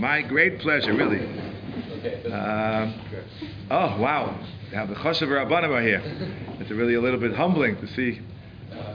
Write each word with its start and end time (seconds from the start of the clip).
My 0.00 0.22
great 0.22 0.60
pleasure, 0.60 0.94
really. 0.94 1.20
Um, 2.30 3.00
oh, 3.70 3.98
wow. 3.98 4.38
Now 4.72 4.86
the 4.86 4.94
Choshev 4.94 5.28
Rabbanim 5.28 5.70
are 5.70 5.82
here. 5.82 6.02
It's 6.58 6.70
really 6.70 6.94
a 6.94 7.00
little 7.00 7.18
bit 7.18 7.34
humbling 7.34 7.76
to 7.80 7.86
see 7.88 8.20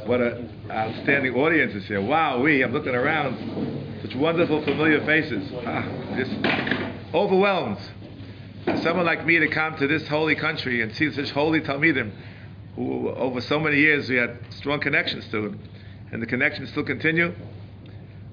what 0.06 0.22
an 0.22 0.50
outstanding 0.70 1.36
audience 1.36 1.74
is 1.74 1.86
here. 1.86 2.02
Wow, 2.02 2.42
we, 2.42 2.64
I'm 2.64 2.72
looking 2.72 2.96
around, 2.96 4.00
such 4.04 4.16
wonderful, 4.16 4.64
familiar 4.64 5.04
faces. 5.06 5.52
Ah, 5.66 5.88
just 6.18 6.34
overwhelmed. 7.14 7.80
For 8.66 8.78
someone 8.78 9.06
like 9.06 9.26
me 9.26 9.40
to 9.40 9.48
come 9.48 9.76
to 9.78 9.88
this 9.88 10.08
holy 10.08 10.36
country 10.36 10.82
and 10.82 10.96
see 10.96 11.12
such 11.12 11.30
holy 11.32 11.62
Talmidim, 11.62 12.12
who 12.76 13.10
over 13.10 13.42
so 13.42 13.60
many 13.60 13.78
years 13.78 14.10
we 14.10 14.16
had 14.16 14.38
strong 14.52 14.80
connections 14.80 15.28
to, 15.30 15.56
and 16.12 16.22
the 16.22 16.28
connections 16.28 16.70
still 16.70 16.84
continue. 16.84 17.34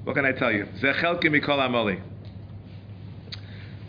What 0.04 0.16
can 0.16 0.24
I 0.24 0.32
tell 0.32 0.52
you? 0.52 0.66
Zechelki 0.80 1.24
mikol 1.24 1.58
amoli. 1.58 2.00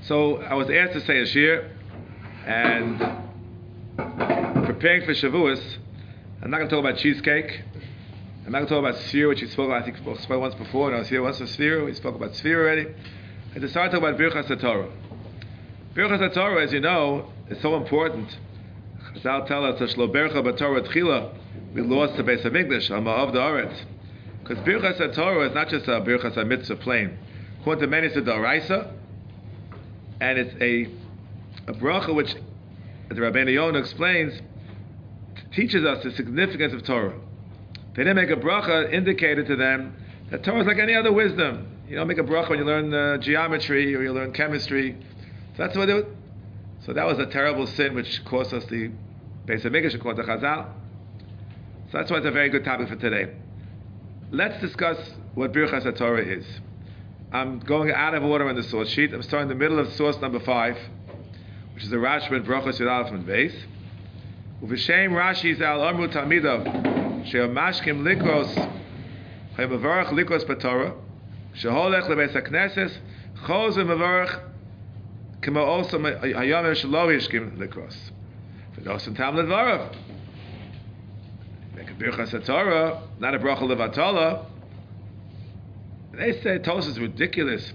So 0.07 0.41
I 0.41 0.53
was 0.55 0.69
asked 0.69 0.91
to 0.93 1.01
say 1.05 1.19
a 1.21 1.25
shir, 1.25 1.71
and 2.45 2.99
preparing 4.65 5.05
for 5.05 5.13
Shavuos, 5.13 5.77
I'm 6.41 6.51
not 6.51 6.57
going 6.57 6.67
to 6.67 6.75
talk 6.75 6.83
about 6.83 6.97
cheesecake. 6.97 7.61
I'm 8.45 8.51
not 8.51 8.59
going 8.59 8.67
to 8.67 8.73
talk 8.73 8.79
about 8.79 8.97
sphere, 9.07 9.29
which 9.29 9.41
we 9.41 9.47
spoke 9.47 9.67
about, 9.67 9.83
I 9.83 9.85
think 9.85 9.95
spoke 10.19 10.41
once 10.41 10.55
before, 10.55 10.87
and 10.87 10.97
I 10.97 10.99
was 10.99 11.07
here 11.07 11.23
once 11.23 11.37
for 11.37 11.47
sphere. 11.47 11.85
We 11.85 11.93
spoke 11.93 12.15
about 12.15 12.35
sphere 12.35 12.63
already. 12.63 12.93
I 13.55 13.59
decided 13.59 13.91
to 13.91 13.99
talk 13.99 14.09
about 14.09 14.19
Birchas 14.19 14.49
HaTorah. 14.49 14.91
Birchas 15.95 16.33
HaTorah, 16.33 16.65
as 16.65 16.73
you 16.73 16.81
know, 16.81 17.31
is 17.49 17.61
so 17.61 17.77
important. 17.77 18.37
Chazal 19.15 19.47
tell 19.47 19.63
us, 19.63 19.79
Shlo 19.79 20.13
Bercha 20.13 20.43
BaTorah 20.43 20.85
Tchila, 20.85 21.33
we 21.73 21.81
lost 21.81 22.17
the 22.17 22.23
base 22.23 22.43
of 22.43 22.57
English, 22.57 22.91
of 22.91 23.05
the 23.05 23.39
Oretz. 23.39 23.85
Because 24.41 24.57
Birchas 24.65 24.99
HaTorah 24.99 25.47
is 25.47 25.55
not 25.55 25.69
just 25.69 25.87
a 25.87 26.01
Birchas 26.01 26.35
HaMitzvah 26.35 26.81
plain. 26.81 27.17
According 27.61 27.83
to 27.83 27.87
many, 27.87 28.07
it's 28.07 28.17
a 28.17 28.21
Daraisa, 28.21 28.91
and 30.23 30.39
it's 30.39 30.55
a, 30.61 31.69
a 31.69 31.73
bracha 31.73 32.15
which, 32.15 32.33
as 33.11 33.17
Rabbeinu 33.17 33.53
Yonah 33.53 33.77
explains, 33.77 34.41
teaches 35.53 35.83
us 35.83 36.01
the 36.03 36.11
significance 36.11 36.73
of 36.73 36.83
Torah. 36.85 37.19
They 37.95 38.05
didn't 38.05 38.15
make 38.15 38.29
a 38.29 38.39
bracha 38.39 38.91
indicated 38.93 39.47
to 39.47 39.57
them 39.57 39.93
that 40.31 40.45
Torah 40.45 40.61
is 40.61 40.67
like 40.67 40.79
any 40.79 40.95
other 40.95 41.11
wisdom. 41.11 41.67
You 41.89 41.97
don't 41.97 42.07
make 42.07 42.19
a 42.19 42.23
bracha 42.23 42.51
when 42.51 42.59
you 42.59 42.65
learn 42.65 42.93
uh, 42.93 43.17
geometry 43.17 43.93
or 43.93 44.01
you 44.01 44.13
learn 44.13 44.31
chemistry. 44.31 44.95
So 45.57 45.63
that's 45.63 45.75
what 45.75 45.87
they 45.87 45.93
would. 45.93 46.15
So 46.85 46.93
that 46.93 47.05
was 47.05 47.19
a 47.19 47.25
terrible 47.25 47.67
sin 47.67 47.93
which 47.93 48.23
caused 48.23 48.53
us 48.53 48.63
the 48.67 48.91
base 49.45 49.65
of 49.65 49.73
Mikdash 49.73 49.93
according 49.93 50.25
to 50.25 50.31
Chazal. 50.31 50.69
So 51.91 51.97
that's 51.97 52.09
why 52.09 52.17
it's 52.17 52.25
a 52.25 52.31
very 52.31 52.49
good 52.49 52.63
topic 52.63 52.87
for 52.87 52.95
today. 52.95 53.33
Let's 54.31 54.59
discuss 54.61 54.97
what 55.35 55.51
Birchas 55.51 55.97
Torah 55.97 56.25
is. 56.25 56.45
I'm 57.33 57.57
going 57.57 57.89
out 57.89 58.13
of 58.13 58.23
order 58.23 58.47
on 58.47 58.55
the 58.55 58.61
source 58.61 58.89
sheet. 58.89 59.11
I'm 59.11 59.23
starting 59.23 59.49
in 59.49 59.57
the 59.57 59.59
middle 59.59 59.79
of 59.79 59.91
source 59.93 60.21
number 60.21 60.39
five, 60.39 60.77
which 61.73 61.83
is 61.83 61.89
the 61.89 61.95
Rashba 61.95 62.45
Brachos 62.45 62.79
Yud 62.79 63.09
from 63.09 63.25
base. 63.25 63.55
Uv'shem 64.63 65.09
Rashi 65.09 65.57
Zal 65.57 65.83
Amru 65.83 66.09
Talmidav 66.09 67.25
She'amashkim 67.25 68.03
Likros 68.03 68.53
Chaymavarach 69.57 70.09
Likros 70.09 70.45
Batorah 70.45 70.93
Sheholech 71.55 72.03
Lebeis 72.03 72.33
HaKnesses 72.33 72.95
Choz 73.43 73.77
V'mavarach 73.77 74.39
Kama 75.41 75.59
also 75.59 75.97
Hayom 75.97 76.71
Shelo 76.75 77.07
Yishkim 77.09 77.57
Likros 77.57 78.11
V'nosim 78.77 79.17
Tam 79.17 79.35
Ledvarav 79.35 79.95
Make 81.75 81.89
a 81.89 81.93
Birchas 81.95 82.45
Torah, 82.45 83.01
not 83.19 83.33
a 83.33 83.39
Bracha 83.39 83.61
Levatala 83.61 84.45
they 86.19 86.39
say 86.41 86.59
Tosa 86.59 86.89
is 86.89 86.99
ridiculous. 86.99 87.73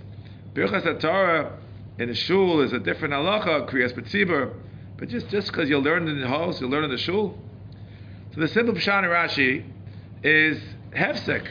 Birchas 0.54 1.00
Torah 1.00 1.58
in 1.98 2.08
the 2.08 2.14
shul 2.14 2.60
is 2.60 2.72
a 2.72 2.78
different 2.78 3.14
halacha, 3.14 3.68
kriyas 3.68 3.92
betzibur, 3.92 4.54
but 4.96 5.08
just 5.08 5.28
just 5.28 5.48
because 5.48 5.68
you 5.68 5.78
learn 5.78 6.08
in 6.08 6.20
the 6.20 6.28
house, 6.28 6.60
you 6.60 6.68
learn 6.68 6.84
in 6.84 6.90
the 6.90 6.98
shul. 6.98 7.36
So 8.34 8.40
the 8.40 8.48
simple 8.48 8.74
pshat 8.74 9.04
Rashi 9.04 9.64
is 10.22 10.60
hefsek. 10.90 11.48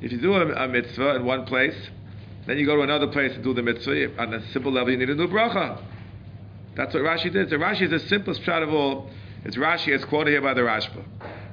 If 0.00 0.12
you 0.12 0.20
do 0.20 0.34
a, 0.34 0.64
a, 0.64 0.68
mitzvah 0.68 1.16
in 1.16 1.24
one 1.24 1.46
place, 1.46 1.76
then 2.46 2.58
you 2.58 2.66
go 2.66 2.76
to 2.76 2.82
another 2.82 3.06
place 3.08 3.32
to 3.32 3.42
do 3.42 3.54
the 3.54 3.62
mitzvah. 3.62 4.20
On 4.20 4.34
a 4.34 4.52
simple 4.52 4.70
level, 4.70 4.92
you 4.92 4.98
need 4.98 5.10
a 5.10 5.14
new 5.14 5.26
bracha. 5.26 5.82
That's 6.76 6.92
what 6.92 7.02
Rashi 7.02 7.32
did. 7.32 7.48
So 7.50 7.56
Rashi 7.56 7.82
is 7.82 7.90
the 7.90 8.08
simplest 8.08 8.42
pshat 8.42 8.62
of 8.62 8.72
all. 8.72 9.10
It's 9.44 9.56
Rashi 9.56 9.94
as 9.94 10.04
quoted 10.04 10.32
here 10.32 10.42
by 10.42 10.54
the 10.54 10.60
Rashba. 10.60 11.02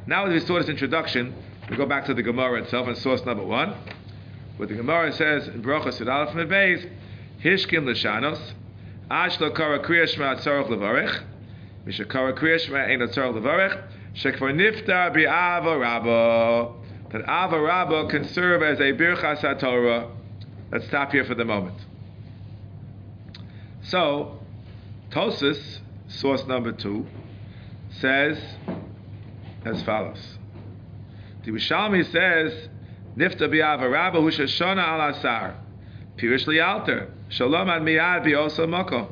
Now, 0.05 0.25
as 0.25 0.33
we 0.33 0.45
saw 0.45 0.59
this 0.59 0.67
introduction, 0.67 1.33
we 1.69 1.77
go 1.77 1.85
back 1.85 2.05
to 2.05 2.13
the 2.13 2.21
Gemara 2.21 2.61
itself 2.61 2.87
and 2.87 2.97
source 2.97 3.23
number 3.25 3.45
one. 3.45 3.73
What 4.57 4.69
the 4.69 4.75
Gemara 4.75 5.11
says 5.11 5.47
in 5.47 5.63
Brachos 5.63 5.99
Yud 5.99 6.11
Aleph 6.11 6.35
Mebeis, 6.35 6.87
Hishkin 7.43 7.85
l'shanos, 7.85 8.39
Ash 9.09 9.39
lo 9.39 9.49
kara 9.51 9.79
kriya 9.79 10.05
shma 10.05 10.39
tzarech 10.39 10.69
levarech, 10.69 11.23
Misha 11.85 12.05
kara 12.05 12.33
kriya 12.33 12.59
shma 12.59 12.87
ein 12.87 12.99
tzarech 12.99 13.33
levarech, 13.33 13.83
shekvar 14.15 14.53
niftar 14.53 15.11
bi 15.11 15.25
ava 15.25 15.77
rabba, 15.77 16.71
that 17.11 17.21
ava 17.27 17.59
rabba 17.59 18.07
can 18.09 18.27
serve 18.27 18.61
as 18.61 18.79
a 18.79 18.93
birchas 18.93 19.39
haTorah. 19.39 20.09
Let's 20.71 20.85
stop 20.85 21.11
here 21.11 21.25
for 21.25 21.35
the 21.35 21.45
moment. 21.45 21.79
So, 23.81 24.39
Tosfos, 25.09 25.79
source 26.07 26.45
number 26.45 26.71
two, 26.71 27.07
says 27.99 28.37
as 29.65 29.81
follows. 29.83 30.37
The 31.43 31.51
Yerushalmi 31.51 32.11
says 32.11 32.69
Nifta 33.15 33.47
bi'ava 33.47 33.91
rabba 33.91 34.19
hu 34.19 34.31
shashona 34.31 34.83
al 34.83 35.01
asar. 35.11 35.55
Pirish 36.17 36.47
li'alter. 36.47 37.09
Shalom 37.29 37.69
ad 37.69 37.81
miyad 37.83 38.25
bi'osa 38.25 38.67
moko. 38.67 39.07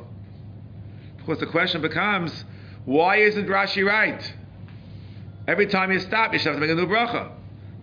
Of 1.18 1.26
course, 1.26 1.38
the 1.38 1.46
question 1.46 1.82
becomes, 1.82 2.44
why 2.84 3.16
isn't 3.18 3.46
Rashi 3.46 3.86
right? 3.86 4.34
Every 5.46 5.66
time 5.66 5.92
you 5.92 6.00
stop, 6.00 6.32
you 6.32 6.38
should 6.40 6.48
have 6.48 6.56
to 6.56 6.60
make 6.60 6.70
a 6.70 6.74
new 6.74 6.86
bracha. 6.86 7.30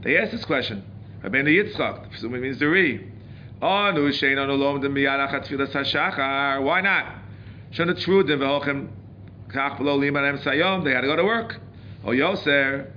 They 0.02 0.18
asked 0.18 0.31
this 0.31 0.44
question. 0.44 0.84
Rabbeinu 1.24 1.74
Yitzchak, 1.74 2.09
presumably 2.09 2.41
means 2.41 2.59
the 2.59 2.68
re. 2.68 3.06
Oh, 3.62 3.91
nu 3.91 4.09
shein 4.12 4.38
on 4.38 4.50
olom 4.50 4.81
dem 4.81 4.94
miyad 4.94 5.25
achat 5.25 5.47
tfilas 5.47 5.72
hashachar. 5.72 6.62
Why 6.63 6.81
not? 6.81 7.16
Shana 7.72 7.94
trudim 7.94 8.40
v'hochem 8.40 8.90
kach 9.47 9.78
below 9.78 9.96
liman 9.96 10.38
sayom. 10.40 10.84
They 10.84 10.91
had 10.91 11.02
to 11.02 11.08
go 11.08 11.16
to 11.16 11.24
work. 11.24 11.59
Oh, 12.03 12.09
Yoser. 12.09 12.91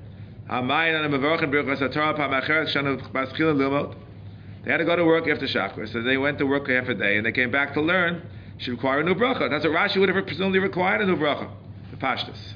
They 4.65 4.71
had 4.71 4.77
to 4.79 4.85
go 4.85 4.97
to 4.97 5.05
work 5.05 5.29
after 5.29 5.47
Shachar, 5.47 5.93
so 5.93 6.03
they 6.03 6.17
went 6.17 6.39
to 6.39 6.47
work 6.47 6.69
half 6.69 6.89
a 6.89 6.95
day, 6.95 7.17
and 7.17 7.27
they 7.27 7.33
came 7.33 7.51
back 7.51 7.75
to 7.75 7.81
learn. 7.81 8.23
Should 8.59 8.73
require 8.73 9.01
a 9.01 9.05
new 9.05 9.15
bracha. 9.15 9.51
That's 9.51 9.65
what 9.65 9.73
Rashi 9.73 9.99
would 9.99 10.09
have 10.09 10.27
presumably 10.27 10.61
required 10.61 11.01
a 11.01 11.07
new 11.07 11.17
bracha. 11.17 11.51
The 11.91 11.97
pashtus. 11.97 12.55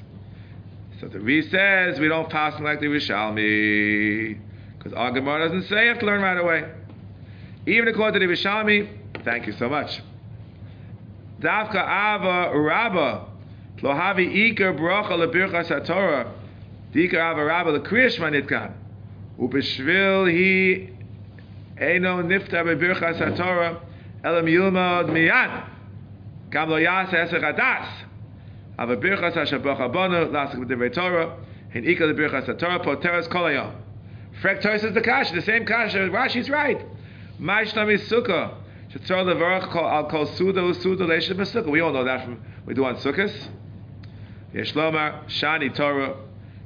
So 1.01 1.07
the 1.07 1.19
Re 1.19 1.41
says 1.49 1.99
we 1.99 2.07
don't 2.07 2.29
pass 2.29 2.59
like 2.61 2.79
the 2.79 2.85
Yerushalmi 2.85 4.39
because 4.77 4.93
our 4.93 5.11
Gemara 5.11 5.47
doesn't 5.49 5.67
say 5.67 5.83
you 5.83 5.89
have 5.89 5.99
to 5.99 6.05
learn 6.05 6.21
right 6.21 6.37
away. 6.37 6.71
Even 7.65 7.89
according 7.89 8.21
to 8.21 8.25
the 8.25 8.33
Yerushalmi, 8.33 8.87
thank 9.25 9.47
you 9.47 9.53
so 9.53 9.67
much. 9.67 10.01
Davka 11.41 11.75
Ava 11.75 12.57
Rabba 12.57 13.25
Lohavi 13.79 14.55
Iker 14.55 14.79
Bracha 14.79 15.11
LeBirchas 15.11 15.67
HaTorah 15.67 16.31
Dikar 16.93 17.15
Avarabba 17.15 17.73
the 17.73 17.89
Kriyashma 17.89 18.31
Nitkan. 18.31 18.73
Ubishvil 19.39 20.31
he 20.31 20.89
Eino 21.79 22.23
Nifta 22.23 22.63
Bebirchas 22.63 23.19
HaTorah 23.19 23.79
Elam 24.23 24.45
Yilmod 24.45 25.09
Miyad. 25.09 25.69
Gam 26.49 26.69
Lo 26.69 26.77
Yas 26.77 27.09
Esech 27.09 27.43
Adas. 27.43 27.87
Ava 28.79 28.95
Birchas 28.95 29.33
HaShabach 29.33 29.79
Abonu 29.79 30.31
Lasik 30.31 30.55
B'Divrei 30.55 30.93
Torah 30.93 31.37
in 31.73 31.83
Ika 31.85 32.07
the 32.07 32.13
Birchas 32.13 32.47
HaTorah 32.47 32.83
Poteres 32.83 33.27
Kolayom. 33.27 33.73
Frek 34.41 34.61
Torah 34.61 34.75
is 34.75 34.93
the 34.93 35.01
Kasha, 35.01 35.35
the 35.35 35.41
same 35.41 35.65
Kasha. 35.65 35.97
Rashi's 35.97 36.49
right. 36.49 36.85
Maishnami 37.39 37.99
Sukkah. 38.07 38.53
Shetzor 38.91 39.25
Levarach 39.25 39.75
Al 39.75 40.09
Kol 40.09 40.25
Suda 40.25 40.73
Suda 40.73 41.05
Leisha 41.05 41.33
B'Sukkah. 41.33 41.69
We 41.69 41.81
all 41.81 41.91
know 41.91 42.05
that 42.05 42.23
from 42.23 42.41
we 42.65 42.73
do 42.73 42.85
on 42.85 42.95
Sukkahs. 42.95 43.49
Yeshlomar 44.53 45.25
Shani 45.25 45.75
Torah 45.75 46.15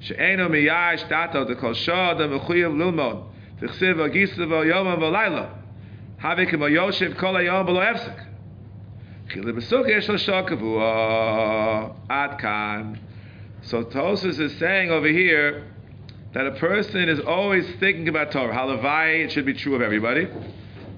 שאינו 0.01 0.49
מייה 0.49 0.97
שטאטו 0.97 1.43
דכל 1.43 1.73
שור 1.73 2.13
דמחויב 2.13 2.71
ללמוד 2.75 3.23
תכסיב 3.59 3.97
וגיסו 3.99 4.49
ויומם 4.49 5.01
ולילה 5.01 5.45
הווה 6.21 6.45
כמו 6.45 6.67
יושב 6.67 7.13
כל 7.13 7.37
היום 7.37 7.67
ולא 7.67 7.83
הפסק 7.83 8.21
כי 9.29 9.41
למסוק 9.41 9.87
יש 9.89 10.09
לו 10.09 10.19
שור 10.19 10.41
קבוע 10.41 11.89
עד 12.09 12.39
כאן 12.39 12.93
So 13.63 13.83
Tosfos 13.83 14.39
is 14.39 14.57
saying 14.57 14.89
over 14.89 15.07
here 15.07 15.67
that 16.33 16.47
a 16.47 16.51
person 16.53 17.07
is 17.09 17.19
always 17.19 17.65
thinking 17.79 18.07
about 18.07 18.31
Torah. 18.31 18.51
Halavai, 18.51 19.25
it 19.25 19.31
should 19.31 19.45
be 19.45 19.53
true 19.53 19.75
of 19.75 19.83
everybody. 19.83 20.27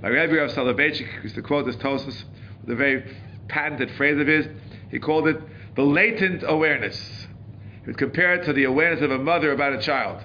My 0.01 0.07
Rebbe 0.07 0.39
of 0.39 0.49
Soloveitchik 0.51 1.23
used 1.23 1.35
to 1.35 1.41
quote 1.41 1.65
this 1.65 1.75
Tosfos, 1.75 2.23
with 2.61 2.69
a 2.69 2.75
very 2.75 3.03
patented 3.49 3.91
phrase 3.97 4.17
of 4.17 4.27
his. 4.27 4.47
He 4.91 4.99
called 4.99 5.27
it 5.27 5.41
the 5.75 5.83
latent 5.83 6.43
awareness. 6.47 7.22
Would 7.85 7.97
compare 7.97 8.33
it 8.35 8.45
to 8.45 8.53
the 8.53 8.63
awareness 8.63 9.01
of 9.01 9.11
a 9.11 9.17
mother 9.17 9.51
about 9.51 9.73
a 9.73 9.81
child. 9.81 10.23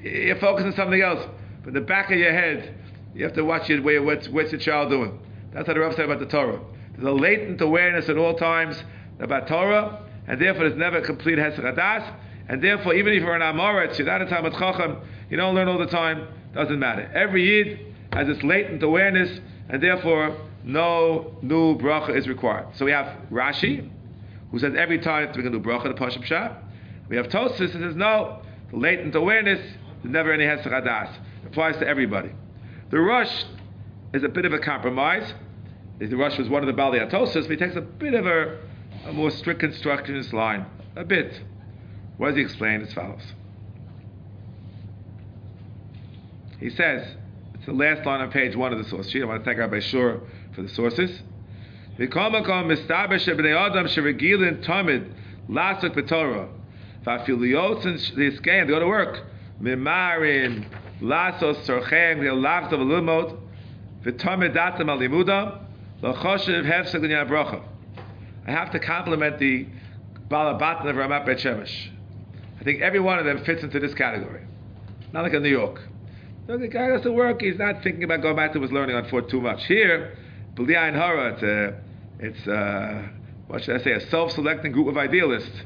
You're 0.00 0.38
focused 0.38 0.66
on 0.66 0.74
something 0.74 1.00
else, 1.00 1.26
but 1.62 1.68
in 1.68 1.74
the 1.74 1.80
back 1.80 2.10
of 2.10 2.18
your 2.18 2.32
head, 2.32 2.74
you 3.14 3.24
have 3.24 3.34
to 3.34 3.44
watch 3.44 3.68
your 3.68 3.82
way. 3.82 3.98
What's, 3.98 4.28
what's 4.28 4.50
the 4.50 4.58
child 4.58 4.90
doing? 4.90 5.18
That's 5.52 5.66
how 5.66 5.74
the 5.74 5.80
Rav 5.80 5.94
said 5.94 6.06
about 6.06 6.20
the 6.20 6.26
Torah. 6.26 6.60
There's 6.92 7.06
a 7.06 7.12
latent 7.12 7.60
awareness 7.60 8.08
at 8.08 8.16
all 8.16 8.34
times 8.34 8.82
about 9.18 9.48
Torah, 9.48 10.04
and 10.26 10.40
therefore 10.40 10.68
there's 10.68 10.78
never 10.78 10.98
a 10.98 11.02
complete 11.02 11.38
Hesed 11.38 11.60
and 12.48 12.62
therefore 12.62 12.94
even 12.94 13.12
if 13.12 13.22
you're 13.22 13.34
an 13.34 13.42
Amoritz, 13.42 13.98
you're 13.98 14.06
not 14.06 14.20
a 14.20 14.26
Talmud 14.26 14.52
Chacham, 14.54 14.98
you 15.30 15.36
don't 15.36 15.54
learn 15.54 15.68
all 15.68 15.78
the 15.78 15.86
time, 15.86 16.26
doesn't 16.54 16.78
matter. 16.78 17.10
Every 17.14 17.44
Yid 17.44 17.94
has 18.12 18.26
this 18.26 18.42
latent 18.42 18.82
awareness, 18.82 19.40
and 19.68 19.82
therefore 19.82 20.36
no 20.64 21.36
new 21.42 21.78
bracha 21.78 22.16
is 22.16 22.28
required. 22.28 22.66
So 22.76 22.84
we 22.84 22.92
have 22.92 23.06
Rashi, 23.30 23.88
who 24.50 24.58
says 24.58 24.74
every 24.76 24.98
time 24.98 25.28
it's 25.28 25.36
a 25.36 25.40
new 25.40 25.60
bracha, 25.60 25.84
the 25.84 25.94
Pashup 25.94 26.24
Shah. 26.24 26.56
We 27.12 27.18
have 27.18 27.28
Tosfos, 27.28 27.58
who 27.58 27.68
says 27.68 27.94
no, 27.94 28.40
the 28.70 28.78
latent 28.78 29.14
awareness, 29.14 29.60
there's 30.02 30.14
never 30.14 30.32
any 30.32 30.46
Hesed 30.46 30.64
Hadas. 30.64 31.14
applies 31.44 31.76
to 31.76 31.86
everybody. 31.86 32.30
The 32.88 33.00
Rosh 33.00 33.44
is 34.14 34.24
a 34.24 34.30
bit 34.30 34.46
of 34.46 34.54
a 34.54 34.58
compromise. 34.58 35.34
The 35.98 36.06
Rosh 36.16 36.38
was 36.38 36.48
one 36.48 36.62
of 36.62 36.68
the 36.68 36.72
Bali 36.72 37.00
Atosis, 37.00 37.42
but 37.42 37.50
he 37.50 37.56
takes 37.56 37.76
a 37.76 37.82
bit 37.82 38.14
of 38.14 38.24
a, 38.24 38.58
a 39.04 39.12
more 39.12 39.30
strict 39.30 39.60
constructionist 39.60 40.32
line. 40.32 40.64
A 40.96 41.04
bit. 41.04 41.38
What 42.16 42.28
does 42.28 42.36
he 42.36 42.42
explain 42.44 42.80
as 42.80 42.94
follows? 42.94 43.20
He 46.60 46.70
says, 46.70 47.06
it's 47.52 47.66
the 47.66 47.74
last 47.74 48.06
line 48.06 48.22
on 48.22 48.30
page 48.30 48.56
one 48.56 48.72
of 48.72 48.82
the 48.82 48.88
source 48.88 49.10
sheet. 49.10 49.20
I 49.20 49.26
want 49.26 49.38
to 49.38 49.44
thank 49.44 49.58
Rabbi 49.58 49.80
Shur 49.80 50.18
for 50.54 50.62
the 50.62 50.68
sources. 50.70 51.20
Lasuk 55.50 55.94
b'Torah. 55.94 56.48
V'afiliyotz 57.04 58.14
the 58.14 58.30
they 58.44 58.64
go 58.66 58.78
to 58.78 58.86
work. 58.86 59.24
Mimarin, 59.60 60.66
lasos 61.00 61.56
sorchem, 61.66 62.20
the 62.20 62.26
lavs 62.26 62.72
of 62.72 62.80
a 62.80 62.84
v'tamid 64.04 64.54
datam 64.54 64.88
al 64.88 64.98
limuda, 64.98 65.64
l'choshev 66.02 66.64
hefsek 66.64 67.28
bracha. 67.28 67.62
I 68.46 68.50
have 68.50 68.72
to 68.72 68.80
compliment 68.80 69.38
the 69.38 69.66
Balabatan 70.28 70.88
of 70.88 70.96
Ramat 70.96 71.26
Bet 71.26 71.38
Shemesh. 71.38 71.90
I 72.60 72.64
think 72.64 72.80
every 72.80 73.00
one 73.00 73.18
of 73.18 73.24
them 73.24 73.44
fits 73.44 73.62
into 73.62 73.78
this 73.78 73.94
category. 73.94 74.42
Not 75.12 75.24
like 75.24 75.34
in 75.34 75.42
New 75.42 75.48
York. 75.48 75.80
So 76.46 76.58
the 76.58 76.68
guy 76.68 76.88
goes 76.88 77.02
to 77.02 77.12
work, 77.12 77.40
he's 77.40 77.58
not 77.58 77.82
thinking 77.82 78.02
about 78.02 78.22
going 78.22 78.36
back 78.36 78.52
to 78.54 78.60
his 78.60 78.72
learning 78.72 78.96
on 78.96 79.08
foot 79.08 79.28
too 79.28 79.40
much. 79.40 79.64
Here, 79.66 80.16
B'liya 80.54 80.88
and 80.88 80.96
Hara, 80.96 81.34
it's, 81.34 81.42
a, 81.42 81.80
it's 82.18 82.46
a, 82.46 83.10
what 83.46 83.62
should 83.62 83.80
I 83.80 83.84
say, 83.84 83.92
a 83.92 84.00
self-selecting 84.08 84.72
group 84.72 84.88
of 84.88 84.96
idealists. 84.96 85.62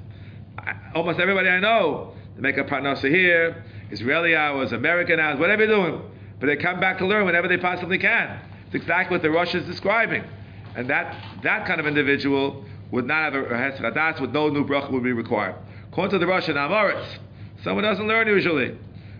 Almost 0.94 1.20
everybody 1.20 1.48
I 1.48 1.60
know, 1.60 2.14
they 2.34 2.42
make 2.42 2.56
a 2.56 2.64
parnasa 2.64 3.08
here, 3.10 3.64
Israeli 3.90 4.34
hours, 4.34 4.72
American 4.72 5.20
hours, 5.20 5.38
whatever 5.38 5.66
they're 5.66 5.76
doing. 5.76 6.02
But 6.40 6.46
they 6.46 6.56
come 6.56 6.80
back 6.80 6.98
to 6.98 7.06
learn 7.06 7.24
whenever 7.24 7.48
they 7.48 7.56
possibly 7.56 7.98
can. 7.98 8.38
It's 8.66 8.74
exactly 8.74 9.14
what 9.14 9.22
the 9.22 9.30
Rosh 9.30 9.54
is 9.54 9.64
describing. 9.66 10.24
And 10.74 10.90
that, 10.90 11.16
that 11.42 11.66
kind 11.66 11.80
of 11.80 11.86
individual 11.86 12.64
would 12.90 13.06
not 13.06 13.32
have 13.32 13.34
a 13.34 13.46
Hesradas, 13.48 14.20
with 14.20 14.32
no 14.32 14.48
new 14.48 14.64
bracha 14.64 14.90
would 14.90 15.02
be 15.02 15.12
required. 15.12 15.54
According 15.90 16.12
to 16.12 16.18
the 16.18 16.26
Rosh 16.26 16.48
and 16.48 16.56
Amoritz, 16.58 17.18
someone 17.64 17.84
doesn't 17.84 18.06
learn 18.06 18.28
usually. 18.28 18.76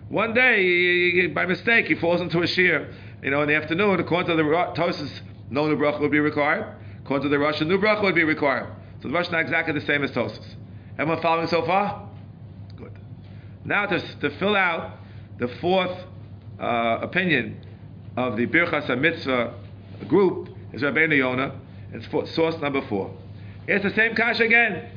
One 0.09 0.33
day, 0.33 1.27
by 1.27 1.45
mistake, 1.45 1.87
he 1.87 1.95
falls 1.95 2.21
into 2.21 2.41
a 2.41 2.47
shear. 2.47 2.93
You 3.23 3.31
know, 3.31 3.41
in 3.41 3.47
the 3.47 3.55
afternoon, 3.55 3.99
according 3.99 4.29
to 4.29 4.35
the 4.35 4.43
Tosfos, 4.43 5.21
no 5.49 5.67
new 5.67 5.75
bracha 5.75 5.99
would 5.99 6.11
be 6.11 6.19
required. 6.19 6.75
According 7.03 7.23
to 7.23 7.29
the 7.29 7.39
Rosh, 7.39 7.59
a 7.61 7.65
new 7.65 7.79
bracha 7.79 8.03
would 8.03 8.15
be 8.15 8.23
required. 8.23 8.67
So 9.01 9.07
the 9.07 9.13
Rosh 9.13 9.25
is 9.25 9.31
not 9.31 9.41
exactly 9.41 9.73
the 9.73 9.85
same 9.85 10.03
as 10.03 10.11
Tosfos. 10.11 10.45
Everyone 10.99 11.21
following 11.21 11.47
so 11.47 11.63
far? 11.63 12.09
Good. 12.75 12.91
Now 13.63 13.85
to, 13.85 13.99
to 14.19 14.29
fill 14.39 14.55
out 14.55 14.97
the 15.37 15.47
fourth 15.61 15.95
uh, 16.59 16.97
opinion 17.03 17.63
of 18.15 18.35
the 18.35 18.47
Birchas 18.47 18.87
HaMitzvah 18.87 20.07
group 20.07 20.49
is 20.73 20.81
Rabbeinu 20.81 21.15
Yonah. 21.15 21.53
It's 21.93 22.33
source 22.33 22.55
number 22.61 22.81
four. 22.89 23.15
It's 23.67 23.83
the 23.83 23.93
same 23.93 24.15
kash 24.15 24.39
again. 24.39 24.89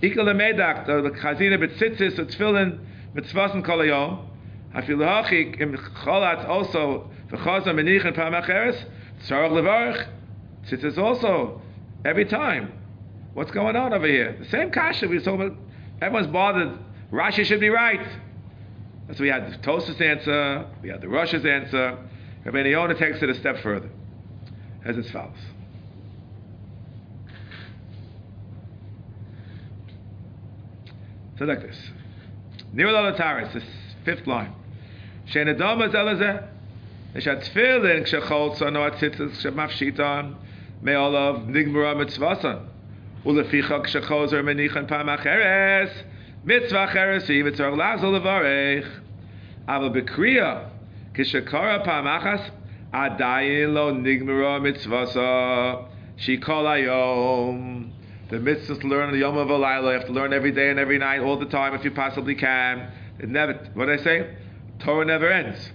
Ikal 0.00 0.26
Medak, 0.36 0.86
the 0.86 1.10
Chazina 1.18 1.58
Betzitzis, 1.58 2.16
it's 2.16 2.36
filling 2.36 2.78
mitzvasim 3.16 3.64
kol 3.66 3.78
hayom. 3.78 4.28
Afil 4.76 4.98
hachik 4.98 5.60
im 5.60 5.76
cholatz 6.04 6.48
also 6.48 7.10
v'chazah 7.32 7.74
menich 7.74 8.06
and 8.06 8.14
pamacheres 8.14 8.80
tzarach 9.26 9.50
levarich. 9.50 10.06
Tzitzis 10.68 10.98
also 10.98 11.60
every 12.04 12.26
time. 12.26 12.72
What's 13.36 13.50
going 13.50 13.76
on 13.76 13.92
over 13.92 14.06
here? 14.06 14.34
The 14.38 14.46
same 14.46 14.70
kasha 14.70 15.06
we 15.06 15.18
talking 15.18 15.48
about. 15.48 15.58
Everyone's 16.00 16.32
bothered. 16.32 16.70
Rashi 17.12 17.44
should 17.44 17.60
be 17.60 17.68
right. 17.68 18.00
So 19.14 19.22
we 19.22 19.28
had 19.28 19.52
the 19.52 19.58
Tosfos 19.58 20.00
answer, 20.00 20.66
we 20.82 20.88
had 20.88 21.02
the 21.02 21.06
Rosh's 21.06 21.44
answer. 21.44 21.98
Rabbeinu 22.46 22.70
Yonah 22.70 22.94
takes 22.94 23.22
it 23.22 23.28
a 23.28 23.34
step 23.34 23.58
further, 23.58 23.90
as 24.86 24.96
as 24.96 25.10
follows. 25.10 25.36
So 31.38 31.44
like 31.44 31.60
this. 31.60 31.90
Nir 32.72 32.86
Lalataris, 32.86 33.52
this 33.52 33.64
fifth 34.06 34.26
line. 34.26 34.54
Shein 35.28 35.54
Adama 35.54 35.92
Zelazeh. 35.92 36.48
Eshat 37.14 37.46
Tfilin 37.52 38.08
Kshachol 38.08 38.56
Tzano 38.56 38.90
Atzitzis 38.90 39.42
Kshemafshitan 39.42 40.36
Me'olav 40.80 41.46
Nigmura 41.48 41.94
Mitzvasan. 41.94 42.70
Uleficha 43.26 43.84
Kshachozer 43.84 44.42
Menichan 44.42 44.86
Pam 44.86 45.08
Acheres 45.08 45.90
Mitzvah 46.44 46.86
Acheres 46.86 47.26
Yivitzor 47.26 47.76
Lazal 47.76 48.18
Levarech 48.18 48.88
Aval 49.68 49.94
Bekriya 49.94 50.70
Kishakara 51.14 51.84
Pam 51.84 52.04
Achas 52.04 52.50
Adayin 52.94 53.74
Lo 53.74 53.92
Nigmura 53.92 54.60
Mitzvasa 54.60 55.88
Shikol 56.18 56.64
Ayom 56.64 57.90
the 58.28 58.38
mitzvahs 58.38 58.80
to 58.80 58.88
learn 58.88 59.12
the 59.12 59.18
Yom 59.18 59.36
of 59.36 59.48
Alayla. 59.48 59.92
You 59.92 59.98
have 59.98 60.06
to 60.06 60.12
learn 60.12 60.32
every 60.32 60.50
day 60.50 60.70
and 60.70 60.78
every 60.78 60.98
night, 60.98 61.20
all 61.20 61.38
the 61.38 61.46
time, 61.46 61.74
if 61.74 61.84
you 61.84 61.92
possibly 61.92 62.34
can. 62.34 62.90
It 63.18 63.28
never. 63.28 63.54
What 63.74 63.86
did 63.86 64.00
I 64.00 64.02
say? 64.02 64.36
Torah 64.80 65.04
never 65.04 65.30
ends. 65.30 65.70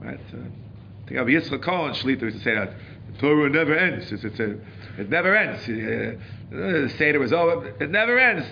Right. 0.00 0.20
Uh, 0.32 0.36
I 0.36 1.08
think 1.08 1.20
of 1.20 1.26
Yitzchak 1.26 1.62
Cohen 1.62 1.92
Shlita 1.94 2.22
used 2.22 2.38
to 2.38 2.42
say 2.44 2.54
that 2.54 2.72
Torah 3.18 3.50
never 3.50 3.76
ends. 3.76 4.12
It's, 4.12 4.24
it's 4.24 4.38
a, 4.38 4.56
it 4.98 5.10
never 5.10 5.36
ends. 5.36 5.62
Uh, 5.62 6.16
the 6.50 6.92
Seder 6.96 7.18
was 7.18 7.32
over. 7.32 7.68
It 7.80 7.90
never 7.90 8.18
ends. 8.18 8.46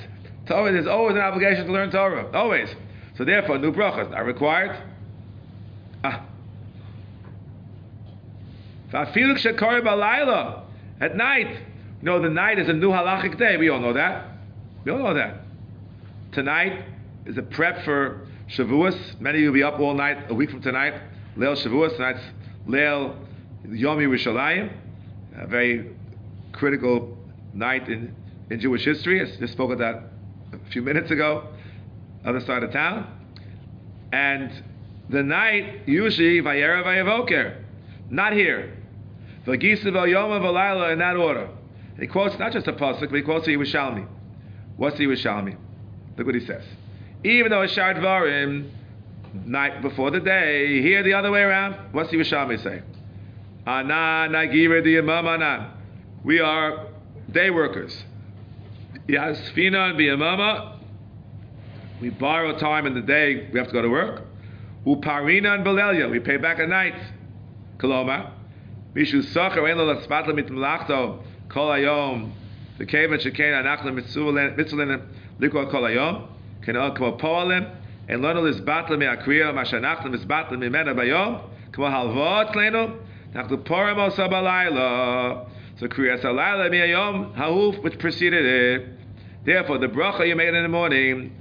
Torah, 0.46 0.72
there's 0.72 0.86
always 0.86 1.16
an 1.16 1.22
obligation 1.22 1.66
to 1.66 1.72
learn 1.72 1.90
Torah. 1.90 2.30
Always. 2.32 2.68
So 3.16 3.24
therefore, 3.24 3.58
new 3.58 3.72
brachas 3.72 4.14
are 4.14 4.24
required. 4.24 4.76
Ah. 6.02 6.26
At 11.00 11.16
night, 11.16 11.50
you 11.50 11.56
know, 12.02 12.20
the 12.20 12.28
night 12.28 12.58
is 12.58 12.68
a 12.68 12.72
new 12.72 12.90
halachic 12.90 13.38
day. 13.38 13.56
We 13.56 13.68
all 13.68 13.80
know 13.80 13.94
that. 13.94 14.26
We 14.84 14.92
all 14.92 14.98
know 14.98 15.14
that. 15.14 15.40
Tonight 16.32 16.84
is 17.24 17.38
a 17.38 17.42
prep 17.42 17.84
for 17.84 18.26
Shavuos. 18.48 19.18
Many 19.20 19.38
of 19.38 19.42
you 19.42 19.48
will 19.48 19.54
be 19.54 19.62
up 19.62 19.80
all 19.80 19.94
night, 19.94 20.30
a 20.30 20.34
week 20.34 20.50
from 20.50 20.60
tonight. 20.60 20.94
Leil 21.36 21.56
Shavuos. 21.56 21.96
Tonight's 21.96 22.20
Leil 22.68 23.16
Yom 23.68 23.98
Yerushalayim. 23.98 24.70
A 25.38 25.46
very 25.46 25.90
critical 26.54 27.16
night 27.52 27.88
in, 27.88 28.14
in 28.50 28.60
Jewish 28.60 28.84
history. 28.84 29.20
I 29.20 29.36
just 29.38 29.52
spoke 29.52 29.70
of 29.70 29.78
that 29.78 30.04
a 30.52 30.70
few 30.70 30.82
minutes 30.82 31.10
ago. 31.10 31.48
Other 32.24 32.40
side 32.40 32.62
of 32.62 32.72
town. 32.72 33.06
And 34.12 34.50
the 35.10 35.22
night, 35.22 35.86
usually, 35.86 36.40
Vayera 36.40 36.82
Vayavoker. 36.84 37.62
Not 38.10 38.32
here. 38.32 38.76
Vagisa 39.46 39.84
Yom 39.84 40.30
Valayla 40.42 40.92
in 40.92 40.98
that 41.00 41.16
order. 41.16 41.48
He 41.98 42.06
quotes 42.06 42.38
not 42.38 42.52
just 42.52 42.66
a 42.66 42.72
pasuk, 42.72 43.10
but 43.10 43.14
he 43.14 43.22
quotes 43.22 43.46
the 43.46 43.54
Yerushalmi. 43.54 44.06
What's 44.76 44.96
the 44.98 45.04
Yerushalmi? 45.04 45.56
Look 46.16 46.26
what 46.26 46.34
he 46.34 46.44
says. 46.46 46.64
Even 47.22 47.50
though 47.50 47.62
it's 47.62 47.72
Shar 47.72 47.94
Dvarim, 47.94 48.70
night 49.44 49.82
before 49.82 50.10
the 50.10 50.20
day, 50.20 50.80
here 50.80 51.02
the 51.02 51.14
other 51.14 51.30
way 51.30 51.42
around. 51.42 51.92
What's 51.92 52.10
the 52.10 52.16
Yerushalmi 52.16 52.62
say? 52.62 52.82
Ana 53.66 54.28
nagira 54.30 54.82
the 54.82 54.96
we 56.24 56.40
are 56.40 56.86
day 57.30 57.50
workers. 57.50 57.94
Yasfina 59.06 59.90
and 59.90 59.98
Biyamama, 59.98 60.78
we 62.00 62.08
borrow 62.08 62.58
time 62.58 62.86
in 62.86 62.94
the 62.94 63.02
day, 63.02 63.50
we 63.52 63.58
have 63.58 63.68
to 63.68 63.74
go 63.74 63.82
to 63.82 63.90
work. 63.90 64.22
Uparina 64.86 65.54
and 65.54 65.66
Belelia, 65.66 66.10
we 66.10 66.20
pay 66.20 66.38
back 66.38 66.60
at 66.60 66.70
night. 66.70 66.94
Koloma. 67.76 68.30
Mishu 68.94 69.22
Sacher, 69.34 69.68
Eno 69.68 69.94
Laspatla 69.94 70.28
Mitmlachto, 70.28 71.22
Kolayom, 71.48 72.32
the 72.78 72.86
Cave 72.86 73.12
and 73.12 73.20
Shekena, 73.20 73.62
Nachla 73.62 73.92
Mitzulen, 73.92 75.06
Likwa 75.40 75.70
Kolayom, 75.70 76.26
Kenel 76.64 76.96
Kmo 76.96 77.20
Poalim, 77.20 77.70
and 78.08 78.22
Lono 78.22 78.50
Lizbatla 78.50 78.92
miakria 78.92 79.52
Mashanachla 79.52 80.06
Mizbatla 80.06 80.52
Mimena 80.52 80.94
Bayom, 80.94 81.42
Kmo 81.72 81.90
Halvot 81.92 82.54
Leno, 82.54 82.98
Nachla 83.34 83.62
Poramo 83.62 84.10
Sabalayla. 84.10 85.50
So 85.84 85.90
kriyas 85.90 86.22
alayla 86.22 86.70
miyayom 86.70 87.34
ha'uf, 87.34 87.82
which 87.82 87.98
preceded 87.98 88.46
it. 88.46 88.88
Therefore, 89.44 89.76
the 89.76 89.86
bracha 89.86 90.26
you 90.26 90.34
made 90.34 90.54
in 90.54 90.62
the 90.62 90.68
morning 90.70 91.36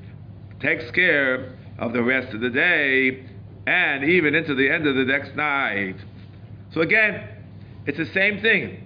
takes 0.59 0.91
care 0.91 1.57
of 1.79 1.93
the 1.93 2.03
rest 2.03 2.33
of 2.33 2.41
the 2.41 2.49
day 2.49 3.25
and 3.65 4.03
even 4.03 4.35
into 4.35 4.53
the 4.53 4.69
end 4.69 4.85
of 4.85 4.97
the 4.97 5.05
next 5.05 5.33
night. 5.37 5.95
So 6.73 6.81
again, 6.81 7.25
It's 7.85 7.97
the 7.97 8.05
same 8.07 8.41
thing. 8.41 8.85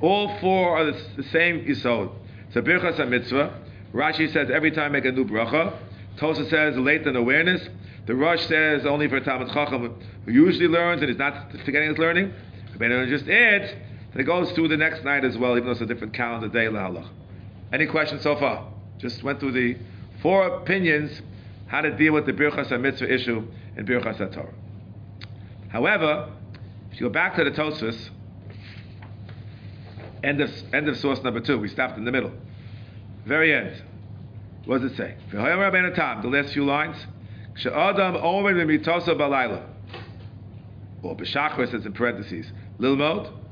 All 0.00 0.38
four 0.38 0.78
are 0.78 0.84
the, 0.86 0.98
the 1.18 1.22
same 1.24 1.66
Yisod. 1.66 2.10
So 2.54 2.62
Birchas 2.62 3.06
mitzvah. 3.06 3.60
Rashi 3.92 4.32
says 4.32 4.48
every 4.50 4.70
time 4.70 4.92
make 4.92 5.04
a 5.04 5.12
new 5.12 5.26
bracha. 5.26 5.76
Tosa 6.16 6.48
says 6.48 6.78
latent 6.78 7.18
awareness. 7.18 7.60
The 8.06 8.14
Rosh 8.14 8.46
says 8.46 8.86
only 8.86 9.08
for 9.08 9.20
Talmud 9.20 9.52
Chacham 9.52 10.00
who 10.24 10.32
usually 10.32 10.68
learns 10.68 11.02
and 11.02 11.10
is 11.10 11.18
not 11.18 11.52
forgetting 11.66 11.90
his 11.90 11.98
learning. 11.98 12.32
Rabbeinu 12.74 13.06
just 13.10 13.28
adds 13.28 13.70
that 14.14 14.20
it 14.20 14.24
goes 14.24 14.52
through 14.52 14.68
the 14.68 14.76
next 14.76 15.04
night 15.04 15.24
as 15.24 15.36
well, 15.36 15.56
even 15.56 15.66
though 15.66 15.72
it's 15.72 15.80
a 15.80 15.86
different 15.86 16.14
calendar 16.14 16.48
day. 16.48 16.66
Lahalach. 16.66 17.08
Any 17.72 17.86
questions 17.86 18.22
so 18.22 18.36
far? 18.36 18.72
Just 18.98 19.24
went 19.24 19.40
through 19.40 19.52
the 19.52 19.76
four 20.22 20.46
opinions 20.46 21.20
how 21.66 21.80
to 21.80 21.90
deal 21.96 22.12
with 22.12 22.24
the 22.24 22.32
Birchas 22.32 22.70
HaMitzvah 22.70 23.10
issue 23.10 23.44
in 23.76 23.84
Birchas 23.84 24.18
HaTorah. 24.18 24.54
However, 25.68 26.30
if 26.92 27.00
you 27.00 27.08
go 27.08 27.12
back 27.12 27.34
to 27.34 27.42
the 27.42 27.50
Tosfos, 27.50 28.10
end 30.22 30.40
of, 30.40 30.48
end 30.72 30.88
of 30.88 30.96
source 30.98 31.20
number 31.22 31.40
two, 31.40 31.58
we 31.58 31.66
stopped 31.68 31.98
in 31.98 32.04
the 32.04 32.12
middle. 32.12 32.30
Very 33.26 33.52
end. 33.52 33.82
What 34.66 34.80
does 34.82 34.92
it 34.92 34.96
say? 34.96 35.16
The 35.32 36.28
last 36.28 36.52
few 36.52 36.64
lines. 36.64 36.96
Or 41.02 41.16
b'shachar 41.16 41.70
says 41.70 41.84
in 41.84 41.92
parentheses. 41.92 42.52
Lilmod. 42.78 43.43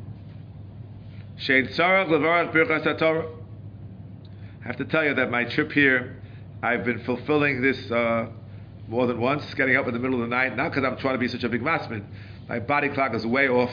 I 4.63 4.67
have 4.69 4.77
to 4.77 4.85
tell 4.85 5.05
you 5.05 5.15
that 5.15 5.31
my 5.31 5.45
trip 5.45 5.73
here, 5.73 6.23
I've 6.63 6.85
been 6.85 7.03
fulfilling 7.05 7.61
this 7.61 7.91
uh, 7.91 8.29
more 8.87 9.09
than 9.09 9.21
once, 9.21 9.53
getting 9.55 9.77
up 9.77 9.89
in 9.89 9.95
the 9.95 9.99
middle 9.99 10.23
of 10.23 10.29
the 10.29 10.35
night, 10.35 10.57
not 10.57 10.71
because 10.71 10.85
I'm 10.85 10.97
trying 10.99 11.15
to 11.15 11.19
be 11.19 11.27
such 11.27 11.43
a 11.43 11.49
big 11.49 11.63
massman. 11.63 12.07
My 12.49 12.61
body 12.61 12.91
clock 12.91 13.15
is 13.15 13.27
way 13.27 13.49
off. 13.49 13.73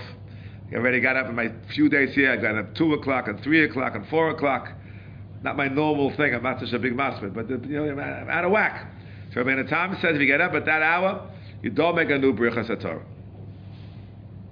I 0.72 0.76
already 0.76 1.00
got 1.00 1.16
up 1.16 1.28
in 1.28 1.36
my 1.36 1.52
few 1.74 1.90
days 1.90 2.16
here. 2.16 2.32
I 2.32 2.38
got 2.38 2.56
up 2.56 2.74
2 2.74 2.94
o'clock 2.94 3.28
and 3.28 3.40
3 3.42 3.66
o'clock 3.66 3.94
and 3.94 4.08
4 4.08 4.32
o'clock. 4.32 4.72
Not 5.44 5.56
my 5.56 5.68
normal 5.68 6.10
thing. 6.16 6.34
I'm 6.34 6.44
not 6.44 6.60
such 6.60 6.74
a 6.74 6.80
big 6.80 6.96
massman, 6.96 7.32
but 7.32 7.50
you 7.50 7.58
know, 7.58 8.02
I'm 8.02 8.30
out 8.30 8.46
of 8.46 8.52
whack. 8.52 8.92
So 9.34 9.44
Rabbeinu 9.44 9.70
Tam 9.70 9.96
says 10.02 10.16
if 10.16 10.22
you 10.22 10.28
get 10.28 10.42
up 10.42 10.54
at 10.54 10.66
that 10.66 10.82
hour, 10.82 11.30
you 11.62 11.70
don't 11.70 11.96
make 11.96 12.10
a 12.10 12.18
new 12.18 12.34
Birchas 12.34 12.70
HaTorah. 12.70 13.04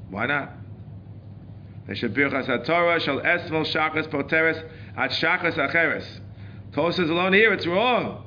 Why 0.09 0.27
not? 0.27 0.56
Birchas 1.87 2.47
HaTorah 2.47 2.99
shall 2.99 3.19
esmol 3.21 3.65
shachas 3.65 4.07
poteres 4.09 4.63
at 4.97 5.11
shachas 5.11 5.55
acheres. 5.55 6.05
Torah 6.73 6.93
says 6.93 7.09
alone 7.09 7.33
here, 7.33 7.53
it's 7.53 7.65
wrong. 7.65 8.23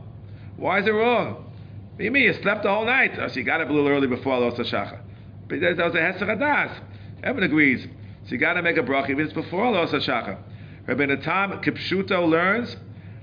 Why 0.57 0.81
is 0.81 0.87
it 0.87 0.91
wrong? 0.91 1.35
What 1.35 1.99
do 1.99 2.05
you 2.05 2.11
mean? 2.11 2.25
You 2.25 2.35
slept 2.35 2.63
the 2.63 2.71
whole 2.71 2.87
night. 2.87 3.13
Oh, 3.19 3.29
so 3.29 3.35
you 3.35 3.45
got 3.45 3.61
up 3.61 3.69
a 3.69 3.73
little 3.73 3.89
early 3.89 4.07
before 4.07 4.39
Los 4.39 4.55
Shacha. 4.55 5.01
But 5.49 5.61
that 5.61 5.77
was 5.77 5.95
a 5.95 5.99
Hesach 5.99 6.23
Hadas. 6.23 6.81
Everyone 7.23 7.43
agrees. 7.43 7.87
So 8.25 8.33
you 8.33 8.39
got 8.39 8.55
to 8.55 8.63
make 8.63 8.77
a 8.77 8.83
bracha 8.83 9.11
even 9.11 9.29
before 9.35 9.71
Los 9.71 9.91
Shacha. 9.91 10.39
Rabbeinu 10.87 11.23
Tam 11.23 11.61
Kipshuto 11.63 12.29
learns 12.29 12.77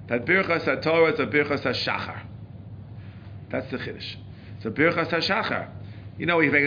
that 0.07 0.25
Birchas 0.25 0.65
HaTorah 0.65 1.13
is 1.13 1.19
a 1.19 1.25
Birchas 1.25 1.61
HaShachar. 1.63 2.21
That's 3.49 3.69
the 3.71 3.77
Chiddush. 3.77 4.15
So 4.61 4.69
Birchas 4.69 5.09
HaShachar. 5.09 5.69
You 6.17 6.25
know, 6.25 6.39
you 6.39 6.49
know, 6.51 6.57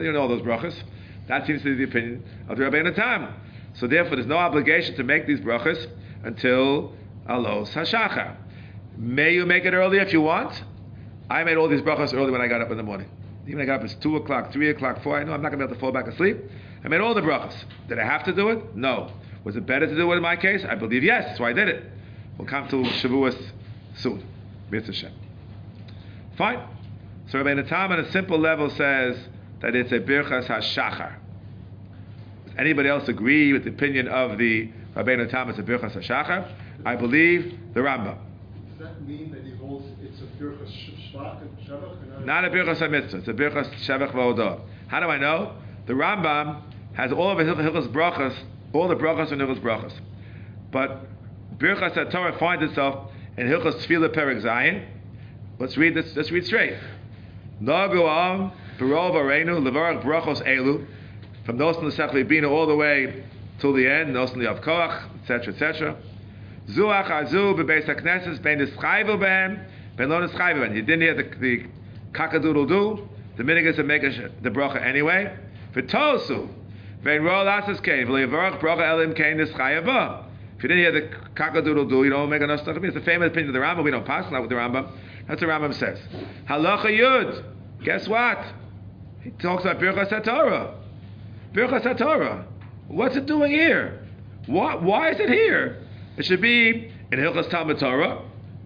you 0.00 0.12
know 0.12 0.20
all 0.20 0.28
those 0.28 0.42
brachas. 0.42 0.74
That 1.28 1.46
seems 1.46 1.62
to 1.62 1.76
be 1.76 1.84
the 1.84 1.90
opinion 1.90 2.24
of 2.48 2.58
the 2.58 2.64
Rabbeinu 2.64 2.94
Tam. 2.94 3.34
So 3.74 3.86
therefore, 3.86 4.16
there's 4.16 4.26
no 4.26 4.36
obligation 4.36 4.96
to 4.96 5.02
make 5.02 5.26
these 5.26 5.40
brachas 5.40 5.86
until 6.24 6.92
Alos 7.28 7.72
Hashachar. 7.72 8.36
May 8.98 9.32
you 9.34 9.46
make 9.46 9.64
it 9.64 9.72
early 9.72 9.98
if 9.98 10.12
you 10.12 10.20
want. 10.20 10.62
I 11.30 11.44
made 11.44 11.56
all 11.56 11.68
these 11.68 11.80
brachas 11.80 12.12
early 12.12 12.30
when 12.30 12.42
I 12.42 12.48
got 12.48 12.60
up 12.60 12.70
in 12.70 12.76
the 12.76 12.82
morning. 12.82 13.08
Even 13.46 13.60
I 13.60 13.64
got 13.64 13.80
up, 13.80 13.84
it's 13.84 13.94
2 13.94 14.16
o'clock, 14.16 14.52
3 14.52 14.70
o'clock, 14.70 15.02
4. 15.02 15.20
I 15.20 15.24
know 15.24 15.32
I'm 15.32 15.42
not 15.42 15.48
going 15.48 15.60
to 15.60 15.66
be 15.66 15.70
able 15.70 15.74
to 15.74 15.80
fall 15.80 15.90
back 15.90 16.06
asleep. 16.06 16.36
I 16.84 16.88
made 16.88 17.00
all 17.00 17.14
the 17.14 17.22
brachas. 17.22 17.54
Did 17.88 17.98
I 17.98 18.04
have 18.04 18.24
to 18.24 18.32
do 18.32 18.50
it? 18.50 18.76
No. 18.76 19.10
Was 19.44 19.56
it 19.56 19.66
better 19.66 19.86
to 19.86 19.94
do 19.94 20.12
it 20.12 20.16
in 20.16 20.22
my 20.22 20.36
case? 20.36 20.64
I 20.68 20.74
believe 20.74 21.02
yes. 21.02 21.24
That's 21.26 21.40
why 21.40 21.50
I 21.50 21.52
did 21.52 21.68
it. 21.68 21.84
We'll 22.38 22.46
come 22.46 22.68
to 22.68 22.76
Shavuos 22.76 23.36
soon. 23.96 24.24
Hashem. 24.70 25.12
Fine. 26.36 26.66
So 27.28 27.38
Rabbeinu 27.38 27.68
Tam 27.68 27.92
on 27.92 28.00
a 28.00 28.10
simple 28.10 28.38
level 28.38 28.70
says 28.70 29.16
that 29.60 29.74
it's 29.74 29.92
a 29.92 30.00
birchas 30.00 30.46
hashachar. 30.46 31.14
Does 32.46 32.54
anybody 32.58 32.88
else 32.88 33.08
agree 33.08 33.52
with 33.52 33.64
the 33.64 33.70
opinion 33.70 34.08
of 34.08 34.38
the 34.38 34.70
Rabbeinu 34.96 35.30
Tam 35.30 35.48
it's 35.50 35.58
a 35.58 35.62
birchas 35.62 35.96
hashachar? 35.96 36.50
I 36.84 36.96
believe 36.96 37.58
the 37.74 37.80
Rambam. 37.80 38.18
Does 38.78 38.88
that 38.88 39.02
mean 39.06 39.30
that 39.32 39.44
he 39.44 39.54
holds 39.56 39.86
it's 40.02 40.20
a 40.20 40.42
birchas 40.42 40.72
and 40.88 41.58
shavach? 41.68 42.24
Not 42.24 42.44
a 42.44 42.50
birchas 42.50 42.78
hamitzvah. 42.78 43.14
It's 43.14 43.28
a 43.28 43.32
birchas 43.32 43.72
shavach 43.86 44.12
v'odah. 44.12 44.60
How 44.88 45.00
do 45.00 45.06
I 45.06 45.18
know? 45.18 45.54
The 45.86 45.92
Rambam 45.92 46.62
has 46.94 47.12
all 47.12 47.30
of 47.30 47.38
his 47.38 47.48
hilchas 47.48 47.92
brachas, 47.92 48.36
all 48.72 48.88
the 48.88 48.96
brachas 48.96 49.32
and 49.32 49.40
hilchas 49.40 49.60
brachas. 49.60 49.92
But 50.70 51.06
birchas 51.58 52.10
Torah 52.10 52.36
finds 52.38 52.64
itself 52.64 53.10
in 53.36 53.46
hilchas 53.46 53.86
tefillah 53.86 54.14
perik 54.14 54.42
zayin. 54.42 54.86
Let's 55.62 55.76
read 55.76 55.94
this. 55.94 56.16
Let's 56.16 56.32
read 56.32 56.44
straight. 56.44 56.74
Nagu 57.62 58.02
am 58.02 58.50
barov 58.80 59.14
areinu 59.14 59.62
levarach 59.62 60.02
brachos 60.02 60.44
elu 60.44 60.84
from 61.46 61.56
Nosan 61.56 61.84
L'Sech 61.84 62.28
Bina 62.28 62.50
all 62.50 62.66
the 62.66 62.74
way 62.74 63.22
till 63.60 63.72
the 63.72 63.86
end, 63.86 64.12
Nosan 64.12 64.38
Liav 64.38 64.60
Koach, 64.64 65.08
etc., 65.20 65.54
etc. 65.54 65.96
Zuach 66.68 67.06
Azu 67.06 67.54
bebeis 67.54 67.84
HaKnesses 67.84 68.42
ben 68.42 68.58
Nischayvel 68.58 69.20
behem, 69.20 69.64
ben 69.96 70.08
lo 70.08 70.26
Nischayvel 70.26 70.66
behem. 70.66 70.74
You 70.74 70.82
didn't 70.82 71.02
hear 71.02 71.14
the, 71.14 71.36
the 71.38 71.66
cockadoodle 72.10 72.66
do. 72.66 73.08
The 73.36 73.44
minig 73.44 73.70
is 73.70 73.76
to 73.76 73.84
make 73.84 74.02
the 74.02 74.50
bracha 74.50 74.84
anyway. 74.84 75.32
V'tosu, 75.76 76.48
vein 77.04 77.22
ro 77.22 77.44
lasas 77.44 77.80
kein, 77.80 78.08
v'levarach 78.08 78.60
bracha 78.60 78.90
elim 78.90 79.14
kein 79.14 79.36
Nischayava. 79.36 80.24
If 80.56 80.64
you 80.64 80.68
didn't 80.68 80.92
hear 80.92 80.92
the 80.92 81.16
cockadoodle 81.40 81.88
do, 81.88 82.02
you 82.02 82.10
don't 82.10 82.30
make 82.30 82.42
enough 82.42 82.62
stuff. 82.62 82.76
It's 82.82 82.94
the 82.94 83.00
famous 83.02 83.28
opinion 83.28 83.50
of 83.50 83.54
the 83.54 83.60
Rambam. 83.60 83.84
We 83.84 83.92
don't 83.92 84.04
pass 84.04 84.28
that 84.28 84.40
with 84.40 84.50
the 84.50 84.56
Rambam. 84.56 84.90
That's 85.28 85.40
what 85.40 85.40
the 85.40 85.46
Rambam 85.46 85.74
says. 85.74 85.98
Halacha 86.48 86.86
Yud. 86.86 87.44
Guess 87.84 88.08
what? 88.08 88.44
He 89.22 89.30
talks 89.30 89.64
about 89.64 89.78
Birchas 89.78 90.10
HaTorah. 90.10 90.74
Birchas 91.52 91.82
HaTorah. 91.82 92.44
What's 92.88 93.16
it 93.16 93.26
doing 93.26 93.52
here? 93.52 94.06
Why, 94.46 94.74
why 94.74 95.10
is 95.10 95.20
it 95.20 95.28
here? 95.28 95.82
It 96.16 96.24
should 96.24 96.40
be 96.40 96.92
in 97.12 97.18
Hilchas 97.18 97.48
Talmud 97.50 97.78
Torah, 97.78 98.22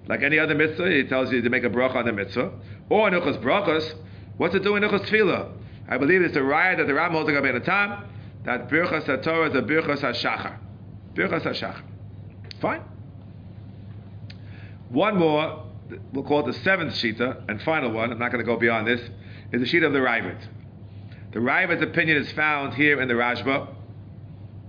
like 0.09 0.23
any 0.23 0.39
other 0.39 0.55
mitzvah. 0.55 0.91
He 0.91 1.05
tells 1.05 1.31
you 1.33 1.43
to 1.43 1.51
make 1.51 1.65
a 1.65 1.71
bracha 1.71 1.97
on 1.97 2.07
the 2.07 2.13
mitzvah, 2.13 2.53
or 2.89 3.09
in 3.09 3.15
Hilchas 3.15 3.43
Brachas. 3.43 3.95
What's 4.37 4.55
it 4.55 4.63
doing 4.63 4.83
in 4.83 4.89
Hilchas 4.89 5.07
Tefillah? 5.07 5.53
I 5.89 5.99
believe 5.99 6.23
it's 6.23 6.35
the 6.35 6.43
riot 6.43 6.79
that 6.79 6.87
the 6.87 6.95
Ram 6.95 7.13
holds 7.13 7.31
a 7.31 7.61
time 7.61 8.05
that 8.45 8.69
Birchas 8.69 9.05
HaTorah 9.05 9.51
is 9.51 9.55
a 9.55 9.63
Birchas 9.63 10.01
HaShachar. 10.01 10.59
Birchas 11.15 11.43
HaShachar. 11.43 11.83
Fine. 12.61 12.83
One 14.89 15.17
more, 15.17 15.66
we'll 16.13 16.25
call 16.25 16.41
it 16.41 16.53
the 16.53 16.59
seventh 16.61 16.95
shita 16.95 17.49
and 17.49 17.63
final 17.63 17.91
one. 17.93 18.13
I'm 18.13 18.19
not 18.19 18.33
going 18.33 18.45
to 18.45 18.51
go 18.51 18.57
beyond 18.59 18.87
this. 18.87 19.01
Is 19.53 19.61
the 19.61 19.67
sheet 19.67 19.83
of 19.83 19.93
the 19.93 20.01
Ravid. 20.01 20.39
The 21.33 21.39
Ravid's 21.39 21.83
opinion 21.83 22.17
is 22.17 22.33
found 22.33 22.75
here 22.75 23.01
in 23.01 23.09
the 23.09 23.15
Rashba. 23.15 23.69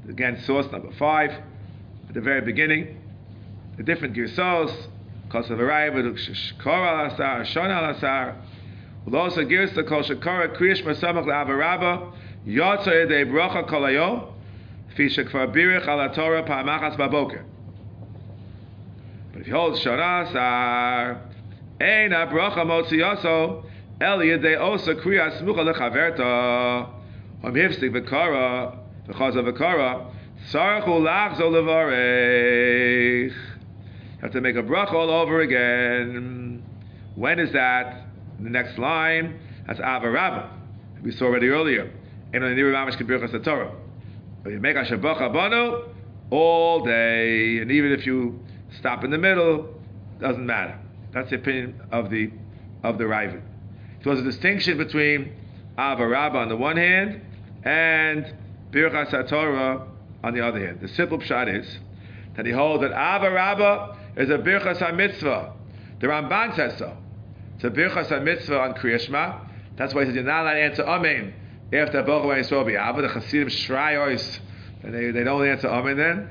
Again, 0.10 0.42
source 0.46 0.72
number 0.72 0.92
five, 0.94 1.32
at 1.32 2.14
the 2.14 2.22
very 2.22 2.42
beginning. 2.42 3.02
The 3.78 3.84
different 3.84 4.16
girsos, 4.16 4.72
the 5.32 5.40
Ravid, 5.40 6.14
Shkora 6.14 7.10
al-Asar, 7.10 7.42
Shona 7.46 7.84
al-Asar, 7.84 8.36
also 9.14 9.42
girsa 9.42 9.88
kol 9.88 10.04
shekara 10.04 10.56
kriyish 10.58 10.84
masamach 10.84 11.26
la'avaraba, 11.26 12.14
yotza 12.46 12.90
edei 12.90 13.26
bracha 13.26 13.68
kol 13.68 13.82
hayom, 13.82 14.34
fi 14.96 15.08
shekvar 15.08 15.54
birich 15.56 15.88
ala 15.88 16.14
Torah 16.14 16.44
pa'amachas 16.44 16.98
baboker. 16.98 17.44
But 19.48 19.54
if 19.54 19.54
you 19.54 19.60
hold 19.60 19.76
Shona 19.76 20.26
al-Asar, 20.26 21.22
ein 21.80 22.12
ha-bracha 22.12 22.66
motzi 22.66 22.98
yoso, 22.98 23.64
El 24.02 24.20
yedei 24.20 24.60
osa 24.60 24.94
kriya 24.96 25.42
smucha 25.42 25.64
lechaverta. 25.64 26.90
Om 27.44 27.54
hifstik 27.54 27.92
v'kara, 27.92 28.78
v'chaza 29.08 29.42
v'kara, 29.50 30.12
tzarchu 30.52 31.00
lachzo 31.00 31.50
levarech. 31.50 33.34
Have 34.22 34.32
to 34.32 34.42
make 34.42 34.58
a 34.58 34.64
bracha 34.64 34.94
all 34.94 35.10
over 35.10 35.40
again. 35.40 36.62
When 37.16 37.40
is 37.40 37.54
that? 37.54 38.04
The 38.42 38.50
next 38.50 38.78
line, 38.78 39.40
that's 39.66 39.80
avarabba. 39.80 40.50
We 41.04 41.12
saw 41.12 41.26
already 41.26 41.48
earlier. 41.48 41.90
And 42.34 42.44
on 42.44 42.54
the 42.54 42.62
Mamish 42.62 42.98
Kibirchas 42.98 43.44
Torah. 43.46 43.72
But 44.44 44.52
you 44.52 44.60
make 44.60 44.76
a 44.76 44.84
shabacha 44.84 45.32
bano 45.32 45.94
all 46.32 46.84
day, 46.84 47.60
and 47.60 47.72
even 47.72 47.94
if 47.94 48.06
you 48.06 48.42
stop 48.80 49.04
in 49.04 49.12
the 49.12 49.18
middle, 49.18 49.74
doesn't 50.20 50.46
matter. 50.46 50.80
That's 51.14 51.30
the 51.30 51.38
opinion 51.38 51.82
of 51.92 52.10
the 52.10 52.32
of 52.84 52.98
the 52.98 53.06
Ravid. 53.06 53.42
So 54.04 54.14
there's 54.14 54.20
a 54.20 54.24
distinction 54.24 54.78
between 54.78 55.34
Avarabba 55.78 56.36
on 56.36 56.50
the 56.50 56.56
one 56.56 56.78
hand 56.78 57.22
and 57.64 58.34
Birchas 58.72 59.10
HaTorah 59.10 59.88
on 60.24 60.34
the 60.34 60.46
other 60.46 60.66
hand. 60.66 60.82
The 60.82 60.88
simple 60.90 61.20
pshat 61.20 61.60
is 61.60 61.80
that 62.36 62.46
he 62.46 62.52
holds 62.52 62.82
that 62.82 62.92
Avarabba 62.92 63.98
is 64.18 64.30
a 64.30 64.38
Birchas 64.38 64.78
HaMitzvah. 64.78 65.54
The 66.00 66.08
Ramban 66.08 66.56
says 66.56 66.78
so. 66.78 66.96
It's 67.56 67.64
a 67.64 67.70
Birchas 67.70 68.08
HaMitzvah 68.10 68.60
on 68.60 68.74
Kriyashma. 68.76 69.48
That's 69.78 69.94
why 69.94 70.02
he 70.02 70.10
says 70.10 70.16
you're 70.16 70.24
not 70.24 70.44
allowed 70.44 70.54
to 70.54 70.62
answer 70.62 70.84
Amen 70.84 71.34
After 71.74 72.04
Baruch 72.04 72.38
Yisrael 72.38 72.66
B'Ava, 72.66 73.02
the 73.02 73.10
Hasidim 73.10 73.50
Shrayos, 73.50 74.40
and 74.84 74.94
they, 74.94 75.12
they 75.12 75.24
don't 75.24 75.48
answer 75.48 75.68
Amen 75.68 75.98
then. 75.98 76.30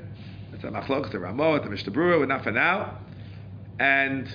It's 0.57 0.63
a 0.63 0.69
machlok, 0.69 1.11
the 1.11 1.19
Ramot, 1.19 1.63
the 1.63 1.69
Mishnah 1.69 1.93
Berurah, 1.93 2.19
but 2.19 2.29
not 2.29 2.43
for 2.43 2.51
now. 2.51 2.97
And 3.79 4.27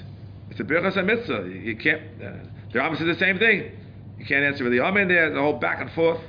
it's 0.51 0.61
a 0.61 0.63
Birchas 0.63 0.95
HaMitzvah. 0.95 1.53
You, 1.53 1.61
you 1.61 1.77
can't, 1.77 2.01
uh, 2.23 2.31
the 2.73 2.79
Rambam 2.79 2.97
says 2.97 3.09
the 3.09 3.19
same 3.19 3.41
thing. 3.41 3.73
You 4.21 4.25
can't 4.25 4.45
answer 4.45 4.63
with 4.63 4.73
the 4.73 4.79
Amen 4.79 5.09
there, 5.09 5.31
the 5.31 5.41
whole 5.41 5.59
back 5.59 5.81
and 5.81 5.91
forth. 5.91 6.21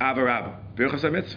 Avarabba, 0.00 0.56
Birchas 0.74 1.02
HaMitzvah. 1.02 1.36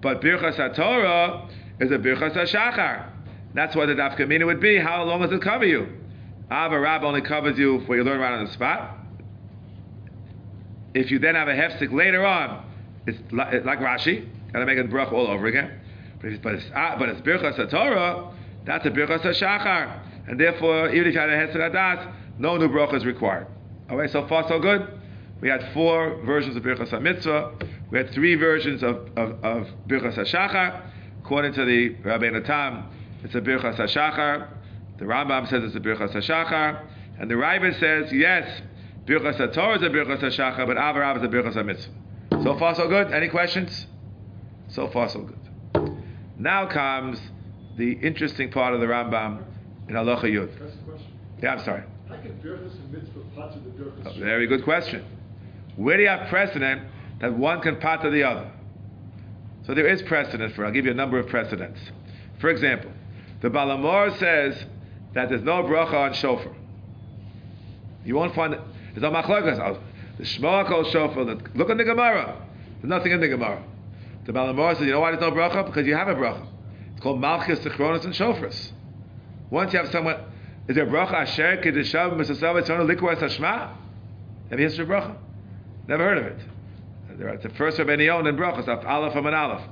But 0.00 0.22
Birchas 0.22 0.56
HaTorah 0.56 1.50
is 1.80 1.90
a 1.90 1.98
Birchas 1.98 2.34
HaShachar. 2.34 3.10
That's 3.52 3.76
what 3.76 3.86
the 3.86 3.94
Daf 3.94 4.18
Kamina 4.18 4.46
would 4.46 4.62
be. 4.62 4.78
How 4.78 5.02
long 5.02 5.20
does 5.20 5.32
it 5.32 5.42
cover 5.42 5.66
you? 5.66 5.88
Avarabba 6.50 7.02
only 7.02 7.20
covers 7.20 7.58
you 7.58 7.80
for 7.80 7.88
what 7.88 7.94
you 7.96 8.04
learn 8.04 8.18
right 8.18 8.32
on 8.32 8.46
the 8.46 8.52
spot. 8.54 8.96
If 10.94 11.10
you 11.10 11.18
then 11.18 11.34
have 11.34 11.48
a 11.48 11.54
hefsek 11.54 11.92
later 11.92 12.24
on, 12.24 12.64
it's 13.08 13.32
like, 13.32 13.64
like 13.64 13.78
Rashi, 13.80 14.28
gotta 14.52 14.66
make 14.66 14.78
a 14.78 14.84
brach 14.84 15.12
all 15.12 15.26
over 15.26 15.46
again. 15.46 15.80
But 16.20 16.30
it's, 16.30 16.42
but 16.42 16.54
it's, 16.54 16.64
ah, 16.74 16.96
but 16.98 17.08
it's 17.08 17.20
Birchas 17.20 17.58
HaTorah, 17.58 18.34
that's 18.64 18.84
a 18.86 18.90
Birchas 18.90 19.22
HaShachar. 19.22 20.28
And 20.28 20.38
therefore, 20.38 20.90
even 20.90 21.08
if 21.08 21.14
you 21.14 21.20
had 21.20 21.30
a 21.30 21.46
hefsek 21.46 21.72
Adas, 21.72 22.12
no 22.38 22.56
new 22.56 22.68
brach 22.68 22.92
is 22.92 23.06
required. 23.06 23.46
Alright, 23.90 24.10
so 24.10 24.26
far 24.28 24.46
so 24.46 24.58
good. 24.58 24.86
We 25.40 25.48
had 25.48 25.70
four 25.72 26.20
versions 26.24 26.56
of 26.56 26.62
Birchas 26.62 26.90
HaMitzvah. 26.90 27.66
We 27.90 27.98
had 27.98 28.10
three 28.10 28.34
versions 28.34 28.82
of, 28.82 29.08
of, 29.16 29.42
of 29.42 29.68
Birchas 29.88 30.18
HaShachar. 30.18 30.82
According 31.24 31.54
to 31.54 31.64
the 31.64 31.94
Rabbeinu 32.06 32.44
Tam, 32.44 32.90
it's 33.24 33.34
a 33.34 33.40
Birchas 33.40 33.78
HaShachar. 33.78 34.48
The 34.98 35.04
Rambam 35.04 35.48
says 35.48 35.62
it's 35.64 35.76
a 35.76 35.80
Birchas 35.80 36.14
HaShachar. 36.14 36.84
And 37.18 37.30
the 37.30 37.36
Ravid 37.36 37.78
says, 37.80 38.12
yes, 38.12 38.60
Birchas 39.06 39.38
HaTorah 39.40 39.76
is 39.76 39.82
a 39.82 39.86
Birchas 39.86 40.22
HaShachar, 40.22 40.66
but 40.66 40.76
Avarav 40.76 41.16
is 41.16 41.22
a 41.22 41.28
Birchas 41.28 41.54
HaMitzvah. 41.54 41.88
So 42.48 42.58
far 42.58 42.74
so 42.74 42.88
good? 42.88 43.12
Any 43.12 43.28
questions? 43.28 43.86
So 44.68 44.88
far 44.88 45.10
so 45.10 45.20
good. 45.20 45.92
Now 46.38 46.66
comes 46.66 47.20
the 47.76 47.92
interesting 47.92 48.50
part 48.50 48.72
of 48.72 48.80
the 48.80 48.86
Rambam 48.86 49.44
in 49.86 49.94
Halacha 49.94 50.22
Yud. 50.22 50.58
That's 50.58 50.74
the 50.76 50.82
question. 50.82 51.12
Yeah, 51.42 51.52
I'm 51.52 51.62
sorry. 51.62 51.82
How 52.08 52.16
can 52.16 52.32
Birchas 52.42 52.74
and 52.74 52.90
Mitzvah 52.90 53.20
part 53.36 53.52
the 53.52 53.70
Birchas? 53.70 54.16
A 54.16 54.18
very 54.18 54.46
good 54.46 54.64
question. 54.64 55.04
Where 55.76 55.98
do 55.98 56.04
you 56.04 56.08
have 56.08 56.28
precedent 56.30 56.88
that 57.20 57.36
one 57.36 57.60
can 57.60 57.76
part 57.80 58.00
to 58.00 58.10
the 58.10 58.22
other? 58.22 58.50
So 59.66 59.74
there 59.74 59.86
is 59.86 60.00
precedent 60.00 60.54
for. 60.54 60.64
I'll 60.64 60.72
give 60.72 60.86
you 60.86 60.92
a 60.92 60.94
number 60.94 61.18
of 61.18 61.28
precedents. 61.28 61.80
For 62.40 62.48
example, 62.48 62.90
the 63.42 63.50
Baal 63.50 63.68
HaMaor 63.76 64.18
says 64.18 64.64
that 65.12 65.28
there's 65.28 65.42
no 65.42 65.64
bracha 65.64 65.92
on 65.92 66.14
shofar. 66.14 66.56
You 68.06 68.14
won't 68.14 68.34
find 68.34 68.54
it. 68.54 68.60
There's 68.94 69.02
no 69.02 69.10
machlokes. 69.10 69.78
The 70.18 70.64
called 70.68 70.88
shofar. 70.88 71.24
Look 71.24 71.70
at 71.70 71.76
the 71.76 71.84
Gemara. 71.84 72.36
There's 72.80 72.88
nothing 72.88 73.12
in 73.12 73.20
the 73.20 73.28
Gemara. 73.28 73.62
The 74.26 74.32
Baal 74.32 74.52
HaMaor 74.52 74.76
says, 74.76 74.86
you 74.86 74.92
know 74.92 75.00
why 75.00 75.12
there's 75.12 75.22
no 75.22 75.30
bracha? 75.30 75.64
Because 75.64 75.86
you 75.86 75.94
have 75.94 76.08
a 76.08 76.14
bracha. 76.14 76.46
It's 76.92 77.00
called 77.00 77.20
Malchus, 77.20 77.60
Zichronos, 77.60 78.04
and 78.04 78.12
Shofars. 78.12 78.72
Once 79.50 79.72
you 79.72 79.78
have 79.78 79.90
someone, 79.90 80.16
is 80.66 80.74
there 80.74 80.86
a 80.86 80.90
bracha 80.90 81.14
Asher 81.14 81.62
Kedishav 81.64 82.12
Misasav 82.14 82.62
Etzonu 82.62 82.92
Likwas 82.92 83.18
Hashma? 83.20 83.74
Have 84.50 84.60
you 84.60 84.68
heard 84.68 84.80
of 84.80 84.88
bracha? 84.88 85.16
Never 85.86 86.02
heard 86.04 86.18
of 86.18 86.26
it. 86.26 86.38
It's 87.20 87.42
the 87.42 87.48
first 87.50 87.78
of 87.78 87.88
any 87.88 88.08
own 88.08 88.26
in 88.26 88.36
brachas, 88.36 88.68
of 88.68 88.84
Aleph 88.84 89.14
and 89.14 89.34
Aleph. 89.34 89.62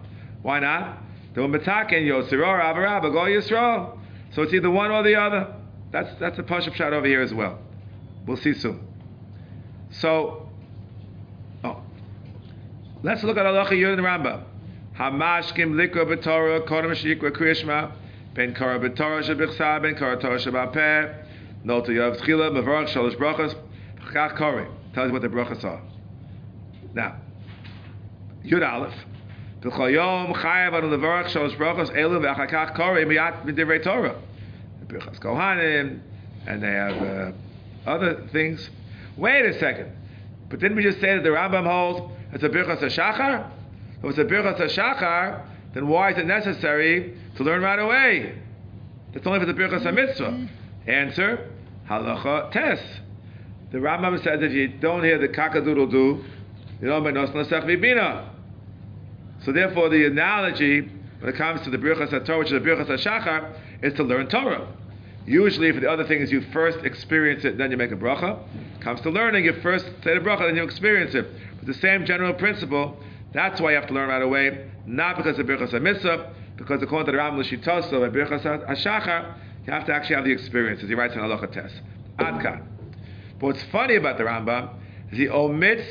Why 0.42 0.60
not? 0.60 0.98
They 1.34 1.42
were 1.42 1.48
metaken 1.48 2.06
Yosiror 2.06 2.62
Avarabba 2.62 3.12
Go 3.12 3.24
Yisrael. 3.24 3.98
So 4.32 4.42
it's 4.42 4.54
either 4.54 4.70
one 4.70 4.90
or 4.90 5.02
the 5.02 5.14
other. 5.16 5.54
That's 5.92 6.18
that's 6.18 6.38
a 6.38 6.42
push-up 6.42 6.74
shot 6.74 6.92
over 6.92 7.06
here 7.06 7.20
as 7.20 7.32
well. 7.32 7.58
We'll 8.26 8.36
see 8.36 8.54
soon. 8.54 8.80
So, 10.00 10.48
oh, 11.64 11.80
let's 13.02 13.22
look 13.22 13.38
at 13.38 13.46
Halacha 13.46 13.70
Yud 13.70 13.94
and 13.94 14.02
Rambam. 14.02 14.44
Hamashkim 14.98 15.72
likra 15.72 16.04
b'torah 16.04 16.66
kodem 16.68 16.92
shikra 16.92 17.30
kriyishma 17.30 17.92
ben 18.34 18.54
kara 18.54 18.78
b'torah 18.78 19.22
shebichsa 19.22 19.80
ben 19.80 19.94
kara 19.94 20.20
torah 20.20 20.38
shebapeh 20.38 21.14
notu 21.64 21.88
yav 21.88 22.20
tchila 22.20 22.50
mevarach 22.50 22.88
shalosh 22.88 23.16
brachas 23.16 23.54
chach 24.12 24.36
kori 24.36 24.66
tells 24.94 25.08
you 25.08 25.12
what 25.14 25.22
the 25.22 25.28
brachas 25.28 25.64
are. 25.64 25.80
Now, 26.92 27.16
Yud 28.44 28.66
Aleph. 28.70 28.94
B'chol 29.62 29.92
yom 29.94 30.34
chayav 30.34 30.74
anu 30.74 30.88
levarach 30.94 31.28
shalosh 31.28 31.56
brachas 31.56 31.90
elu 31.96 32.20
v'achakach 32.20 32.76
kori 32.76 33.06
miyat 33.06 33.46
midivrei 33.46 33.82
Torah. 33.82 34.16
The 34.80 34.94
Birchas 34.94 35.18
Kohanim, 35.20 36.00
and 36.46 36.62
they 36.62 36.68
have 36.68 37.02
uh, 37.02 37.32
other 37.90 38.26
things. 38.30 38.68
Wait 39.16 39.44
a 39.44 39.58
second. 39.58 39.92
But 40.48 40.60
didn't 40.60 40.76
we 40.76 40.82
just 40.82 41.00
say 41.00 41.14
that 41.14 41.22
the 41.22 41.30
Rambam 41.30 41.66
holds 41.66 42.12
it's 42.32 42.44
a 42.44 42.48
Birchas 42.48 42.80
HaShachar? 42.80 43.50
If 44.02 44.10
it's 44.10 44.18
a 44.18 44.24
Birchas 44.24 44.60
HaShachar, 44.60 45.46
then 45.74 45.88
why 45.88 46.12
is 46.12 46.18
it 46.18 46.26
necessary 46.26 47.16
to 47.36 47.42
learn 47.42 47.62
right 47.62 47.78
away? 47.78 48.38
That's 49.12 49.26
only 49.26 49.40
for 49.40 49.46
the 49.46 49.54
Birchas 49.54 49.82
mm-hmm. 49.82 50.22
HaMitzvah. 50.22 50.48
Answer, 50.86 51.50
Halacha 51.88 52.52
Tes. 52.52 52.80
The 53.72 53.78
Rambam 53.78 54.22
says 54.22 54.40
if 54.42 54.52
you 54.52 54.68
don't 54.68 55.02
hear 55.02 55.18
the 55.18 55.28
kakadoodle 55.28 55.90
do, 55.90 56.24
you 56.80 56.88
don't 56.88 57.02
know 57.02 57.26
Nosech 57.26 57.64
Vibina. 57.64 58.28
So 59.44 59.52
therefore 59.52 59.88
the 59.88 60.06
analogy 60.06 60.88
when 61.20 61.34
it 61.34 61.36
comes 61.36 61.62
to 61.62 61.70
the 61.70 61.78
Birchas 61.78 62.10
HaTorah, 62.10 62.38
which 62.38 62.52
is 62.52 62.62
the 62.62 62.68
Birchas 62.68 62.88
HaShachar, 62.88 63.52
is 63.82 63.94
to 63.94 64.02
learn 64.02 64.28
Torah. 64.28 64.68
Usually, 65.26 65.72
for 65.72 65.80
the 65.80 65.90
other 65.90 66.04
thing 66.06 66.20
is 66.20 66.30
you 66.30 66.40
first 66.52 66.78
experience 66.84 67.44
it, 67.44 67.58
then 67.58 67.72
you 67.72 67.76
make 67.76 67.90
a 67.90 67.96
bracha. 67.96 68.38
Comes 68.80 69.00
to 69.00 69.10
learning, 69.10 69.44
you 69.44 69.54
first 69.60 69.84
say 70.04 70.14
the 70.14 70.20
bracha, 70.20 70.46
then 70.46 70.56
you 70.56 70.62
experience 70.62 71.14
it. 71.14 71.26
But 71.58 71.66
the 71.66 71.74
same 71.74 72.06
general 72.06 72.32
principle, 72.34 72.96
that's 73.32 73.60
why 73.60 73.70
you 73.70 73.76
have 73.76 73.88
to 73.88 73.94
learn 73.94 74.08
right 74.08 74.22
away, 74.22 74.70
not 74.86 75.16
because 75.16 75.38
of 75.38 75.46
Birchas 75.46 75.72
HaMitzvah, 75.72 76.32
because 76.56 76.80
according 76.80 77.06
to 77.06 77.12
the 77.12 77.18
Ram 77.18 77.36
L'Shitoso, 77.38 78.00
by 78.00 78.08
Birchas 78.08 78.42
HaShachar, 78.44 79.34
you 79.66 79.72
have 79.72 79.84
to 79.86 79.92
actually 79.92 80.14
have 80.14 80.24
the 80.24 80.30
experiences. 80.30 80.88
He 80.88 80.94
writes 80.94 81.14
in 81.14 81.20
Halacha 81.20 81.52
Tes. 81.52 81.72
Adkan. 82.20 82.64
But 83.40 83.46
what's 83.46 83.64
funny 83.64 83.96
about 83.96 84.18
the 84.18 84.24
Rambam 84.24 84.70
is 85.10 85.18
he 85.18 85.28
omits 85.28 85.86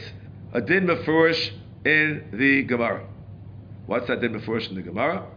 a 0.53 0.61
din 0.61 0.87
befurish 0.87 1.51
in 1.83 2.29
the 2.31 2.63
Gemara. 2.63 3.05
What's 3.85 4.07
that 4.07 4.21
din 4.21 4.31
befurish 4.31 4.69
in 4.69 4.75
the 4.75 4.81
Gemara? 4.81 5.27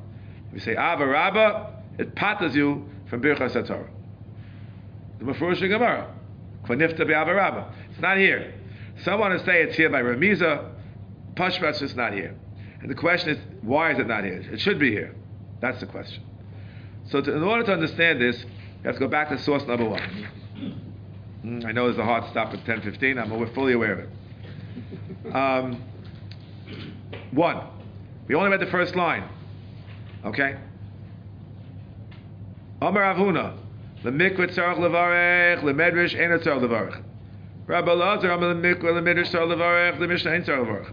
We 0.53 0.61
say 0.61 0.73
Ava 0.73 1.05
Rabba, 1.05 1.83
it 1.99 2.15
patters 2.15 2.55
you 2.55 2.89
from 3.09 3.23
Birchas 3.23 3.53
HaTorah. 3.53 3.89
The 5.19 5.25
Mefurish 5.25 5.61
Gemara. 5.61 6.15
Kvanifta 6.65 7.07
be'Ava 7.07 7.35
Rabba. 7.35 7.73
It's 7.91 8.01
not 8.01 8.19
here. 8.19 8.55
Some 9.05 9.21
want 9.21 9.39
to 9.39 9.45
say 9.45 9.63
it's 9.63 9.77
here 9.77 9.91
by 9.91 10.03
Ramiza. 10.03 10.71
Pashvat's 11.35 11.81
just 11.81 11.97
not 11.97 12.13
here. 12.13 12.35
And 12.81 12.91
the 12.91 12.95
question 12.95 13.31
is, 13.31 13.39
why 13.63 13.93
is 13.93 13.99
it 13.99 14.07
not 14.07 14.25
here? 14.25 14.45
It 14.53 14.61
should 14.61 14.79
be 14.79 14.91
here. 14.91 15.15
That's 15.61 15.81
the 15.81 15.87
question. 15.87 16.23
So 17.11 17.21
to, 17.21 17.35
in 17.35 17.43
order 17.43 17.65
to 17.65 17.73
understand 17.73 18.21
this, 18.21 18.39
you 18.39 18.85
have 18.85 18.95
to 18.95 19.01
go 19.01 19.09
back 19.09 19.31
to 19.31 19.39
source 19.39 19.65
number 19.65 19.89
one. 19.89 21.65
I 21.67 21.73
know 21.73 21.87
there's 21.87 21.99
a 21.99 22.05
hard 22.05 22.29
stop 22.31 22.53
at 22.53 22.65
10.15. 22.65 23.21
I'm 23.21 23.39
we're 23.39 23.53
fully 23.55 23.73
aware 23.73 23.93
of 23.93 23.99
it. 24.01 25.35
Um, 25.35 25.83
one. 27.33 27.67
We 28.27 28.35
only 28.35 28.51
read 28.51 28.61
the 28.61 28.67
first 28.67 28.95
line. 28.95 29.29
Okay? 30.25 30.57
Amar 32.81 33.03
Rav 33.03 33.17
Huna, 33.17 33.55
lemikra 34.05 34.47
tzarach 34.47 34.79
levarech, 34.79 35.63
lemedrish 35.63 36.15
ein 36.15 36.39
tzarach 36.39 36.63
levarech. 36.63 37.03
Rabbi 37.67 37.91
Lazar, 37.91 38.31
Amar 38.31 38.55
lemikra 38.55 38.93
lemedrish 38.93 39.33
tzarach 39.33 39.53
levarech, 39.53 39.99
lemishnah 39.99 40.33
ein 40.33 40.45
tzarach 40.45 40.65
levarech. 40.65 40.93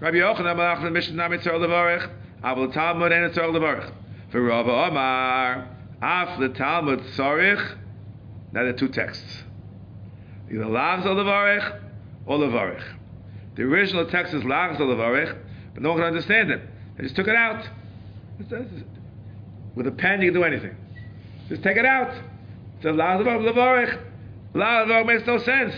Rabbi 0.00 0.18
Yochanan, 0.18 0.52
Amar 0.52 0.76
lemishnah 0.76 1.14
nami 1.14 1.38
tzarach 1.38 1.66
levarech, 1.66 2.10
aval 2.42 2.70
talmud 2.74 3.10
ein 3.10 3.30
tzarach 3.30 3.56
levarech. 3.56 3.90
For 4.30 4.42
Rabbi 4.42 4.68
Amar, 4.68 5.66
af 6.02 6.38
the 6.38 6.50
talmud 6.50 7.00
tzarich. 7.16 7.78
Now 8.52 8.60
are 8.60 8.72
two 8.74 8.88
texts. 8.88 9.44
Either 10.52 10.64
al 10.64 10.70
levarech 10.70 11.80
or 12.26 12.38
levarech. 12.38 12.84
The 13.56 13.62
original 13.62 14.06
text 14.10 14.34
is 14.34 14.42
al 14.42 14.48
levarech, 14.50 15.34
but 15.72 15.82
no 15.82 15.88
one 15.88 15.98
can 15.98 16.06
understand 16.06 16.50
it. 16.50 16.60
They 16.98 17.04
just 17.04 17.16
took 17.16 17.28
it 17.28 17.34
out. 17.34 17.66
With 19.74 19.86
a 19.86 19.90
pen, 19.90 20.20
you 20.20 20.30
can 20.30 20.40
do 20.40 20.44
anything. 20.44 20.76
Just 21.48 21.62
take 21.62 21.76
it 21.76 21.84
out. 21.84 22.14
So 22.82 22.90
Laz 22.90 23.20
Levarech. 23.20 23.98
Laz 24.54 24.88
Levarech 24.88 25.06
makes 25.06 25.26
no 25.26 25.38
sense. 25.38 25.74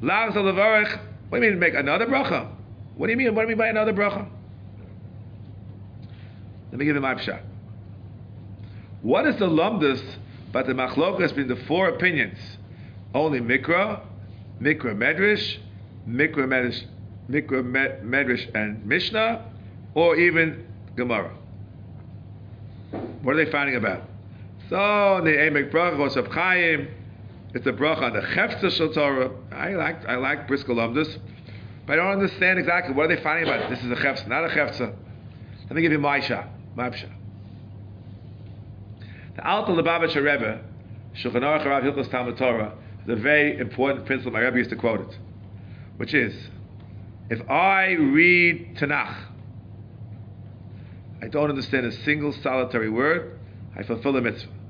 Laz 0.00 0.34
Levarech. 0.34 1.00
What 1.28 1.40
do 1.40 1.44
you 1.44 1.50
mean 1.52 1.60
make 1.60 1.74
another 1.74 2.06
bracha? 2.06 2.48
What 2.96 3.06
do 3.06 3.10
you 3.12 3.16
mean? 3.16 3.34
What 3.34 3.42
do 3.42 3.48
you 3.50 3.56
mean 3.56 3.58
by 3.58 3.68
another 3.68 3.92
bracha? 3.92 4.28
Let 6.70 6.78
me 6.78 6.84
give 6.84 6.94
you 6.94 7.00
my 7.00 7.20
shot. 7.20 7.40
What 9.02 9.26
is 9.26 9.36
the 9.38 9.46
lumdus 9.46 10.00
but 10.52 10.66
the 10.66 10.72
machlokas 10.72 11.28
between 11.28 11.48
the 11.48 11.56
four 11.66 11.88
opinions? 11.88 12.38
Only 13.14 13.40
Mikra, 13.40 14.00
Mikra 14.60 14.96
Medrash, 14.96 15.58
Mikra 16.08 16.46
Medrash, 16.46 16.84
Mikra 17.28 17.64
Med- 17.64 18.02
Medrash 18.02 18.48
and 18.54 18.84
Mishnah, 18.86 19.44
or 19.94 20.16
even 20.16 20.66
Gemara. 20.96 21.32
What 23.22 23.36
are 23.36 23.44
they 23.44 23.50
finding 23.50 23.76
about? 23.76 24.02
So 24.72 25.20
the 25.22 25.32
Emek 25.32 25.70
Brachos 25.70 26.16
of 26.16 26.28
Chaim, 26.28 26.88
It's 27.52 27.66
a 27.66 27.72
bracha 27.72 28.04
on 28.04 28.14
the 28.14 28.20
chefza 28.20 28.70
shel 28.70 28.90
Torah. 28.90 29.30
I 29.50 29.74
like 29.74 30.06
I 30.06 30.16
like 30.16 30.48
lumdus, 30.48 31.18
but 31.86 31.92
I 31.92 31.96
don't 31.96 32.12
understand 32.12 32.58
exactly 32.58 32.94
what 32.94 33.10
are 33.10 33.14
they 33.14 33.22
finding 33.22 33.46
about. 33.46 33.68
This 33.68 33.80
is 33.80 33.90
a 33.90 33.96
chefza, 33.96 34.28
not 34.28 34.46
a 34.46 34.48
chefza. 34.48 34.94
Let 35.64 35.76
me 35.76 35.82
give 35.82 35.92
you 35.92 35.98
my 35.98 36.20
shot, 36.20 36.48
my 36.74 36.90
shot. 36.90 37.10
The 39.36 39.46
Alta 39.46 39.72
Lubavitcher 39.72 40.24
Rebbe, 40.24 40.62
Shulchan 41.16 41.42
Aruch 41.42 41.66
Rav 41.66 41.82
Hilchos 41.82 42.10
Talmud 42.10 42.38
Torah, 42.38 42.72
is 43.04 43.10
a 43.10 43.16
very 43.16 43.58
important 43.58 44.06
principle. 44.06 44.32
My 44.32 44.40
Rebbe 44.40 44.56
used 44.56 44.70
to 44.70 44.76
quote 44.76 45.02
it, 45.02 45.18
which 45.98 46.14
is, 46.14 46.48
if 47.28 47.46
I 47.50 47.90
read 47.90 48.78
Tanakh, 48.78 49.22
I 51.20 51.28
don't 51.28 51.50
understand 51.50 51.84
a 51.84 51.92
single 51.92 52.32
solitary 52.32 52.88
word, 52.88 53.38
I 53.76 53.82
fulfill 53.82 54.14
the 54.14 54.22
mitzvah. 54.22 54.61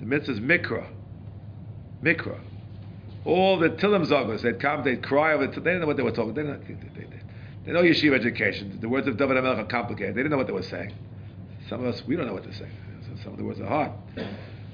The 0.00 0.06
mitzvah 0.06 0.32
is 0.32 0.40
mikra. 0.40 0.86
Mikra. 2.02 2.40
All 3.24 3.58
the 3.58 3.68
Tilim 3.68 4.06
Zogos, 4.06 4.42
they'd 4.42 4.58
come, 4.58 4.82
they'd 4.82 5.02
cry 5.02 5.34
over 5.34 5.44
it. 5.44 5.50
They 5.50 5.60
didn't 5.60 5.80
know 5.80 5.86
what 5.86 5.98
they 5.98 6.02
were 6.02 6.10
talking. 6.10 6.34
They 6.34 6.42
didn't, 6.42 6.66
they, 6.66 7.00
they, 7.02 7.06
they, 7.66 7.72
know 7.72 7.82
yeshiva 7.82 8.14
education. 8.14 8.78
The 8.80 8.88
words 8.88 9.06
of 9.06 9.18
David 9.18 9.36
HaMelech 9.36 9.58
are 9.58 9.64
complicated. 9.66 10.14
They 10.14 10.20
didn't 10.20 10.30
know 10.30 10.38
what 10.38 10.46
they 10.46 10.54
were 10.54 10.62
saying. 10.62 10.94
Some 11.68 11.84
of 11.84 11.94
us, 11.94 12.02
we 12.06 12.16
don't 12.16 12.26
know 12.26 12.32
what 12.32 12.44
they're 12.44 12.54
saying. 12.54 12.72
Some 13.22 13.32
of 13.32 13.38
the 13.38 13.44
words 13.44 13.60
are 13.60 13.66
hard. 13.66 13.92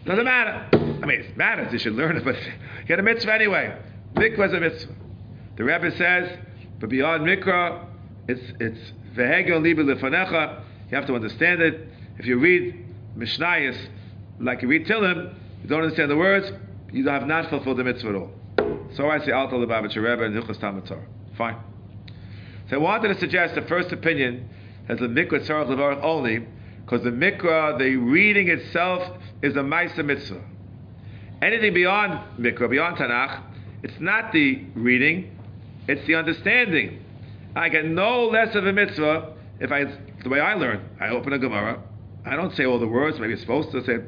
Doesn't 0.04 0.24
matter. 0.24 0.68
I 1.02 1.06
mean, 1.06 1.20
it 1.20 1.36
matters. 1.36 1.72
You 1.72 1.80
should 1.80 1.94
learn 1.94 2.16
it, 2.16 2.24
but 2.24 2.36
you 2.36 2.52
get 2.86 3.00
a 3.00 3.02
mitzvah 3.02 3.34
anyway. 3.34 3.76
Mikra 4.14 4.46
is 4.46 4.52
a 4.52 4.60
mitzvah. 4.60 4.94
The 5.56 5.64
Rebbe 5.64 5.90
says, 5.96 6.38
but 6.78 6.90
beyond 6.90 7.24
Mikra, 7.24 7.86
it's 8.28 8.52
it's 8.60 8.92
vehegel 9.14 9.60
libe 9.60 9.78
lefanecha. 9.78 10.62
You 10.90 10.96
have 10.96 11.06
to 11.06 11.14
understand 11.14 11.60
it. 11.60 11.88
If 12.18 12.26
you 12.26 12.38
read 12.38 12.84
Mishnayos, 13.16 13.76
like 14.40 14.62
you 14.62 14.68
read 14.68 14.86
Tilim, 14.86 15.34
you 15.62 15.68
don't 15.68 15.82
understand 15.82 16.10
the 16.10 16.16
words, 16.16 16.50
you 16.92 17.06
have 17.08 17.26
not 17.26 17.50
fulfilled 17.50 17.78
the 17.78 17.84
mitzvah 17.84 18.08
at 18.08 18.14
all. 18.14 18.30
So 18.96 19.08
I 19.08 19.24
say 19.24 19.32
Alta 19.32 19.54
Lubavitcher 19.54 19.96
Rebbe 19.96 20.24
and 20.24 20.34
Hilchas 20.34 20.60
Torah. 20.60 21.04
Fine. 21.36 21.56
So 22.70 22.76
I 22.76 22.78
wanted 22.78 23.08
to 23.08 23.20
suggest 23.20 23.54
the 23.54 23.62
first 23.62 23.92
opinion 23.92 24.48
has 24.88 24.98
the 24.98 25.06
mikra 25.06 25.46
tzarach 25.46 25.68
levarach 25.68 26.02
only, 26.02 26.46
because 26.84 27.02
the 27.02 27.10
mikra, 27.10 27.78
the 27.78 27.96
reading 27.96 28.48
itself, 28.48 29.16
is 29.42 29.54
a 29.56 29.60
ma'isa 29.60 30.04
mitzvah. 30.04 30.42
Anything 31.42 31.74
beyond 31.74 32.38
mikra, 32.38 32.70
beyond 32.70 32.96
Tanakh, 32.96 33.42
it's 33.82 34.00
not 34.00 34.32
the 34.32 34.64
reading, 34.74 35.36
it's 35.88 36.06
the 36.06 36.14
understanding. 36.14 37.04
I 37.54 37.68
get 37.68 37.84
no 37.84 38.26
less 38.26 38.54
of 38.54 38.66
a 38.66 38.72
mitzvah 38.72 39.34
if 39.60 39.72
I, 39.72 39.84
the 40.22 40.28
way 40.28 40.40
I 40.40 40.54
learn, 40.54 40.88
I 41.00 41.08
open 41.08 41.32
a 41.32 41.38
Gemara, 41.38 41.80
I 42.24 42.36
don't 42.36 42.54
say 42.56 42.66
all 42.66 42.78
the 42.78 42.86
words, 42.86 43.18
maybe 43.18 43.32
it's 43.32 43.42
supposed 43.42 43.70
to 43.72 43.84
say, 43.84 43.98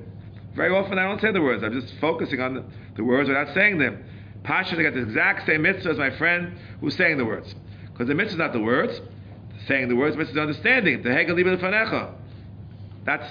very 0.58 0.74
often 0.74 0.98
I 0.98 1.04
don't 1.04 1.20
say 1.20 1.32
the 1.32 1.40
words, 1.40 1.62
I'm 1.62 1.80
just 1.80 1.94
focusing 2.00 2.40
on 2.40 2.54
the, 2.54 2.64
the 2.96 3.04
words 3.04 3.28
without 3.28 3.54
saying 3.54 3.78
them. 3.78 4.04
Pasha, 4.42 4.76
I 4.76 4.82
get 4.82 4.94
the 4.94 5.02
exact 5.02 5.46
same 5.46 5.62
mitzvah 5.62 5.90
as 5.90 5.98
my 5.98 6.10
friend 6.18 6.58
who's 6.80 6.96
saying 6.96 7.16
the 7.16 7.24
words. 7.24 7.54
Because 7.92 8.08
the 8.08 8.14
mitzvah 8.14 8.34
is 8.34 8.38
not 8.38 8.52
the 8.52 8.60
words, 8.60 9.00
saying 9.66 9.88
the 9.88 9.96
words, 9.96 10.16
mitzvah 10.16 10.30
is 10.30 10.34
the 10.34 10.40
understanding. 10.42 11.02
The 11.02 11.12
hegel 11.12 11.36
libe 11.36 11.58
lefanecha. 11.58 12.12
That's, 13.04 13.26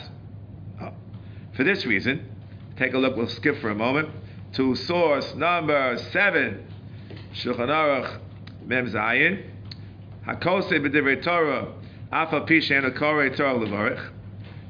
oh. 0.81 0.93
for 1.55 1.63
this 1.63 1.85
reason, 1.85 2.27
take 2.77 2.93
a 2.93 2.97
look, 2.97 3.15
we'll 3.15 3.27
skip 3.27 3.59
for 3.59 3.69
a 3.69 3.75
moment, 3.75 4.09
to 4.53 4.75
source 4.75 5.35
number 5.35 5.97
seven, 6.11 6.65
Shulchan 7.33 7.67
Aruch 7.67 8.19
Mem 8.65 8.89
Zayin, 8.89 9.43
Hakose 10.25 10.79
b'divrei 10.79 11.21
Torah, 11.21 11.73
Afa 12.11 12.41
pi 12.41 12.59
she'en 12.59 12.83
korei 12.91 13.35
Torah 13.35 13.55
levarich, 13.59 14.11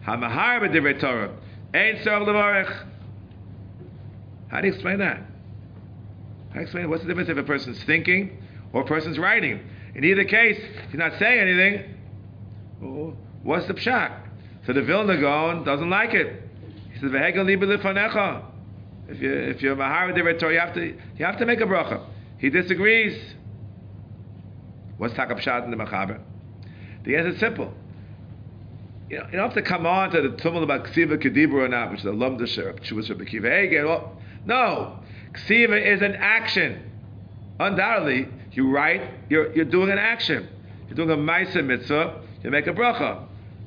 Hamahar 0.05 0.61
b'divrei 0.61 0.99
Torah, 0.99 1.31
Ein 1.73 2.03
Torah 2.03 2.25
levarich. 2.25 2.85
How 4.49 4.61
do 4.61 4.67
you 4.67 4.73
explain 4.73 4.99
that? 4.99 5.17
How 5.17 6.53
do 6.53 6.59
you 6.59 6.61
explain 6.61 6.89
what's 6.89 7.03
the 7.03 7.07
difference 7.09 7.29
if 7.29 7.37
a 7.37 7.43
person's 7.43 7.83
thinking 7.83 8.41
or 8.73 8.81
a 8.81 8.85
person's 8.85 9.19
writing? 9.19 9.59
In 9.95 10.03
either 10.03 10.23
case, 10.23 10.59
you're 10.91 10.99
not 10.99 11.19
saying 11.19 11.39
anything, 11.39 11.95
oh, 12.83 13.13
what's 13.43 13.67
the 13.67 13.73
pshat? 13.73 14.11
So 14.65 14.73
the 14.73 14.81
Vilna 14.81 15.19
Gaon 15.19 15.63
doesn't 15.63 15.89
like 15.89 16.13
it. 16.13 16.43
He 16.93 16.99
says, 16.99 17.11
"Vehegel 17.11 17.45
libe 17.45 17.61
lefanecha." 17.61 18.43
If 19.07 19.21
you 19.21 19.31
if 19.31 19.61
you're 19.61 19.75
mahar 19.75 20.11
divrei 20.11 20.37
Torah, 20.37 20.53
you 20.53 20.59
have 20.59 20.73
to 20.73 20.85
you 20.85 21.25
have 21.25 21.37
to 21.37 21.45
make 21.45 21.61
a 21.61 21.65
bracha. 21.65 22.05
He 22.37 22.49
disagrees. 22.49 23.17
What's 24.97 25.13
takap 25.13 25.39
pshat 25.39 25.63
in 25.63 25.71
the 25.71 25.77
machaber? 25.77 26.19
The 27.03 27.15
answer 27.15 27.29
is 27.29 27.39
simple. 27.39 27.73
You, 29.09 29.19
know, 29.19 29.25
you 29.25 29.31
don't 29.37 29.53
have 29.53 29.53
to 29.53 29.61
come 29.61 29.85
on 29.85 30.11
to 30.11 30.21
the 30.21 30.35
tumult 30.35 30.63
about 30.63 30.85
ksiva 30.85 31.17
kedibra 31.17 31.65
or 31.65 31.67
not, 31.67 31.91
which 31.91 32.01
is 32.01 32.05
a 32.05 32.09
lumda 32.09 32.41
sherab, 32.41 32.81
shuva 32.81 33.09
sherab 33.09 33.85
Well, 33.85 34.17
no, 34.45 34.99
ksiva 35.33 35.81
is 35.81 36.01
an 36.01 36.15
action. 36.15 36.83
Undoubtedly, 37.59 38.27
you 38.51 38.69
write, 38.69 39.01
you're, 39.29 39.53
you're 39.53 39.65
doing 39.65 39.91
an 39.91 39.97
action. 39.97 40.49
You're 40.87 40.95
doing 40.95 41.11
a 41.11 41.17
ma'isa 41.17 41.63
mitzvah, 41.63 42.21
you 42.43 42.51
make 42.51 42.67
a 42.67 42.73
bracha. 42.73 43.25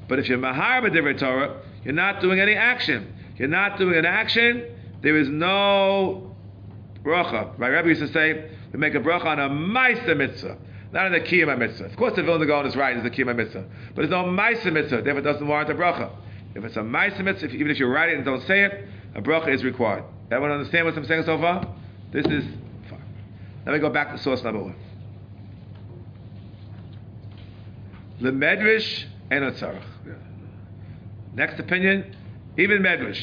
But 0.09 0.19
if 0.19 0.29
you're 0.29 0.39
mahar 0.39 0.83
b'divrei 0.83 1.19
Torah, 1.19 1.63
you're 1.85 1.95
not 1.95 2.21
doing 2.21 2.41
any 2.41 2.55
action. 2.55 3.15
You're 3.37 3.49
not 3.49 3.79
doing 3.79 3.97
an 3.97 4.05
action, 4.05 4.67
there 5.01 5.17
is 5.17 5.29
no 5.29 6.37
bracha. 7.03 7.59
My 7.59 7.69
Rebbe 7.69 7.89
used 7.89 8.01
to 8.03 8.13
say, 8.13 8.51
we 8.73 8.79
make 8.79 8.95
a 8.95 9.01
bracha 9.01 9.25
on 9.25 9.41
a 9.41 9.49
ma'isa 9.49 10.17
mitzvah, 10.17 10.59
not 10.93 11.07
in 11.07 11.13
the 11.13 11.21
kiyama 11.21 11.57
mitzvah. 11.57 11.85
Of 11.85 11.97
course, 11.97 12.15
the 12.17 12.23
Vilna 12.23 12.47
Gaon 12.47 12.67
is 12.67 12.77
right, 12.77 12.97
it's 12.97 13.05
the 13.05 13.11
kiyama 13.11 13.37
mitzvah. 13.37 13.65
But 13.95 14.05
it's 14.05 14.11
no 14.11 14.25
ma'isa 14.25 14.73
mitzvah, 14.73 15.03
therefore 15.03 15.21
it 15.21 15.25
doesn't 15.25 15.47
warrant 15.47 15.71
a 15.71 15.75
bracha. 15.75 16.11
If 16.55 16.65
it's 16.65 16.77
a 16.77 16.81
ma'isa 16.81 17.23
mitzvah, 17.23 17.47
if, 17.47 17.55
even 17.55 17.71
if 17.71 17.79
you 17.79 17.87
write 17.87 18.11
it 18.11 18.17
and 18.17 18.25
don't 18.25 18.45
say 18.47 18.65
it, 18.65 18.85
a 19.15 19.23
bracha 19.23 19.49
is 19.49 19.63
required. 19.65 20.05
Everyone 20.31 20.53
understand 20.53 20.87
what 20.87 20.97
I'm 20.97 21.07
saying 21.07 21.25
so 21.25 21.39
far? 21.39 21.67
This 22.13 22.27
is 22.27 22.45
fine. 22.89 23.05
Let 23.67 23.73
me 23.73 23.79
go 23.79 23.91
back 23.91 24.13
to 24.13 24.19
source 24.19 24.43
number 24.43 24.63
one. 24.63 24.77
The 28.21 28.31
Medrash 28.31 29.05
and 29.31 29.45
Tzarech. 29.55 29.83
Next 31.35 31.59
opinion, 31.59 32.17
even 32.59 32.83
Medrash. 32.83 33.21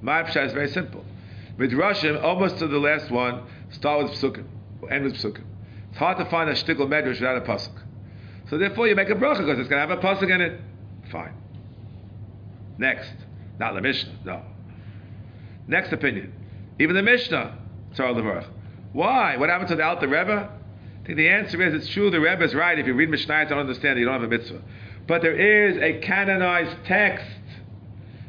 My 0.00 0.22
pshat 0.24 0.46
is 0.46 0.52
very 0.52 0.68
simple. 0.68 1.04
Midrashim, 1.58 2.22
almost 2.22 2.58
to 2.58 2.66
the 2.66 2.78
last 2.78 3.10
one, 3.10 3.44
start 3.70 4.04
with 4.04 4.12
psukim, 4.14 4.46
end 4.90 5.04
with 5.04 5.14
psukim. 5.14 5.44
It's 5.92 5.98
hard 5.98 6.16
to 6.16 6.24
find 6.24 6.48
a 6.48 6.54
shtickle 6.54 6.88
Medrash 6.88 7.20
without 7.20 7.36
a 7.36 7.42
pasuk. 7.42 7.78
So 8.48 8.56
therefore, 8.56 8.88
you 8.88 8.96
make 8.96 9.10
a 9.10 9.14
bracha 9.14 9.40
because 9.40 9.58
it's 9.58 9.68
going 9.68 9.86
to 9.86 9.88
have 9.88 9.90
a 9.90 9.96
pasuk 9.98 10.34
in 10.34 10.40
it. 10.40 10.58
Fine. 11.10 11.34
Next, 12.78 13.12
not 13.60 13.74
the 13.74 13.82
Mishnah, 13.82 14.18
no. 14.24 14.42
Next 15.68 15.92
opinion, 15.92 16.32
even 16.80 16.96
the 16.96 17.02
Mishnah, 17.02 17.58
Tzar 17.94 18.14
Levarach. 18.14 18.48
Why? 18.94 19.36
What 19.36 19.50
happened 19.50 19.68
to 19.68 19.76
the 19.76 19.84
Alter 19.84 20.08
Rebbe? 20.08 20.48
I 21.02 21.06
think 21.06 21.18
the 21.18 21.28
answer 21.28 21.60
is 21.62 21.74
it's 21.74 21.92
true. 21.92 22.10
The 22.10 22.20
Rebbe 22.20 22.42
is 22.42 22.54
right. 22.54 22.78
If 22.78 22.86
you 22.86 22.94
read 22.94 23.10
Mishnah, 23.10 23.50
don't 23.50 23.58
understand 23.58 23.98
it. 23.98 24.00
You 24.00 24.06
don't 24.06 24.20
have 24.20 24.22
a 24.22 24.28
mitzvah. 24.28 24.62
But 25.06 25.20
there 25.20 25.34
is 25.34 25.76
a 25.76 26.00
canonized 26.00 26.86
text. 26.86 27.26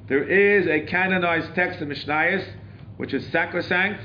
There 0.09 0.23
is 0.23 0.67
a 0.67 0.81
canonized 0.81 1.55
text 1.55 1.79
in 1.79 1.87
Mishnayos, 1.87 2.45
which 2.97 3.13
is 3.13 3.25
sacrosanct. 3.31 4.01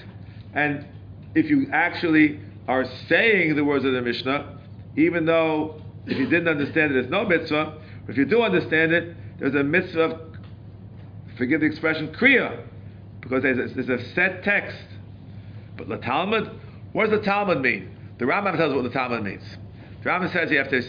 And 0.55 0.87
if 1.35 1.51
you 1.51 1.69
actually 1.73 2.41
are 2.69 2.85
saying 3.09 3.57
the 3.57 3.65
words 3.65 3.85
of 3.85 3.93
the 3.93 4.03
Mishnah, 4.03 4.59
even 4.97 5.25
though 5.25 5.83
if 6.07 6.17
you 6.19 6.27
didn't 6.27 6.49
understand 6.49 6.93
it, 6.93 6.95
there's 6.95 7.11
no 7.11 7.25
mitzvah. 7.25 7.79
But 8.07 8.13
if 8.13 8.19
you 8.19 8.27
do 8.27 8.43
understand 8.43 8.93
it, 8.93 9.17
there's 9.41 9.55
a 9.55 9.63
mitzvah 9.63 10.01
of, 10.01 10.21
forgive 11.37 11.61
the 11.61 11.67
expression, 11.67 12.15
kriya, 12.15 12.63
because 13.21 13.43
there's 13.43 13.73
a, 13.73 13.75
there's 13.75 13.89
a 13.89 14.15
set 14.15 14.45
text. 14.45 14.77
But 15.77 15.89
the 15.89 15.97
Talmud, 15.97 16.51
what 16.93 17.09
does 17.09 17.19
the 17.19 17.25
Talmud 17.25 17.61
mean? 17.61 17.97
The 18.19 18.27
Rambam 18.27 18.57
tells 18.57 18.73
us 18.73 18.77
what 18.77 18.85
the 18.85 18.91
Talmud 18.91 19.23
means. 19.23 19.43
The 20.03 20.11
Rambam 20.11 20.33
says 20.33 20.51
you 20.51 20.59
have 20.59 20.71
to 20.71 20.83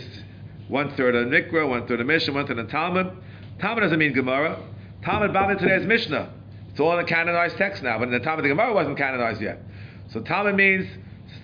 one 0.67 0.95
third 0.95 1.15
of 1.15 1.27
Mikra, 1.27 1.67
one 1.67 1.87
third 1.87 2.01
of 2.01 2.07
Mishnah, 2.07 2.33
one 2.33 2.45
third 2.45 2.59
of 2.59 2.69
Talmud. 2.69 3.11
Talmud 3.59 3.83
doesn't 3.83 3.99
mean 3.99 4.13
Gemara. 4.13 4.61
Talmud 5.03 5.31
Bavit 5.33 5.59
today 5.59 5.75
is 5.75 5.85
Mishnah. 5.85 6.31
It's 6.71 6.79
all 6.79 6.97
in 6.97 7.03
a 7.03 7.07
canonized 7.07 7.57
text 7.57 7.83
now, 7.83 7.97
but 7.97 8.05
in 8.05 8.11
the 8.11 8.19
Talmud 8.19 8.45
the 8.45 8.49
Gemara 8.49 8.73
wasn't 8.73 8.97
canonized 8.97 9.41
yet. 9.41 9.59
So 10.11 10.21
Talmud 10.21 10.55
means 10.55 10.87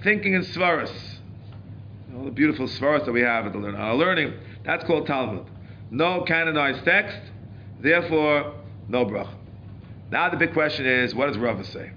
thinking 0.06 0.36
in 0.36 0.44
svaras. 0.44 0.94
All 2.15 2.24
the 2.24 2.32
beautiful 2.32 2.68
svaras 2.68 3.06
that 3.06 3.12
we 3.12 3.22
have 3.22 3.48
at 3.48 3.56
our 3.56 3.96
learning, 3.96 4.34
that's 4.63 4.86
called 4.86 5.08
Talmud. 5.08 5.48
No 5.89 6.22
canonized 6.22 6.86
text, 6.86 7.18
therefore 7.82 8.54
no 8.88 9.04
brach. 9.04 9.28
Now 10.12 10.30
the 10.30 10.38
big 10.38 10.54
question 10.54 10.86
is, 10.86 11.13
what 11.15 11.28
does 11.28 11.38
Rava 11.38 11.65
say? 11.65 11.91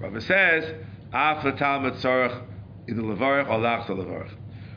Rava 0.00 0.20
says, 0.20 0.74
After 1.12 1.52
Talmud 1.56 1.94
in 2.86 2.96
the 2.96 3.02
Levarach 3.02 3.48
or 3.48 3.58
Lachsa 3.58 3.90
Levarach. 3.90 4.32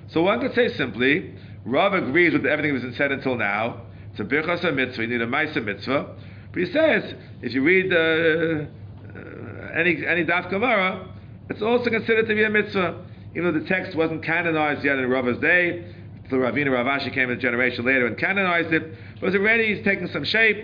So 0.07 0.23
one 0.23 0.41
could 0.41 0.55
say 0.55 0.69
simply, 0.69 1.35
Rav 1.63 1.93
agrees 1.93 2.33
with 2.33 2.45
everything 2.45 2.73
that 2.73 2.81
has 2.81 2.89
been 2.89 2.97
said 2.97 3.11
until 3.11 3.35
now. 3.35 3.81
It's 4.11 4.19
a 4.19 4.23
birchas 4.23 4.63
a 4.63 4.71
mitzvah, 4.71 5.03
you 5.03 5.07
need 5.09 5.21
a 5.21 5.27
ma'isa 5.27 5.63
mitzvah. 5.63 6.15
But 6.51 6.59
he 6.59 6.71
says, 6.71 7.13
if 7.41 7.53
you 7.53 7.61
read 7.63 7.93
uh, 7.93 7.97
uh, 7.97 9.79
any 9.79 10.05
any 10.05 10.25
daf 10.25 10.49
gemara, 10.49 11.14
it's 11.49 11.61
also 11.61 11.89
considered 11.89 12.27
to 12.27 12.35
be 12.35 12.43
a 12.43 12.49
mitzvah, 12.49 13.03
even 13.31 13.53
though 13.53 13.59
the 13.59 13.67
text 13.67 13.95
wasn't 13.95 14.23
canonized 14.23 14.83
yet 14.83 14.97
in 14.97 15.09
Rav's 15.09 15.39
day. 15.39 15.93
The 16.29 16.37
Ravina 16.37 16.71
Rav 16.71 16.87
Ashi 16.87 17.13
came 17.13 17.29
a 17.29 17.35
generation 17.35 17.85
later 17.85 18.07
and 18.07 18.17
canonized 18.17 18.73
it. 18.73 18.95
But 19.19 19.23
it 19.23 19.25
was 19.25 19.35
already 19.35 19.83
taking 19.83 20.07
some 20.07 20.23
shape, 20.23 20.57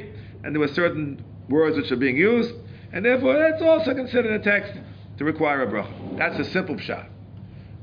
and 0.44 0.56
there 0.56 0.60
were 0.60 0.67
certain 0.70 1.24
words 1.50 1.78
which 1.78 1.91
are 1.91 1.98
being 1.98 2.17
used. 2.17 2.54
and 2.94 3.06
therefore 3.06 3.38
that's 3.38 3.62
also 3.62 3.94
considered 3.94 4.39
a 4.39 4.44
text 4.44 4.74
to 5.17 5.24
require 5.24 5.62
a 5.63 5.67
bracha. 5.67 6.17
That's 6.17 6.39
a 6.39 6.52
simple 6.52 6.76
pshat. 6.76 7.08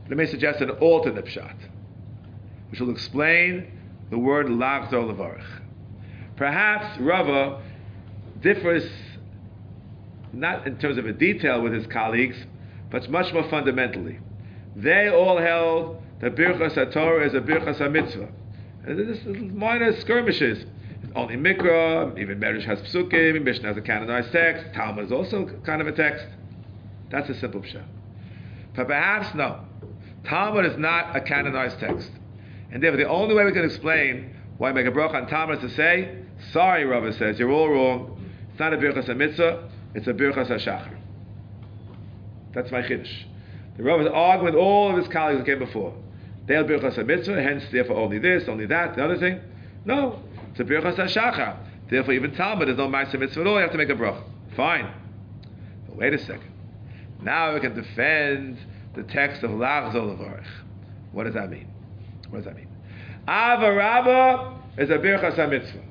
Let 0.09 0.17
me 0.17 0.27
suggest 0.27 0.61
an 0.61 0.71
alternate 0.71 1.27
pshat, 1.27 1.55
which 2.71 2.81
will 2.81 2.91
explain 2.91 3.71
the 4.11 4.19
word 4.19 4.47
lachzor 4.47 5.05
levarich. 5.05 5.45
Perhaps 6.37 6.99
Rava 7.01 7.63
differs 8.41 8.89
not 10.33 10.67
in 10.67 10.79
terms 10.79 10.99
of 10.99 11.07
a 11.07 11.13
detail 11.13 11.63
with 11.63 11.73
his 11.73 11.87
colleagues, 11.87 12.37
but 12.91 13.09
much 13.11 13.33
more 13.33 13.49
fundamentally. 13.49 14.19
They 14.77 15.09
all 15.09 15.39
held 15.39 16.03
that 16.21 16.35
Birchas 16.35 16.93
Torah 16.93 17.27
is 17.27 17.35
a 17.35 17.41
Birchas 17.41 17.79
HaMitzvah. 17.79 18.31
And 18.87 18.99
this 18.99 19.19
is 19.19 19.53
minor 19.53 19.99
skirmishes. 20.01 20.65
It's 21.03 21.13
Only 21.15 21.37
Mikra, 21.37 22.19
even 22.19 22.41
Medrash 22.41 22.65
has 22.65 22.81
Psukim, 22.81 23.43
Mishnah 23.43 23.69
has 23.69 23.77
a 23.77 23.81
canonized 23.81 24.33
text, 24.33 24.67
Talmud 24.75 25.05
is 25.05 25.13
also 25.13 25.47
kind 25.65 25.81
of 25.81 25.87
a 25.87 25.93
text. 25.93 26.27
That's 27.11 27.29
a 27.29 27.35
simple 27.39 27.61
pshat. 27.61 27.85
But 28.75 28.89
perhaps 28.89 29.35
no. 29.35 29.61
Talmud 30.25 30.65
is 30.67 30.77
not 30.77 31.17
a 31.17 31.21
canonized 31.21 31.79
text. 31.79 32.11
And 32.71 32.83
therefore, 32.83 32.99
the 32.99 33.09
only 33.09 33.35
way 33.35 33.45
we 33.45 33.53
can 33.53 33.65
explain 33.65 34.35
why 34.59 34.73
make 34.73 34.87
a 34.87 34.91
bracha 34.91 35.15
on 35.15 35.27
Talmud 35.29 35.63
is 35.63 35.71
to 35.71 35.77
say, 35.77 36.19
sorry, 36.53 36.85
Rava 36.85 37.13
says, 37.13 37.39
you're 37.39 37.51
all 37.51 37.69
wrong. 37.69 38.29
It's 38.51 38.59
not 38.59 38.75
a 38.75 38.77
Birchas 38.77 39.09
HaMitzvah, 39.09 39.71
it's 39.95 40.07
a 40.07 40.13
Birchas 40.13 40.49
HaShachar. 40.49 40.98
That's 42.55 42.71
my 42.71 42.83
Chiddush. 42.83 43.25
The 43.77 43.83
Rav 43.85 44.01
is 44.01 44.09
arguing 44.13 44.55
with 44.55 44.61
all 44.61 44.91
of 44.91 44.97
his 44.97 45.09
colleagues 45.09 45.41
that 45.41 45.47
came 45.47 45.59
before. 45.59 45.95
They'll 46.47 46.65
Birchas 46.65 46.97
HaMitzvah, 46.97 47.43
hence, 47.43 47.65
therefore, 47.71 47.97
only 47.97 48.19
this, 48.19 48.49
only 48.49 48.67
that, 48.67 48.97
the 48.97 49.05
other 49.05 49.19
thing. 49.19 49.41
No, 49.85 50.23
it's 50.51 50.61
a 50.61 50.65
Birchas 50.65 50.97
HaShachar. 50.97 51.57
Therefore, 51.91 52.15
even 52.15 52.35
Talmud, 52.35 52.69
there's 52.69 52.79
no 52.79 52.89
Ma'aseh 52.89 53.19
Mitzvah 53.19 53.41
at 53.41 53.47
all, 53.47 53.55
you 53.55 53.61
have 53.61 53.73
to 53.73 53.79
make 53.79 53.91
a 53.91 53.95
bracha. 53.95 54.23
Fine. 54.57 54.93
But 55.87 55.97
wait 55.97 56.15
a 56.15 56.19
second. 56.19 56.53
Now 57.23 57.55
we 57.55 57.61
can 57.61 57.75
defend 57.75 58.59
the 58.95 59.03
text 59.05 59.43
of 59.43 59.51
Lach 59.51 59.93
Zolavarich. 59.93 60.47
What 61.13 61.25
does 61.25 61.35
that 61.35 61.51
mean? 61.51 61.69
What 62.31 62.39
does 62.39 62.47
that 62.47 62.57
mean? 62.57 62.69
Avarabba 63.27 64.59
is 64.79 64.91
a 64.91 64.99
Birchas 64.99 65.37
HaMitzvah. 65.37 65.85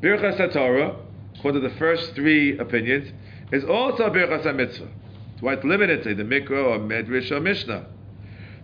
Birchas 0.00 0.38
HaTorah, 0.38 0.96
according 1.38 1.62
to 1.62 1.68
the 1.68 1.74
first 1.76 2.14
three 2.14 2.58
opinions, 2.58 3.10
is 3.54 3.64
also 3.64 4.04
a 4.04 4.10
Birchas 4.10 4.44
HaMitzvah. 4.44 4.88
It's 5.34 5.42
why 5.42 5.54
it's 5.54 5.64
limited 5.64 6.02
to 6.04 6.14
the 6.14 6.24
Mikra 6.24 6.64
or 6.64 6.78
Medrash 6.78 7.30
or 7.30 7.40
Mishnah. 7.40 7.86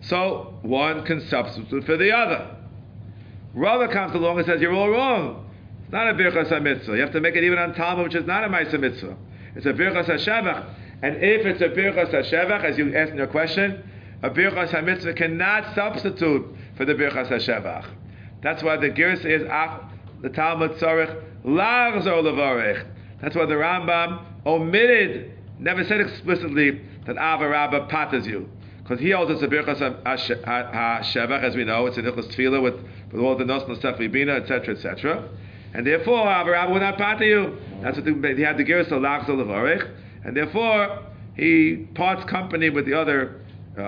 So 0.02 0.58
one 0.62 1.04
can 1.04 1.20
substitute 1.28 1.84
for 1.84 1.96
the 1.96 2.12
other. 2.12 2.56
Rava 3.54 3.88
comes 3.92 4.14
along 4.14 4.38
and 4.38 4.46
says, 4.46 4.60
You're 4.60 4.74
all 4.74 4.90
wrong. 4.90 5.50
It's 5.82 5.92
not 5.92 6.08
a 6.08 6.14
Birchas 6.14 6.48
HaMitzvah. 6.48 6.94
You 6.94 7.00
have 7.00 7.12
to 7.12 7.20
make 7.20 7.36
it 7.36 7.44
even 7.44 7.58
on 7.58 7.74
Talmud, 7.74 8.04
which 8.04 8.14
is 8.14 8.26
not 8.26 8.44
a 8.44 8.48
Maisa 8.48 8.78
Mitzvah. 8.78 9.16
It's 9.56 9.66
a 9.66 9.72
Birchas 9.72 10.06
HaShavach. 10.06 10.74
And 11.02 11.16
if 11.16 11.46
it's 11.46 11.60
a 11.60 11.68
Birchas 11.68 12.12
HaShavach, 12.12 12.64
as 12.64 12.78
you 12.78 12.94
asked 12.94 13.12
in 13.12 13.18
your 13.18 13.26
question, 13.26 13.82
a 14.22 14.30
Birchas 14.30 14.70
HaMitzvah 14.70 15.16
cannot 15.16 15.74
substitute 15.74 16.46
for 16.76 16.84
the 16.84 16.94
Birchas 16.94 17.28
HaShavach. 17.28 17.86
That's 18.42 18.62
why 18.62 18.76
the 18.76 18.90
Girs 18.90 19.24
is 19.24 19.42
the 20.22 20.28
Talmud 20.30 20.72
Tzarech 20.72 21.22
Lachzor 21.44 22.22
Levarech. 22.22 22.86
That's 23.20 23.36
why 23.36 23.46
the 23.46 23.54
Rambam 23.54 24.24
omitted, 24.46 25.32
never 25.58 25.84
said 25.84 26.00
explicitly 26.00 26.80
that 27.06 27.16
Ava 27.16 27.48
Rabba 27.48 27.86
patters 27.86 28.26
you. 28.26 28.48
Because 28.78 29.00
he 29.00 29.10
holds 29.10 29.30
it's 29.30 29.42
a 29.42 29.46
Birchas 29.46 29.78
HaShavach, 30.04 31.42
as 31.42 31.54
we 31.54 31.64
know, 31.64 31.86
it's 31.86 31.96
an 31.96 32.04
Ilchas 32.04 32.34
Tefillah 32.34 32.62
with, 32.62 32.74
with 33.12 33.20
all 33.20 33.36
the 33.36 33.44
Nos 33.44 33.62
Nosef 33.62 33.98
Libina, 33.98 34.40
etc., 34.40 34.74
etc. 34.74 35.28
And 35.74 35.86
therefore, 35.86 36.22
Ava 36.22 36.50
Rabba 36.50 36.72
would 36.72 36.82
not 36.82 36.98
patter 36.98 37.24
you. 37.24 37.56
That's 37.82 37.96
what 37.96 38.04
the, 38.04 38.34
he 38.34 38.42
had 38.42 38.56
the 38.56 38.64
Girs 38.64 38.86
of 38.86 39.00
Lachzor 39.02 39.28
Levarech. 39.28 39.88
And 40.24 40.36
therefore, 40.36 41.06
he 41.36 41.86
parts 41.94 42.28
company 42.28 42.70
with 42.70 42.86
the 42.86 42.94
other 42.94 43.40
uh, 43.78 43.82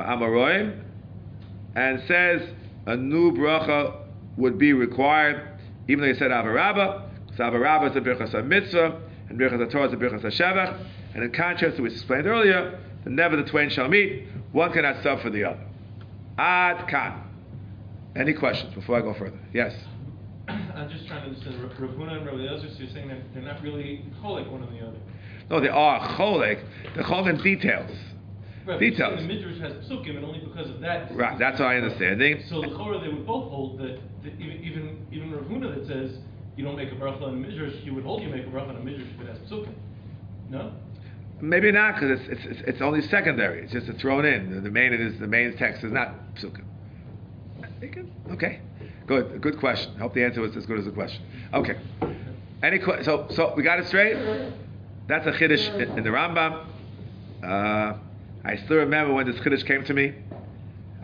and 1.75 2.03
says 2.07 2.43
a 2.87 2.97
new 2.97 3.33
bracha 3.33 3.97
would 4.37 4.59
be 4.59 4.73
required, 4.73 5.59
even 5.89 6.03
though 6.03 6.13
he 6.13 6.19
said 6.19 6.31
Avarabba, 6.31 7.11
because 7.27 7.41
Avarabba 7.41 7.91
is 7.91 7.97
a 7.97 8.01
birchas 8.01 8.47
mitzvah, 8.47 9.01
and 9.33 9.41
birchas 9.41 9.71
Torah 9.71 9.87
is 9.87 9.93
a 9.93 9.97
birchas 9.97 10.23
shevach, 10.23 10.87
and 11.15 11.25
in 11.25 11.33
contrast 11.33 11.77
to 11.77 11.83
what 11.83 11.91
we 11.91 11.95
explained 11.95 12.27
earlier, 12.27 12.79
the 13.05 13.11
never 13.11 13.37
the 13.37 13.45
twain 13.45 13.71
shall 13.71 13.89
meet, 13.89 14.27
one 14.53 14.73
cannot 14.73 15.03
suffer 15.03 15.31
the 15.31 15.45
other. 15.45 15.65
Ad 16.39 16.89
kan. 16.89 17.23
Any 18.15 18.35
questions 18.35 18.75
before 18.75 18.99
I 18.99 19.01
go 19.01 19.15
further? 19.15 19.39
Yes. 19.55 19.73
I'm 20.49 20.91
just 20.91 21.07
trying 21.07 21.23
to 21.23 21.29
understand. 21.29 21.63
Rav 21.63 21.91
Huna 21.93 22.19
and 22.19 22.27
Rav 22.27 22.35
Eliezer, 22.35 22.69
so 22.69 22.79
you're 22.79 22.93
saying 22.93 23.09
that 23.09 23.19
they're 23.33 23.43
not 23.43 23.63
really 23.63 24.05
cholik 24.23 24.51
one 24.51 24.63
on 24.63 24.73
the 24.73 24.87
other. 24.87 24.99
No, 25.51 25.61
they 25.61 25.69
are 25.69 26.17
cholik. 26.17 26.63
They're 26.95 27.05
cholik 27.05 27.31
in 27.31 27.43
details. 27.43 27.91
Right, 28.67 28.79
Details. 28.79 29.21
The 29.21 29.27
Midrash 29.27 29.59
has 29.61 29.73
psukim, 29.91 30.17
and 30.17 30.25
only 30.25 30.39
because 30.39 30.71
of 30.71 30.81
that. 30.81 31.17
Right, 31.17 31.37
that's 31.37 31.61
I 31.61 31.77
understanding. 31.77 32.45
So 32.49 32.61
the 32.61 32.69
Chorah, 32.69 33.03
they 33.03 33.09
would 33.09 33.27
both 33.27 33.51
hold 33.51 33.81
that, 33.81 33.99
that 34.23 34.35
even 34.39 34.63
even 34.63 35.07
even 35.11 35.33
Rav 35.33 35.45
Huna 35.45 35.75
that 35.75 35.87
says 35.89 36.19
you 36.57 36.65
don't 36.65 36.77
make 36.77 36.93
a 36.93 36.95
bracha 36.95 37.23
on 37.23 37.35
a 37.35 37.37
Midrash, 37.37 37.75
you 37.83 37.95
would 37.95 38.05
hold 38.05 38.23
you 38.23 38.29
make 38.29 38.47
a 38.47 38.51
bracha 38.51 38.71
on 38.71 38.77
a 38.77 38.81
Midrash 38.81 39.07
if 39.15 39.21
it 39.21 39.29
has 39.29 39.39
psukim. 39.51 39.75
No. 40.51 40.73
Maybe 41.41 41.73
not 41.73 41.95
because 41.95 42.21
it's, 42.21 42.45
it's, 42.45 42.61
it's, 42.69 42.81
only 42.81 43.03
secondary. 43.03 43.65
It's 43.65 43.73
just 43.73 43.89
a 43.89 43.95
thrown 43.95 44.25
in. 44.25 44.55
The, 44.55 44.61
the 44.61 44.71
main 44.71 44.93
is 44.93 45.19
the 45.19 45.27
main 45.27 45.57
text 45.57 45.83
is 45.83 45.91
not 45.91 46.15
psukim. 46.37 46.65
Okay, 48.31 48.61
good. 49.07 49.41
Good 49.41 49.59
question. 49.59 49.93
I 49.97 50.01
hope 50.01 50.15
the 50.15 50.25
answer 50.25 50.41
was 50.41 50.57
as 50.57 50.67
good 50.67 50.79
as 50.79 50.85
the 50.85 50.93
question. 50.93 51.23
Okay. 51.53 51.77
Any 52.63 52.79
que- 52.79 53.03
so 53.03 53.27
so 53.31 53.55
we 53.57 53.65
got 53.65 53.81
it 53.81 53.89
straight. 53.89 54.17
That's 55.09 55.27
a 55.27 55.33
chiddush 55.33 55.75
in, 55.75 55.99
in 55.99 56.05
the 56.05 56.11
Rambam. 56.11 56.65
Uh, 57.43 57.95
I 58.45 58.57
still 58.65 58.77
remember 58.77 59.13
when 59.13 59.27
this 59.27 59.37
chiddush 59.41 59.67
came 59.67 59.85
to 59.85 59.95
me. 59.95 60.15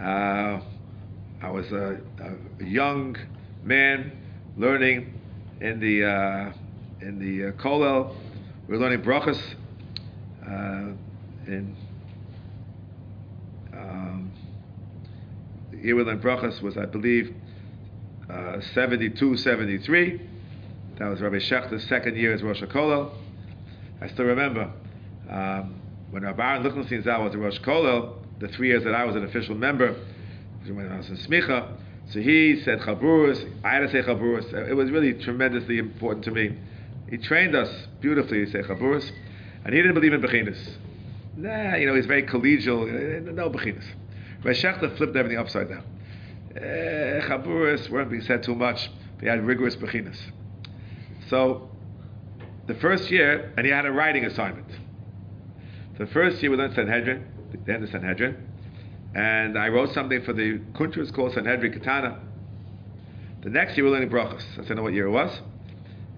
Uh, 0.00 0.60
I 1.42 1.50
was 1.50 1.70
a, 1.72 2.00
a, 2.20 2.64
young 2.64 3.16
man 3.64 4.12
learning 4.56 5.17
in 5.60 5.80
the 5.80 6.04
uh, 6.04 6.52
in 7.00 7.18
the 7.18 7.48
uh, 7.48 7.52
kollel. 7.52 8.14
We 8.66 8.76
were 8.76 8.82
learning 8.82 9.02
brachas 9.02 9.40
uh, 10.46 10.92
in 11.46 11.76
um, 13.72 14.32
the 15.70 15.78
year 15.78 15.96
we 15.96 16.02
learned 16.02 16.22
brachas 16.22 16.60
was, 16.60 16.76
I 16.76 16.86
believe, 16.86 17.34
uh, 18.28 18.60
72, 18.74 19.36
73. 19.36 20.20
That 20.98 21.08
was 21.08 21.20
Rabbi 21.20 21.36
Schachter's 21.36 21.86
second 21.88 22.16
year 22.16 22.34
as 22.34 22.42
Rosh 22.42 22.62
Kollel. 22.62 23.12
I 24.00 24.08
still 24.08 24.24
remember 24.26 24.70
um, 25.30 25.80
when 26.10 26.24
Rabbi 26.24 26.42
Aaron 26.42 26.62
Lichtenstein 26.64 27.24
was 27.24 27.34
a 27.34 27.38
Rosh 27.38 27.58
Kollel, 27.60 28.16
the 28.40 28.48
three 28.48 28.68
years 28.68 28.84
that 28.84 28.94
I 28.94 29.04
was 29.04 29.16
an 29.16 29.24
official 29.24 29.54
member, 29.54 29.94
when 30.66 30.90
I 30.90 30.98
was 30.98 31.08
in 31.08 31.16
Smicha, 31.16 31.72
so 32.10 32.20
he 32.20 32.60
said 32.64 32.80
Chaburus, 32.80 33.44
I 33.62 33.74
had 33.74 33.80
to 33.80 33.90
say 33.90 34.02
Chaburus. 34.02 34.46
It 34.52 34.74
was 34.74 34.90
really 34.90 35.12
tremendously 35.12 35.78
important 35.78 36.24
to 36.24 36.30
me. 36.30 36.56
He 37.10 37.18
trained 37.18 37.54
us 37.54 37.68
beautifully 38.00 38.46
to 38.46 38.50
say 38.50 38.62
Chaburus, 38.62 39.10
and 39.64 39.74
he 39.74 39.80
didn't 39.80 39.94
believe 39.94 40.14
in 40.14 40.22
Bechinas. 40.22 40.76
Nah, 41.36 41.76
you 41.76 41.86
know, 41.86 41.94
he's 41.94 42.06
very 42.06 42.22
collegial, 42.22 42.86
no. 43.34 43.50
Rabbi 43.50 44.58
Schachter 44.58 44.96
flipped 44.96 45.16
everything 45.16 45.38
upside 45.38 45.68
down. 45.68 45.84
Eh, 46.56 47.20
Chaburus 47.26 47.90
weren't 47.90 48.10
being 48.10 48.22
said 48.22 48.42
too 48.42 48.54
much, 48.54 48.90
they 49.20 49.28
had 49.28 49.44
rigorous 49.44 49.76
Bechinas. 49.76 50.18
So, 51.28 51.70
the 52.66 52.74
first 52.74 53.10
year, 53.10 53.52
and 53.56 53.66
he 53.66 53.72
had 53.72 53.84
a 53.84 53.92
writing 53.92 54.24
assignment. 54.24 54.68
The 55.98 56.06
first 56.06 56.40
year 56.42 56.50
we 56.50 56.56
learned 56.56 56.74
Sanhedrin, 56.74 57.26
the 57.64 57.72
end 57.72 57.84
of 57.84 57.90
Sanhedrin, 57.90 58.36
and 59.14 59.58
I 59.58 59.68
wrote 59.68 59.92
something 59.94 60.22
for 60.22 60.32
the 60.32 60.58
Kuntras 60.74 61.12
called 61.12 61.32
Sanhedrin 61.32 61.72
Katana. 61.72 62.20
The 63.42 63.50
next 63.50 63.76
year 63.76 63.84
we 63.84 63.90
were 63.90 63.96
learning 63.96 64.10
Brachas. 64.10 64.44
I 64.58 64.64
don't 64.66 64.76
know 64.76 64.82
what 64.82 64.92
year 64.92 65.06
it 65.06 65.10
was. 65.10 65.40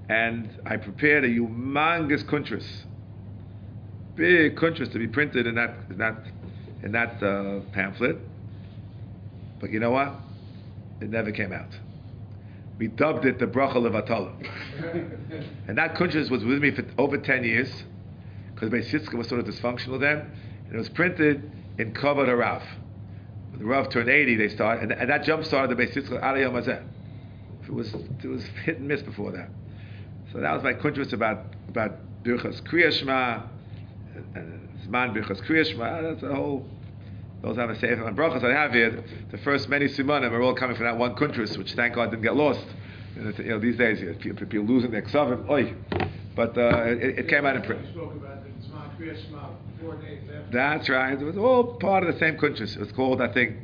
And 0.09 0.51
I 0.67 0.77
prepared 0.77 1.25
a 1.25 1.29
humongous 1.29 2.25
Kuntras, 2.25 2.67
big 4.17 4.57
Kuntras 4.57 4.91
to 4.93 4.99
be 4.99 5.07
printed 5.07 5.47
in 5.47 5.55
that, 5.55 5.77
in 5.89 5.99
that, 5.99 6.17
in 6.83 6.93
that 6.93 7.23
uh, 7.23 7.61
pamphlet. 7.73 8.19
But 9.61 9.71
you 9.71 9.79
know 9.79 9.91
what? 9.91 10.15
It 11.01 11.11
never 11.11 11.31
came 11.31 11.53
out. 11.53 11.79
We 12.79 12.89
dubbed 12.89 13.27
it 13.27 13.39
the 13.39 13.47
Bracha 13.47 13.77
Levatala. 13.77 14.33
and 15.69 15.79
that 15.79 15.95
Kuntras 15.95 16.31
was 16.31 16.45
with 16.45 16.61
me 16.61 16.71
for 16.71 16.85
over 16.99 17.19
10 17.19 17.45
years, 17.45 17.85
because 18.55 18.71
my 18.73 18.79
Yitzchak 18.79 19.15
was 19.15 19.29
sort 19.29 19.41
of 19.41 19.47
dysfunctional 19.47 20.01
then, 20.01 20.19
and 20.67 20.75
it 20.75 20.79
was 20.79 20.89
printed 20.89 21.51
in 21.79 21.93
Kavod 21.93 22.29
Harav. 22.29 22.63
When 23.51 23.61
the 23.61 23.65
Rav 23.65 23.91
turned 23.91 24.09
80, 24.09 24.37
they 24.37 24.49
started, 24.49 24.85
and, 24.85 24.93
and 24.93 25.11
that 25.11 25.25
jump 25.25 25.45
started 25.45 25.77
the 25.77 25.83
Beis 25.83 25.95
Yitzchak 25.95 26.23
Aliyah 26.23 26.51
Mazeh. 26.51 26.85
It 27.65 27.73
was, 27.73 27.95
it 27.95 28.29
was 28.29 28.45
hit 28.65 28.79
and 28.79 28.89
miss 28.89 29.03
before 29.03 29.33
that. 29.33 29.49
So 30.33 30.41
that 30.41 30.53
was 30.53 30.63
my 30.63 30.75
kuntras 30.75 31.13
about, 31.13 31.45
about 31.69 31.93
Birchas 32.25 32.61
Kriya 32.63 32.93
Shema, 32.93 33.43
and 34.35 34.69
Zman 34.87 35.15
Birchas 35.15 35.41
Kriya 35.47 35.65
Shema, 35.65 36.03
that's 36.03 36.23
a 36.23 36.35
whole, 36.35 36.67
those 37.43 37.57
have 37.57 37.71
a 37.71 37.79
sefer 37.79 38.05
on 38.05 38.15
brachas 38.15 38.45
I 38.45 38.53
have 38.53 38.73
here. 38.73 39.03
The 39.31 39.39
first 39.39 39.69
many 39.69 39.87
simanim 39.87 40.31
are 40.33 40.43
all 40.43 40.55
coming 40.55 40.77
from 40.77 40.85
that 40.85 40.99
one 40.99 41.15
kuntras, 41.15 41.57
which 41.57 41.73
thank 41.73 41.95
God 41.95 42.11
didn't 42.11 42.23
get 42.23 42.37
lost. 42.37 42.65
You 43.17 43.23
know, 43.23 43.33
you 43.39 43.45
know 43.45 43.59
these 43.59 43.77
days, 43.77 44.01
you 44.01 44.13
know, 44.13 44.19
people, 44.19 44.47
people 44.47 44.67
losing 44.67 44.91
their 44.91 45.03
ksavim. 45.03 45.49
Oi, 45.49 45.75
but 46.37 46.57
uh, 46.57 46.85
it, 46.85 47.21
it 47.21 47.29
came 47.29 47.47
out 47.47 47.57
in 47.57 47.63
print. 47.63 47.83
We 49.01 49.17
spoke 49.17 49.31
about 49.31 49.57
the 49.79 49.81
Zman 49.81 49.81
Kriya 49.81 49.81
Shema, 49.81 49.81
four 49.81 49.95
days 49.97 50.23
after. 50.25 50.51
That's 50.53 50.89
right. 50.89 51.21
It 51.21 51.25
was 51.25 51.39
all 51.39 51.75
part 51.75 52.05
of 52.05 52.13
the 52.13 52.21
same 52.21 52.37
kuntres. 52.37 52.77
It 52.77 52.81
was 52.81 52.93
called, 52.93 53.23
I 53.23 53.33
think, 53.33 53.57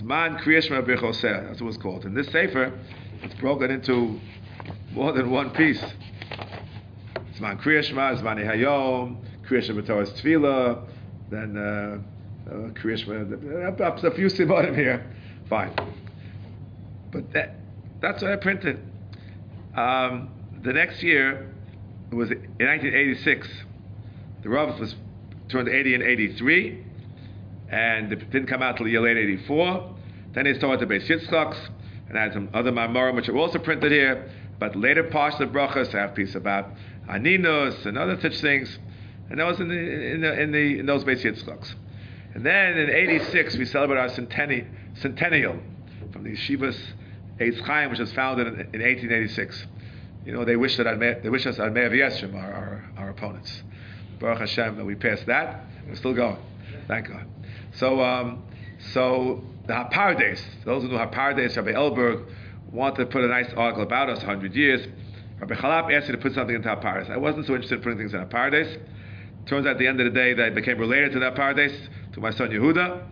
Zman 0.00 0.40
Kriyashma 0.42 0.86
Birchoseh. 0.86 1.48
That's 1.48 1.62
what 1.62 1.68
it's 1.68 1.78
called. 1.78 2.04
In 2.04 2.14
this 2.14 2.26
sefer, 2.28 2.72
it's 3.22 3.34
broken 3.36 3.70
into 3.70 4.20
more 4.92 5.12
than 5.12 5.30
one 5.30 5.50
piece. 5.50 5.82
Zman 7.38 7.60
Kriyashma, 7.62 8.20
Zman 8.20 8.44
Hayom, 8.44 9.16
Kriyashma 9.48 9.82
B'Torah's 9.82 10.10
Tefillah, 10.20 10.86
then 11.30 11.56
uh, 11.56 11.98
uh, 12.50 12.54
Kriyashma, 12.70 13.80
up 13.80 14.04
a 14.04 14.10
few 14.10 14.26
sibonim 14.26 14.76
here. 14.76 15.10
Fine. 15.48 15.74
But 17.12 17.32
that, 17.32 17.56
that's 18.02 18.22
what 18.22 18.32
I 18.32 18.36
printed. 18.36 18.78
Um, 19.74 20.30
the 20.62 20.72
next 20.72 21.02
year, 21.02 21.50
it 22.10 22.14
was 22.14 22.30
in 22.30 22.38
1986. 22.58 23.48
The 24.46 24.52
Rav 24.52 24.78
was 24.78 24.94
turned 25.48 25.68
80 25.68 25.94
and 25.94 26.02
83, 26.04 26.84
and 27.68 28.12
it 28.12 28.30
didn't 28.30 28.46
come 28.46 28.62
out 28.62 28.76
till 28.76 28.84
the 28.86 28.92
year 28.92 29.00
late 29.00 29.16
84. 29.16 29.96
Then 30.34 30.44
they 30.44 30.54
started 30.54 30.88
the 30.88 30.94
Beis 30.94 31.08
Yitzchak's, 31.08 31.58
and 32.08 32.16
I 32.16 32.22
had 32.22 32.32
some 32.32 32.50
other 32.54 32.70
Mamorim 32.70 33.16
which 33.16 33.28
are 33.28 33.36
also 33.36 33.58
printed 33.58 33.90
here, 33.90 34.30
but 34.60 34.76
later 34.76 35.02
parts 35.02 35.40
of 35.40 35.48
Brachas, 35.48 35.92
I 35.96 36.02
have 36.02 36.10
a 36.10 36.14
piece 36.14 36.36
about 36.36 36.68
aninos 37.08 37.86
and 37.86 37.98
other 37.98 38.20
such 38.20 38.40
things, 38.40 38.78
and 39.30 39.40
that 39.40 39.48
was 39.48 39.58
in, 39.58 39.66
the, 39.66 39.74
in, 39.74 40.20
the, 40.20 40.40
in, 40.40 40.52
the, 40.52 40.78
in 40.78 40.86
those 40.86 41.02
Beis 41.02 41.24
Yitzchak's. 41.24 41.74
And 42.34 42.46
then 42.46 42.78
in 42.78 42.88
86, 42.88 43.56
we 43.56 43.64
celebrate 43.64 43.98
our 43.98 44.10
centenni- 44.10 44.68
centennial 45.00 45.58
from 46.12 46.22
the 46.22 46.36
Yeshivas 46.36 46.78
Eitz 47.40 47.60
Chaim, 47.62 47.90
which 47.90 47.98
was 47.98 48.12
founded 48.12 48.46
in, 48.46 48.54
in 48.54 48.80
1886. 48.80 49.66
You 50.24 50.34
know, 50.34 50.44
they 50.44 50.54
wish 50.54 50.76
that 50.76 50.86
I'd, 50.86 51.00
they 51.24 51.30
wish 51.30 51.46
us 51.46 51.56
Admei 51.56 51.90
Yeshim, 51.90 52.36
our, 52.36 52.52
our, 52.52 52.90
our 52.96 53.10
opponents. 53.10 53.64
Baruch 54.18 54.40
Hashem, 54.40 54.76
that 54.76 54.84
we 54.84 54.94
passed 54.94 55.26
that. 55.26 55.64
We're 55.86 55.96
still 55.96 56.14
going. 56.14 56.38
Thank 56.88 57.08
God. 57.08 57.26
So, 57.74 58.00
um, 58.02 58.42
so 58.92 59.44
the 59.66 59.72
Hapardes, 59.72 60.40
those 60.64 60.82
who 60.82 60.88
know 60.88 60.98
Hapardes, 60.98 61.56
Rabbi 61.56 61.72
Elberg, 61.72 62.26
wanted 62.72 62.96
to 62.98 63.06
put 63.06 63.24
a 63.24 63.28
nice 63.28 63.52
article 63.56 63.82
about 63.82 64.08
us, 64.08 64.18
100 64.18 64.54
years. 64.54 64.86
Rabbi 65.40 65.54
Chalap 65.54 65.92
asked 65.92 66.08
me 66.08 66.16
to 66.16 66.20
put 66.20 66.34
something 66.34 66.56
into 66.56 66.68
Hapardes. 66.68 67.10
I 67.10 67.16
wasn't 67.16 67.46
so 67.46 67.54
interested 67.54 67.76
in 67.76 67.82
putting 67.82 67.98
things 67.98 68.14
in 68.14 68.20
Hapardes. 68.20 68.80
Turns 69.46 69.66
out 69.66 69.72
at 69.72 69.78
the 69.78 69.86
end 69.86 70.00
of 70.00 70.12
the 70.12 70.18
day 70.18 70.34
that 70.34 70.46
I 70.46 70.50
became 70.50 70.78
related 70.78 71.12
to 71.12 71.20
the 71.20 71.30
Hapardes, 71.30 71.88
to 72.14 72.20
my 72.20 72.30
son 72.30 72.50
Yehuda. 72.50 73.02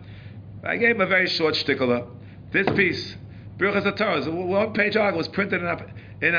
I 0.63 0.77
gave 0.77 0.95
him 0.95 1.01
a 1.01 1.05
very 1.05 1.27
short 1.27 1.53
shtickler. 1.53 2.07
This 2.51 2.67
piece, 2.75 3.15
Birchas 3.57 3.85
HaTorah, 3.85 4.47
one 4.47 4.73
page 4.73 4.95
article 4.95 5.19
was 5.19 5.27
printed 5.27 5.61
in, 5.61 5.67
in 6.21 6.33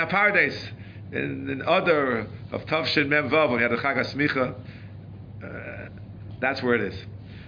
in, 1.12 1.49
in 1.51 1.62
other 1.62 2.27
of 2.53 2.66
Tavshin 2.66 3.09
Mem 3.09 3.31
Vav, 3.31 3.55
we 3.55 3.62
had 3.62 3.71
the 3.71 3.77
Chag 3.77 3.97
HaSmicha, 3.97 4.55
uh, 5.45 5.88
that's 6.40 6.62
where 6.62 6.75
it 6.75 6.81
is. 6.81 7.01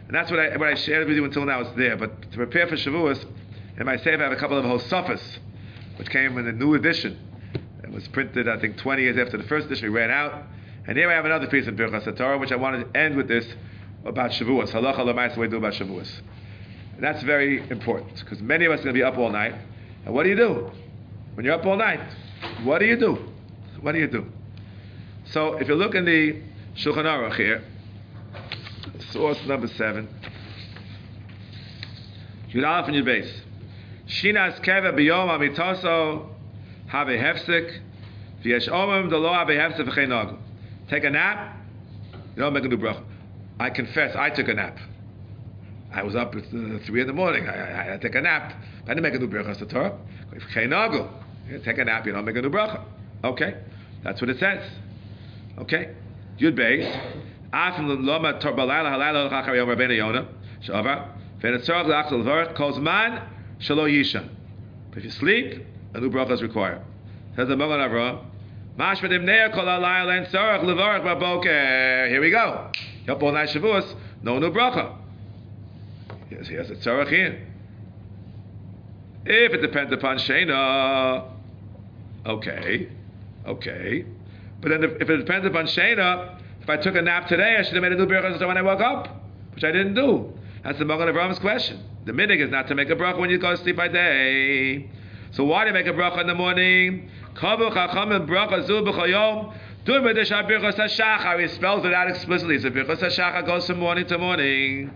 And 0.07 0.15
that's 0.15 0.31
what 0.31 0.41
I, 0.41 0.57
what 0.57 0.69
I 0.69 0.75
shared 0.75 1.07
with 1.07 1.17
you 1.17 1.25
until 1.25 1.45
now, 1.45 1.61
it's 1.61 1.77
there. 1.77 1.97
But 1.97 2.31
to 2.31 2.37
prepare 2.37 2.67
for 2.67 2.77
Shavuos, 2.77 3.25
in 3.79 3.87
my 3.87 3.97
safe 3.97 4.19
I 4.19 4.23
have 4.23 4.33
a 4.33 4.37
couple 4.37 4.59
of 4.59 4.65
Hosafas, 4.65 5.39
which 5.97 6.09
came 6.11 6.39
in 6.39 6.47
a 6.47 6.53
new 6.53 6.75
edition. 6.75 7.19
It 7.83 7.91
was 7.91 8.07
printed, 8.09 8.49
I 8.49 8.59
think, 8.59 8.79
20 8.79 9.03
years 9.03 9.19
after 9.19 9.37
the 9.37 9.45
first 9.45 9.67
edition. 9.67 9.93
We 9.93 9.99
ran 9.99 10.11
out. 10.11 10.45
And 10.87 10.97
here 10.97 11.11
I 11.11 11.15
have 11.15 11.27
another 11.27 11.47
piece 11.47 11.67
of 11.67 11.75
Birchas 11.75 12.05
HaTorah, 12.07 12.41
which 12.41 12.53
I 12.53 12.57
wanted 12.57 12.93
to 12.93 12.99
end 12.99 13.17
with 13.17 13.29
this 13.29 13.47
about 14.05 14.31
Shavuos. 14.31 14.71
Halacha 14.71 15.05
l'mais, 15.05 15.29
what 15.29 15.39
we 15.39 15.49
do 15.49 15.57
about 15.57 15.75
Shavuos. 15.75 16.11
And 16.95 17.03
that's 17.05 17.23
very 17.23 17.69
important, 17.71 18.19
because 18.21 18.41
many 18.41 18.65
of 18.65 18.73
us 18.73 18.81
are 18.81 18.85
going 18.85 18.95
to 18.95 18.99
be 18.99 19.05
up 19.05 19.19
all 19.19 19.31
night. 19.31 19.55
And 20.05 20.15
what 20.15 20.23
do 20.23 20.31
you 20.31 20.37
do? 20.37 20.71
When 21.35 21.45
you're 21.45 21.55
up 21.55 21.67
all 21.67 21.77
night, 21.77 22.01
what 22.65 22.79
do 22.79 22.87
you 22.87 22.97
do? 22.97 23.33
What 23.81 23.93
do 23.93 23.99
you 23.99 24.09
do? 24.09 24.27
So 25.27 25.55
if 25.55 25.69
you 25.69 25.75
look 25.75 25.95
in 25.95 26.05
the 26.05 26.41
Shulchan 26.77 27.05
Aruch 27.05 27.37
here, 27.37 27.63
source 29.13 29.39
number 29.47 29.69
seven, 29.69 30.09
Yud 32.53 32.67
Aleph 32.67 32.89
in 32.89 32.95
your 32.95 33.05
base. 33.05 33.43
Shinas 34.07 34.59
keva 34.65 34.93
biyom 34.95 35.29
amitaso 35.29 36.29
have 36.87 37.09
hefsek 37.09 37.81
v'yesh 38.43 38.69
omim 38.69 39.11
delo 39.11 39.33
have 39.33 39.49
hefsek 39.49 39.87
v'chein 39.87 40.09
nagu. 40.09 40.39
Take 40.89 41.05
a 41.05 41.11
nap, 41.11 41.57
you 42.35 42.43
don't 42.43 42.55
make 42.55 42.65
a 42.65 42.69
new 42.69 42.79
bracha. 42.79 43.05
I 43.61 43.71
confess, 43.71 44.17
I 44.17 44.31
took 44.31 44.49
a 44.49 44.55
nap. 44.55 44.79
I 45.93 46.03
was 46.03 46.17
up 46.17 46.35
at 46.35 46.45
uh, 46.45 46.79
three 46.87 47.01
in 47.03 47.07
the 47.07 47.13
morning. 47.13 47.47
I, 47.47 47.91
I, 47.91 47.95
I 47.95 47.99
take 47.99 48.15
a 48.15 48.21
nap. 48.21 48.55
I 48.85 48.89
didn't 48.89 49.03
make 49.03 49.15
a 49.15 49.19
new 49.19 49.29
bracha. 49.29 49.51
It's 49.51 49.61
the 49.61 49.67
Torah. 49.67 49.99
Take 51.65 51.79
a 51.79 51.85
nap, 51.85 52.07
you 52.07 52.13
don't 52.13 52.25
make 52.25 52.37
a 52.37 52.43
new 52.43 52.51
bracha. 52.51 52.83
Okay, 53.25 53.55
that's 54.05 54.21
what 54.21 54.31
it 54.31 54.39
says. 54.39 54.63
Okay, 55.59 55.95
Yud 56.39 56.57
Beis. 56.57 56.87
Afim 57.53 58.05
loma 58.05 58.35
torbalayla 58.35 58.93
halayla 58.93 59.31
l'chachar 59.31 59.57
yom 59.57 59.69
rabbeinu 59.69 59.97
yona 59.97 60.27
shavar 60.63 61.09
v'netzorach 61.41 61.87
l'achzal 61.87 62.23
v'arach 62.23 62.55
kol 62.55 62.73
zman 62.75 63.23
shalo 63.59 63.89
yishan. 63.91 64.29
If 64.95 65.05
you 65.05 65.11
sleep, 65.11 65.65
a 65.95 66.01
new 66.01 66.11
bracha 66.11 66.33
is 66.33 66.43
required. 66.43 66.83
Says 67.37 67.49
the 67.49 67.57
Magen 67.57 67.79
Avraham. 67.79 68.25
Mash 68.77 69.01
v'dim 69.01 69.25
ne'er 69.25 69.49
kol 69.49 69.65
halayla 69.65 70.19
and 70.19 70.27
tzorach 70.27 70.63
l'varach 70.63 71.03
b'boker. 71.03 72.09
Here 72.09 72.21
we 72.21 72.31
go. 72.31 72.71
Yup 73.07 73.23
all 73.23 73.33
night 73.33 73.49
Shavuos, 73.49 73.95
no 74.23 74.39
new 74.39 74.51
bracha. 74.51 74.95
Yes, 76.31 76.49
he 76.49 76.55
has 76.57 76.71
a 76.71 76.75
tzorach 76.75 77.09
here. 77.09 77.47
If 79.25 79.55
it 79.55 79.63
depends 79.63 79.93
upon 79.93 80.19
Shena, 80.19 81.31
okay, 82.27 82.89
okay. 83.49 84.05
But 84.61 84.71
then 84.71 84.85
if, 84.85 85.03
if 85.03 85.09
it 85.11 85.17
depends 85.19 85.47
upon 85.47 85.67
Shana, 85.67 86.41
if 86.61 86.69
I 86.69 86.77
took 86.77 86.95
a 86.97 87.03
nap 87.03 87.29
today, 87.29 87.57
I 87.59 87.63
should 87.63 87.75
have 87.75 87.83
made 87.83 87.93
a 87.93 87.97
new 87.97 88.07
bracha 88.07 88.47
when 88.47 88.57
I 88.57 88.63
woke 88.63 88.81
up, 88.81 89.09
which 89.55 89.65
I 89.65 89.73
didn't 89.73 89.95
do. 89.95 90.33
That's 90.65 90.79
the 90.79 90.85
Magen 90.85 91.09
Avraham's 91.09 91.39
question. 91.39 91.83
The 92.05 92.13
minig 92.13 92.45
is 92.45 92.51
not 92.51 92.69
to 92.69 92.75
make 92.75 92.91
a 92.91 92.97
bracha 92.97 93.19
when 93.19 93.31
you 93.31 93.39
go 93.39 93.51
to 93.51 93.57
sleep 93.57 93.77
by 93.77 93.89
day. 93.89 94.91
So 95.33 95.45
why 95.45 95.65
do 95.65 95.69
you 95.69 95.75
make 95.75 95.87
a 95.87 95.93
bracha 95.93 96.21
in 96.21 96.27
the 96.27 96.35
morning? 96.35 97.11
He 97.35 97.41
spells 101.49 101.85
it 101.85 101.95
out 101.95 102.11
explicitly. 102.11 102.59
So 102.59 102.71
birchas 102.71 102.99
hashachar 102.99 103.47
goes 103.47 103.67
from 103.67 103.79
morning 103.79 104.07
to 104.07 104.19
morning. 104.19 104.91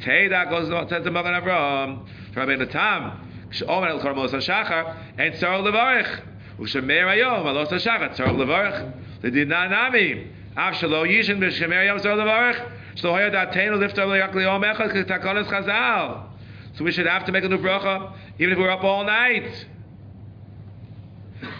Teida 0.00 0.50
goes 0.50 0.68
says 0.90 1.04
the 1.04 1.10
Magen 1.10 1.32
Avram. 1.32 2.06
Rabbeinu 2.34 2.70
Tam. 2.70 3.48
Kshomer 3.50 3.90
el 3.90 4.00
karmos 4.00 4.30
hashachar. 4.30 4.96
And 5.18 5.34
tzarol 5.34 5.64
levarich. 5.64 6.20
So. 12.96 13.10
So 16.76 16.84
we 16.84 16.92
should 16.92 17.06
have 17.06 17.24
to 17.26 17.32
make 17.32 17.44
a 17.44 17.48
new 17.48 17.58
bracha 17.58 18.12
even 18.38 18.52
if 18.52 18.58
we're 18.58 18.70
up 18.70 18.84
all 18.84 19.04
night. 19.04 19.66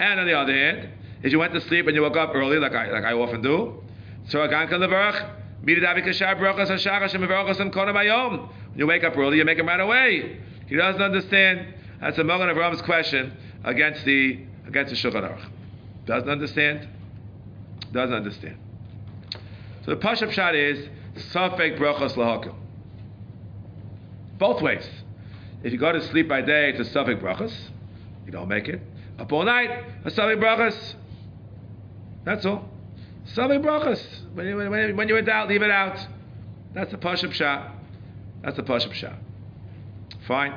And 0.01 0.21
on 0.21 0.27
the 0.27 0.35
other 0.35 0.53
hand, 0.53 0.89
if 1.23 1.33
you 1.33 1.39
went 1.39 1.53
to 1.55 1.61
sleep 1.63 1.87
and 1.87 1.95
you 1.95 2.03
woke 2.03 2.17
up 2.17 2.35
early, 2.35 2.59
like 2.59 2.75
I, 2.75 2.91
like 2.91 3.05
I 3.05 3.13
often 3.13 3.43
do, 3.43 3.83
so 4.29 4.43
again 4.43 4.69
can 4.69 4.81
levarach. 4.81 5.31
When 5.63 5.75
you 8.77 8.87
wake 8.87 9.05
up 9.05 9.17
early, 9.17 9.39
you 9.39 9.45
make 9.45 9.59
him 9.59 9.67
right 9.67 9.81
away. 9.81 10.39
He 10.67 10.77
doesn't 10.77 11.03
understand. 11.03 11.75
That's 12.01 12.19
a 12.19 12.25
Magen 12.25 12.49
Avraham's 12.49 12.83
question 12.83 13.37
against 13.65 14.05
the 14.05 14.41
against 14.67 14.91
the 14.91 14.97
Shulchan 14.97 15.23
Aruch. 15.23 15.49
Doesn't 16.07 16.29
understand. 16.29 16.89
Doesn't 17.93 18.15
understand. 18.15 18.57
So 19.85 19.93
the 19.93 19.97
Pashup 19.97 20.33
shot 20.33 20.55
is 20.55 20.89
Safek 21.33 21.79
Brachas 21.79 22.15
Lahakim. 22.15 22.55
Both 24.39 24.63
ways. 24.63 24.87
If 25.63 25.73
you 25.73 25.79
go 25.79 25.93
to 25.93 26.07
sleep 26.09 26.29
by 26.29 26.43
day, 26.43 26.71
it's 26.71 26.89
a 26.89 26.93
Safek 26.93 27.23
Brachas. 27.23 27.55
You 28.25 28.33
don't 28.33 28.49
make 28.49 28.69
it. 28.69 28.81
Up 29.19 29.33
all 29.33 29.45
night, 29.45 29.71
a 30.05 30.11
Safek 30.11 30.39
Brachas. 30.39 30.95
That's 32.25 32.45
all. 32.45 32.69
Safek 33.35 33.65
Brachas. 33.65 34.03
When, 34.35 34.47
you, 34.47 34.57
when, 34.57 34.97
when 34.97 35.09
you're 35.09 35.19
in 35.19 35.25
doubt, 35.25 35.49
leave 35.49 35.63
it 35.63 35.71
out. 35.71 35.99
That's 36.75 36.91
the 36.91 36.99
Pashup 36.99 37.33
shot. 37.33 37.73
That's 38.43 38.57
the 38.57 38.63
Pashup 38.63 38.93
shot. 38.93 39.15
Fine. 40.27 40.55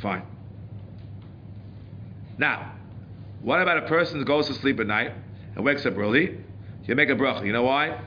Fine. 0.00 0.22
Now, 2.38 2.72
what 3.42 3.60
about 3.60 3.78
a 3.78 3.88
person 3.88 4.18
that 4.18 4.24
goes 4.24 4.46
to 4.46 4.54
sleep 4.54 4.80
at 4.80 4.86
night 4.86 5.12
and 5.54 5.64
wakes 5.64 5.84
up 5.86 5.96
early? 5.96 6.38
You 6.84 6.94
make 6.94 7.10
a 7.10 7.14
bracha. 7.14 7.44
You 7.44 7.52
know 7.52 7.64
why? 7.64 8.00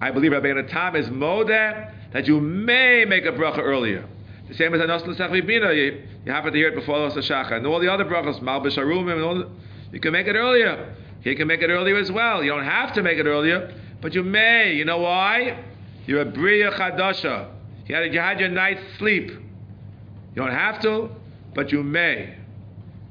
I 0.00 0.12
believe 0.12 0.30
Rabbeinu 0.30 0.70
Tam 0.70 0.94
is 0.94 1.08
modeh 1.08 1.92
that 2.12 2.26
you 2.28 2.40
may 2.40 3.04
make 3.04 3.24
a 3.24 3.32
bracha 3.32 3.58
earlier. 3.58 4.08
The 4.48 4.54
same 4.54 4.72
as 4.74 4.80
Anos 4.80 5.02
L'Sech 5.02 5.30
Bina, 5.46 5.72
you, 5.72 6.04
you 6.24 6.32
happen 6.32 6.52
to 6.52 6.58
hear 6.58 6.68
it 6.68 6.74
before 6.74 6.98
Los 6.98 7.14
Shacha. 7.14 7.52
And 7.52 7.66
all 7.66 7.80
the 7.80 7.92
other 7.92 8.04
brachas, 8.04 8.40
Mal 8.40 8.64
and 8.64 9.22
all 9.22 9.34
the, 9.34 9.48
you 9.92 10.00
can 10.00 10.12
make 10.12 10.26
it 10.26 10.36
earlier. 10.36 10.94
You 11.22 11.36
can 11.36 11.48
make 11.48 11.60
it 11.60 11.68
earlier 11.68 11.96
as 11.96 12.10
well. 12.10 12.42
You 12.42 12.50
don't 12.52 12.64
have 12.64 12.94
to 12.94 13.02
make 13.02 13.18
it 13.18 13.26
earlier, 13.26 13.74
but 14.00 14.14
you 14.14 14.22
may. 14.22 14.72
You 14.72 14.84
know 14.84 14.98
why? 14.98 15.62
You're 16.06 16.22
a 16.22 16.24
Bria 16.24 16.70
Chadasha. 16.70 17.50
You 17.86 17.94
had, 17.94 18.14
you 18.14 18.20
had 18.20 18.40
your 18.40 18.48
night's 18.48 18.80
sleep. 18.98 19.30
You 19.30 20.42
don't 20.42 20.52
have 20.52 20.80
to, 20.82 21.10
but 21.54 21.72
you 21.72 21.82
may. 21.82 22.37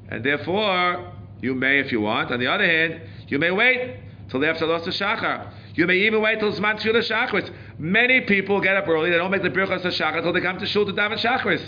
And 0.08 0.24
therefore, 0.24 1.12
you 1.40 1.54
may 1.54 1.78
if 1.78 1.92
you 1.92 2.00
want. 2.00 2.30
On 2.30 2.40
the 2.40 2.46
other 2.46 2.64
hand, 2.64 3.00
you 3.28 3.38
may 3.38 3.50
wait 3.50 3.96
till 4.28 4.44
after 4.44 4.66
Los 4.66 4.86
Shachar. 4.86 5.52
You 5.74 5.86
may 5.86 5.96
even 5.98 6.20
wait 6.20 6.40
till 6.40 6.52
Zman 6.52 6.80
Tefillah 6.80 7.08
Shachris. 7.08 7.52
Many 7.78 8.22
people 8.22 8.60
get 8.60 8.76
up 8.76 8.88
early, 8.88 9.10
they 9.10 9.16
don't 9.16 9.30
make 9.30 9.42
the 9.42 9.50
Birchas 9.50 9.82
Shachar 9.82 10.18
until 10.18 10.32
they 10.32 10.40
come 10.40 10.58
to 10.58 10.66
Shul 10.66 10.86
to 10.86 10.92
daven 10.92 11.18
Shachris. 11.18 11.62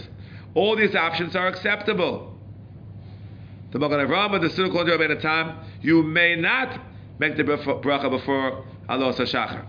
All 0.55 0.75
these 0.77 0.95
options 0.97 1.37
are 1.37 1.47
acceptable. 1.47 2.37
The 3.71 3.79
Magen 3.79 4.01
Avraham, 4.01 4.41
the 4.41 4.49
Siddur 4.49 4.73
called 4.73 4.89
Rabbeinu 4.89 5.21
Tam, 5.21 5.59
you 5.81 6.03
may 6.03 6.35
not 6.35 6.81
make 7.21 7.37
the 7.37 7.45
bracha 7.45 8.11
before 8.11 8.65
Allah 8.89 9.15
Shachar. 9.15 9.65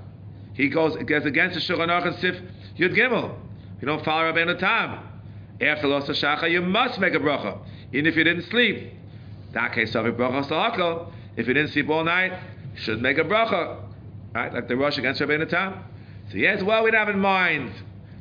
He 0.53 0.69
goes, 0.69 0.97
goes 1.05 1.25
against 1.25 1.53
the 1.53 1.61
Shulchan 1.61 1.87
Aruch 1.87 2.07
and 2.07 2.15
Sif 2.15 2.35
Yud 2.77 2.95
Gimel. 2.97 3.35
You 3.79 3.85
don't 3.85 4.03
follow 4.03 4.31
Rabbeinu 4.33 4.57
Tam. 4.57 5.07
After 5.61 5.87
Los 5.87 6.07
Shachar, 6.07 6.49
you 6.49 6.61
must 6.61 6.99
make 6.99 7.13
a 7.13 7.19
bracha, 7.19 7.59
even 7.93 8.05
if 8.05 8.15
you 8.15 8.23
didn't 8.23 8.49
sleep. 8.49 8.93
If 9.53 11.47
you 11.47 11.53
didn't 11.53 11.71
sleep 11.71 11.89
all 11.89 12.03
night, 12.03 12.31
you 12.73 12.81
should 12.81 13.01
make 13.01 13.17
a 13.17 13.23
bracha. 13.23 13.83
Right? 14.33 14.53
Like 14.53 14.67
the 14.67 14.77
Rosh 14.77 14.97
against 14.97 15.19
Rabbeinu 15.21 15.49
Tam. 15.49 15.83
So 16.31 16.37
yes, 16.37 16.63
well, 16.63 16.83
we'd 16.83 16.93
have 16.93 17.09
in 17.09 17.19
mind. 17.19 17.71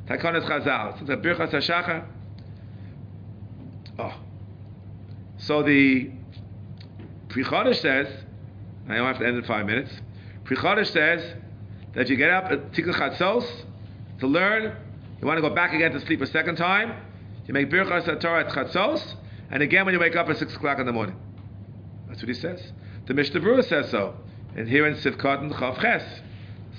Takonis 0.07 0.45
Chazal. 0.45 0.97
Since 0.97 1.09
a 1.09 1.15
birchas 1.15 1.51
hashachar. 1.51 2.05
Oh. 3.97 4.13
So 5.37 5.63
the 5.63 6.11
Pri 7.29 7.43
Chodesh 7.43 7.81
says, 7.81 8.07
I 8.89 8.95
don't 8.95 9.07
have 9.07 9.19
to 9.19 9.25
end 9.25 9.37
in 9.37 9.43
five 9.43 9.65
minutes. 9.65 9.91
Pri 10.43 10.57
Chodesh 10.57 10.91
says 10.91 11.35
that 11.95 12.09
you 12.09 12.17
get 12.17 12.29
up 12.29 12.51
at 12.51 12.73
Tikkun 12.73 12.93
Chatzos 12.93 13.45
to 14.19 14.27
learn, 14.27 14.75
you 15.21 15.27
want 15.27 15.37
to 15.37 15.41
go 15.41 15.53
back 15.53 15.73
again 15.73 15.91
to 15.93 15.99
sleep 16.01 16.19
a 16.21 16.27
second 16.27 16.57
time, 16.57 16.93
you 17.47 17.53
make 17.53 17.69
Birchas 17.69 18.05
Torah 18.19 18.45
at 18.45 18.51
Chatzos, 18.51 19.15
and 19.51 19.61
again 19.61 19.85
when 19.85 19.93
you 19.93 19.99
wake 19.99 20.15
up 20.15 20.29
at 20.29 20.37
6 20.37 20.55
o'clock 20.55 20.79
in 20.79 20.85
the 20.85 20.93
morning. 20.93 21.15
That's 22.07 22.21
what 22.21 22.29
he 22.29 22.33
says. 22.33 22.61
The 23.07 23.13
Mishnah 23.13 23.39
Berurah 23.39 23.67
says 23.67 23.89
so. 23.91 24.15
And 24.55 24.67
here 24.67 24.85
in 24.85 24.95
Sivkot 24.95 25.39
and 25.39 25.51
Chav 25.53 25.81
Ches, 25.81 26.03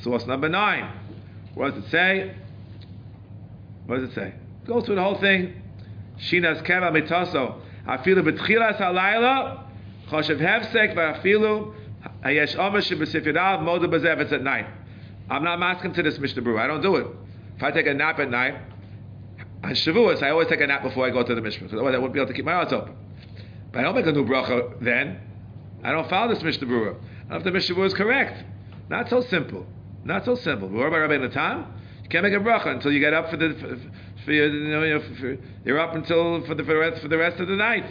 source 0.02 0.26
number 0.26 0.48
9. 0.48 0.92
What 1.54 1.74
does 1.74 1.84
it 1.84 1.90
say? 1.90 2.34
What 3.86 4.00
does 4.00 4.10
it 4.10 4.14
say? 4.14 4.34
Go 4.66 4.80
through 4.80 4.96
the 4.96 5.02
whole 5.02 5.18
thing. 5.18 5.62
Shinas 6.18 6.62
keva 6.66 6.90
mitaso. 6.92 7.60
Afilu 7.86 8.22
betchilas 8.22 8.78
halayla. 8.78 9.64
Choshev 10.08 10.38
hefsek 10.38 10.94
v'afilu. 10.94 11.74
Hayesh 12.24 12.56
omer 12.56 12.80
shebesifirav 12.80 13.60
moda 13.60 13.86
bazev. 13.86 14.20
It's 14.20 14.32
at 14.32 14.42
night. 14.42 14.66
I'm 15.30 15.44
not 15.44 15.58
masking 15.58 15.92
to 15.94 16.02
this 16.02 16.18
Mishnah 16.18 16.42
Berurah. 16.42 16.60
I 16.60 16.66
don't 16.66 16.82
do 16.82 16.96
it. 16.96 17.06
If 17.56 17.62
I 17.62 17.70
take 17.70 17.86
a 17.86 17.94
nap 17.94 18.18
at 18.18 18.30
night, 18.30 18.54
on 19.62 19.70
Shavuos, 19.70 20.22
I 20.22 20.30
always 20.30 20.48
take 20.48 20.60
a 20.60 20.66
nap 20.66 20.82
before 20.82 21.06
I 21.06 21.10
go 21.10 21.22
to 21.22 21.34
the 21.34 21.40
Mishnah, 21.40 21.62
because 21.62 21.74
otherwise 21.74 21.94
I 21.94 21.98
wouldn't 21.98 22.14
be 22.14 22.20
able 22.20 22.28
to 22.28 22.34
keep 22.34 22.44
my 22.44 22.54
eyes 22.54 22.72
open. 22.72 22.94
But 23.72 23.80
I 23.80 23.82
don't 23.82 23.94
make 23.94 24.06
a 24.06 24.12
new 24.12 24.24
bracha 24.24 24.82
then. 24.82 25.20
I 25.84 25.92
don't 25.92 26.08
follow 26.08 26.34
this 26.34 26.42
Mishnah 26.42 26.66
Berurah. 26.66 26.96
I 26.96 26.98
don't 26.98 27.30
know 27.30 27.36
if 27.38 27.44
the 27.44 27.50
Mishnah 27.52 27.76
Berurah 27.76 27.86
is 27.86 27.94
correct. 27.94 28.44
Not 28.88 29.08
so 29.08 29.20
simple. 29.22 29.66
Not 30.04 30.24
so 30.24 30.34
simple. 30.34 30.68
About 30.68 30.92
Rabbeinu 30.92 31.32
Tam? 31.32 31.72
You 32.02 32.08
can't 32.08 32.24
make 32.24 32.34
a 32.34 32.36
bracha 32.36 32.66
until 32.66 32.92
you 32.92 33.00
get 33.00 33.14
up 33.14 33.30
for 33.30 33.36
the 33.36 33.54
for, 33.54 33.78
for 34.24 34.32
you 34.32 34.50
know 34.68 34.82
you're 35.64 35.78
up 35.78 35.94
until 35.94 36.44
for 36.44 36.54
the 36.54 36.64
for 36.64 36.72
the 36.72 36.78
rest 36.78 37.02
for 37.02 37.08
the 37.08 37.16
rest 37.16 37.40
of 37.40 37.48
the 37.48 37.56
night. 37.56 37.84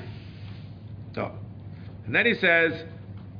So, 1.15 1.31
and 2.05 2.13
then 2.13 2.25
he 2.25 2.35
says 2.35 2.83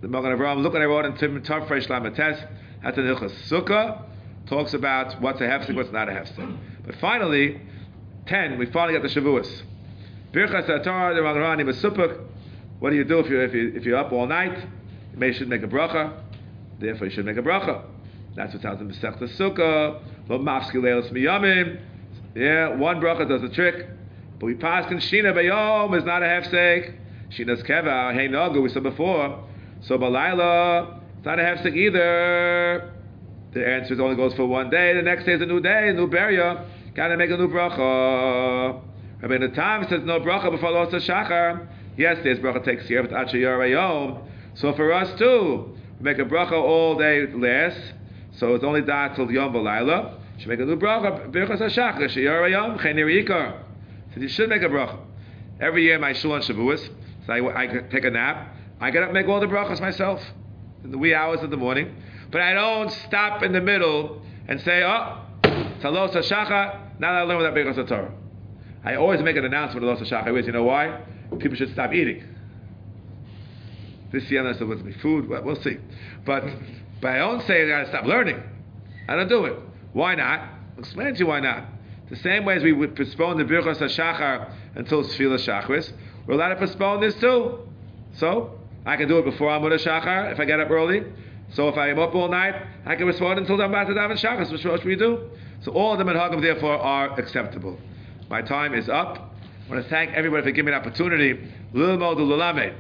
the 0.01 0.07
Magen 0.07 0.32
Avraham. 0.32 0.63
Look 0.63 0.73
what 0.73 0.82
I 0.82 0.86
wrote 0.86 1.05
in 1.05 1.15
Tim 1.17 1.41
Tov 1.43 1.67
Fresh 1.67 1.88
Lamates. 1.88 2.47
That's 2.84 2.97
an 2.97 3.03
Hilchas 3.03 3.34
Sukkah. 3.49 4.03
Talks 4.47 4.73
about 4.73 5.21
what's 5.21 5.39
a 5.39 5.43
hefsek, 5.43 5.75
what's 5.75 5.91
not 5.91 6.09
a 6.09 6.13
hefsek. 6.13 6.57
But 6.86 6.95
finally, 6.95 7.61
ten. 8.26 8.57
We 8.57 8.65
finally 8.67 8.97
got 8.97 9.03
the 9.03 9.09
Shavuos. 9.09 9.63
Birchas 10.32 10.69
Atar 10.69 11.15
the 11.15 11.22
Magen 11.22 11.41
Avraham 11.41 11.82
Supuk. 11.82 12.19
What 12.80 12.91
do 12.91 12.95
you 12.95 13.03
do 13.03 13.19
if 13.19 13.30
you 13.30 13.41
if 13.41 13.53
you 13.53 13.74
if 13.76 13.86
you're 13.86 13.97
up 13.97 14.11
all 14.11 14.28
night? 14.28 14.57
You 15.13 15.19
may 15.19 15.34
should 15.34 15.49
make 15.49 15.63
a 15.63 15.67
bracha. 15.67 16.13
Therefore, 16.80 17.07
you 17.07 17.13
should 17.13 17.26
make 17.26 17.38
a 17.38 17.41
bracha. 17.41 17.84
That's 18.36 18.53
what 18.53 18.61
tells 18.61 18.80
him 18.80 18.91
Masechta 18.91 19.24
Sukkah. 19.38 20.01
Lo 20.30 20.39
mafski 20.39 20.76
leilos 20.76 21.11
miyamim. 21.11 21.80
Yeah, 22.34 22.76
one 22.76 23.01
bracha 23.01 23.28
does 23.28 23.41
the 23.41 23.49
trick. 23.49 23.88
But 24.39 24.45
we 24.45 24.55
pass 24.55 24.89
in 24.89 24.97
Shina 24.97 25.34
Bayom 25.34 25.97
is 25.97 26.05
not 26.05 26.24
a 26.24 26.26
hefsek. 26.26 26.95
Shina's 27.30 27.61
keva, 27.63 28.13
hey 28.13 28.28
nogu, 28.28 28.63
we 28.63 28.69
said 28.69 28.84
before. 28.84 29.43
So 29.82 29.97
Balayla, 29.97 30.99
it's 31.17 31.26
not 31.26 31.39
a 31.39 31.43
hefsek 31.43 31.76
either. 31.76 32.91
The 33.53 33.67
answer 33.67 34.01
only 34.01 34.15
goes 34.15 34.34
for 34.34 34.45
one 34.47 34.69
day. 34.69 34.93
The 34.95 35.01
next 35.01 35.26
day 35.26 35.34
is 35.34 35.41
a 35.41 35.45
new 35.45 35.59
day, 35.59 35.89
a 35.89 35.93
new 35.93 36.07
beria. 36.92 36.96
Gotta 36.96 37.18
make 37.18 37.30
a 37.30 37.38
new 37.38 37.48
bracha. 37.48 38.82
Rabbeinu 39.22 39.54
Tam 39.54 39.88
says 39.88 40.02
no 40.04 40.20
bracha 40.20 40.52
before 40.52 40.72
Los 40.72 40.92
Shachar. 40.94 41.68
Yes, 41.98 42.18
there's 42.24 42.39
bracha 42.39 42.64
takes 42.64 42.88
care 42.88 43.00
of 43.00 43.08
Achayar 43.08 44.28
So 44.56 44.74
for 44.74 44.92
us 44.94 45.18
too, 45.20 45.78
we 46.00 46.04
make 46.04 46.20
a 46.20 46.26
bracha 46.26 46.54
all 46.54 46.98
day 46.98 47.28
last. 47.28 47.94
So 48.38 48.56
it's 48.56 48.64
only 48.64 48.82
that 48.82 49.16
till 49.16 49.32
Yom 49.32 49.54
V'Laila. 49.54 50.18
Should 50.39 50.48
make 50.48 50.60
a 50.60 50.66
new 50.66 50.78
bracha. 50.78 51.32
Birchas 51.32 51.60
Hashachar 51.60 52.10
Sheyar 52.10 52.50
Yom 52.50 52.80
Chenir. 52.80 53.64
So 54.14 54.20
you 54.20 54.28
should 54.28 54.50
make 54.50 54.62
a 54.62 54.70
bracha. 54.70 55.00
Every 55.60 55.84
year, 55.84 56.00
my 56.00 56.14
shul 56.14 56.32
on 56.32 56.42
Shavuos, 56.42 56.89
so 57.28 57.34
I, 57.34 57.64
I 57.64 57.68
take 57.68 58.04
a 58.04 58.10
nap. 58.10 58.56
I 58.80 58.89
get 58.89 59.04
up 59.04 59.10
and 59.10 59.14
make 59.14 59.28
all 59.28 59.39
the 59.39 59.46
brachas 59.46 59.80
myself 59.80 60.24
in 60.84 60.89
the 60.89 60.98
wee 60.98 61.14
hours 61.14 61.42
of 61.44 61.52
the 61.52 61.58
morning. 61.58 61.96
But 62.32 62.42
I 62.42 62.54
don't 62.54 62.92
stop 62.92 63.44
in 63.44 63.52
the 63.52 63.62
middle 63.62 64.24
and 64.48 64.60
say, 64.62 64.82
oh, 64.84 65.20
Talos 65.82 66.13
Hashachar, 66.13 66.99
now 66.99 67.13
that 67.13 67.19
I 67.19 67.21
learn 67.23 67.38
without 67.38 67.53
Birchas 67.53 67.88
Torah. 67.88 68.11
I 68.84 68.95
always 68.95 69.21
make 69.21 69.36
an 69.36 69.45
announcement 69.45 69.86
of 69.86 69.99
Los 69.99 70.07
Hashachar. 70.07 70.25
I 70.25 70.29
always, 70.29 70.45
you 70.45 70.51
know 70.51 70.63
why? 70.63 71.01
People 71.39 71.55
should 71.55 71.71
stop 71.73 71.93
eating. 71.93 72.23
This 74.11 74.29
year 74.29 74.47
I 74.47 74.53
said, 74.53 74.67
what's 74.67 74.82
me 74.82 74.93
food? 75.01 75.27
Well, 75.27 75.43
we'll 75.43 75.61
see. 75.61 75.77
But, 76.25 76.43
but 77.01 77.11
I 77.11 77.17
don't 77.17 77.45
say 77.47 77.63
I 77.63 77.67
gotta 77.67 77.88
stop 77.88 78.05
learning. 78.05 78.41
I 79.07 79.15
don't 79.15 79.29
do 79.29 79.45
it. 79.45 79.57
Why 79.93 80.15
not? 80.15 80.39
I'll 80.39 80.79
explain 80.79 81.13
to 81.13 81.19
you 81.19 81.27
why 81.27 81.39
not. 81.39 81.65
The 82.09 82.17
same 82.17 82.43
way 82.43 82.57
as 82.57 82.63
we 82.63 82.73
would 82.73 82.95
postpone 82.95 83.38
the 83.38 83.45
Birchas 83.45 83.77
HaShachar 83.77 84.53
until 84.75 85.03
Sfila 85.03 85.39
Shachris, 85.39 85.93
we're 86.27 86.34
allowed 86.34 86.49
to 86.49 86.55
postpone 86.57 87.01
this 87.01 87.15
too. 87.15 87.59
So, 88.17 88.59
I 88.86 88.97
can 88.97 89.07
do 89.07 89.17
it 89.19 89.25
before 89.25 89.49
Amud 89.49 89.71
HaShachar 89.71 90.34
if 90.34 90.39
I 90.39 90.45
get 90.45 90.59
up 90.59 90.69
early. 90.69 91.03
So 91.53 91.67
if 91.67 91.77
I 91.77 91.89
am 91.89 91.99
up 91.99 92.15
all 92.15 92.29
night, 92.29 92.55
I 92.86 92.95
can 92.95 93.07
postpone 93.07 93.38
until 93.38 93.61
I'm 93.61 93.69
about 93.69 93.88
to 93.88 93.93
daven 93.93 94.19
Shachris, 94.19 94.51
which, 94.51 94.63
which 94.63 94.84
we 94.84 94.95
do. 94.95 95.29
So 95.64 95.72
all 95.72 95.95
them 95.95 96.09
at 96.09 96.41
therefore 96.41 96.78
are 96.78 97.20
acceptable. 97.20 97.80
My 98.30 98.41
time 98.41 98.74
is 98.74 98.89
up. 98.89 99.34
I 99.66 99.70
want 99.70 99.84
to 99.84 99.89
thank 99.89 100.12
everybody 100.14 100.43
for 100.43 100.51
giving 100.51 100.72
me 100.72 100.76
an 100.76 100.82
opportunity. 100.82 101.51
Lilmo 101.74 102.16
du 102.16 102.24
lulamed. 102.24 102.74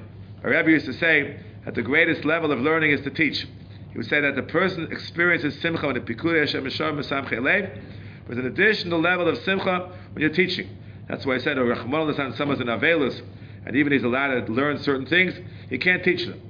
Our 0.43 0.49
Rebbe 0.49 0.71
used 0.71 0.87
to 0.87 0.93
say 0.93 1.39
that 1.65 1.75
the 1.75 1.83
greatest 1.83 2.25
level 2.25 2.51
of 2.51 2.59
learning 2.59 2.91
is 2.91 3.01
to 3.01 3.11
teach. 3.11 3.47
He 3.91 3.97
would 3.97 4.07
say 4.07 4.21
that 4.21 4.35
the 4.35 4.43
person 4.43 4.87
experiences 4.91 5.59
simcha 5.61 5.85
when 5.85 5.95
the 5.95 6.01
pikud 6.01 6.39
Hashem 6.39 6.63
Mishar 6.63 6.93
Mesam 6.93 7.29
Chelev. 7.29 7.81
There's 8.27 8.39
an 8.39 8.45
additional 8.45 8.99
level 8.99 9.27
of 9.27 9.37
simcha 9.39 9.91
when 10.13 10.21
you're 10.21 10.29
teaching. 10.29 10.69
That's 11.07 11.25
why 11.25 11.35
I 11.35 11.37
said, 11.39 11.57
oh, 11.57 11.65
Rachman 11.65 12.17
al 12.17 12.33
someone's 12.35 12.61
an 12.61 12.67
avelus, 12.67 13.21
and 13.65 13.75
even 13.75 13.91
he's 13.91 14.03
allowed 14.03 14.45
to 14.45 14.51
learn 14.51 14.79
certain 14.79 15.05
things, 15.05 15.33
he 15.69 15.77
can't 15.77 16.03
teach 16.03 16.25
them. 16.25 16.41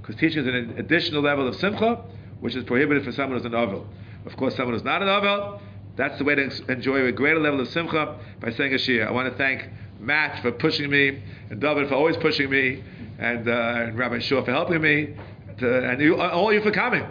Because 0.00 0.16
teaching 0.16 0.40
is 0.40 0.46
an 0.48 0.74
additional 0.78 1.22
level 1.22 1.46
of 1.46 1.54
simcha, 1.56 2.02
which 2.40 2.56
is 2.56 2.64
prohibited 2.64 3.04
for 3.04 3.12
someone 3.12 3.38
who's 3.38 3.46
an 3.46 3.52
avel. 3.52 3.86
Of 4.28 4.36
course, 4.36 4.54
someone 4.56 4.74
who's 4.74 4.84
not 4.84 5.00
an 5.00 5.08
avel, 5.08 5.58
that's 5.96 6.18
the 6.18 6.24
way 6.24 6.34
to 6.34 6.50
enjoy 6.70 7.06
a 7.06 7.12
greater 7.12 7.40
level 7.40 7.60
of 7.60 7.68
simcha 7.68 8.18
by 8.40 8.52
saying 8.52 8.74
a 8.74 8.78
shir. 8.78 9.08
I 9.08 9.10
want 9.10 9.32
to 9.32 9.38
thank 9.38 9.66
Matt 9.98 10.42
for 10.42 10.52
pushing 10.52 10.90
me, 10.90 11.22
and 11.48 11.62
David 11.62 11.88
for 11.88 11.94
always 11.94 12.18
pushing 12.18 12.50
me, 12.50 12.84
and, 13.18 13.48
uh, 13.48 13.52
and 13.52 13.98
Rabbi 13.98 14.18
Shua 14.18 14.44
for 14.44 14.52
helping 14.52 14.82
me, 14.82 15.16
to, 15.60 15.90
and 15.90 15.98
you, 16.02 16.20
all 16.20 16.52
you 16.52 16.60
for 16.60 16.70
coming. 16.70 17.06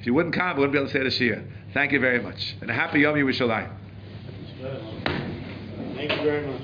If 0.00 0.06
you 0.06 0.12
wouldn't 0.12 0.34
come, 0.34 0.56
I 0.56 0.58
wouldn't 0.58 0.72
be 0.72 0.78
able 0.78 0.88
to 0.88 0.92
say 0.92 1.04
the 1.04 1.10
shir. 1.10 1.44
Thank 1.72 1.92
you 1.92 2.00
very 2.00 2.20
much. 2.20 2.56
And 2.60 2.68
a 2.68 2.74
happy 2.74 2.98
Yom 2.98 3.14
Yerushalayim. 3.14 3.70
Thank 5.94 6.10
you 6.10 6.24
very 6.24 6.46
much. 6.48 6.62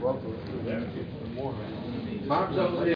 Welcome. 0.00 0.40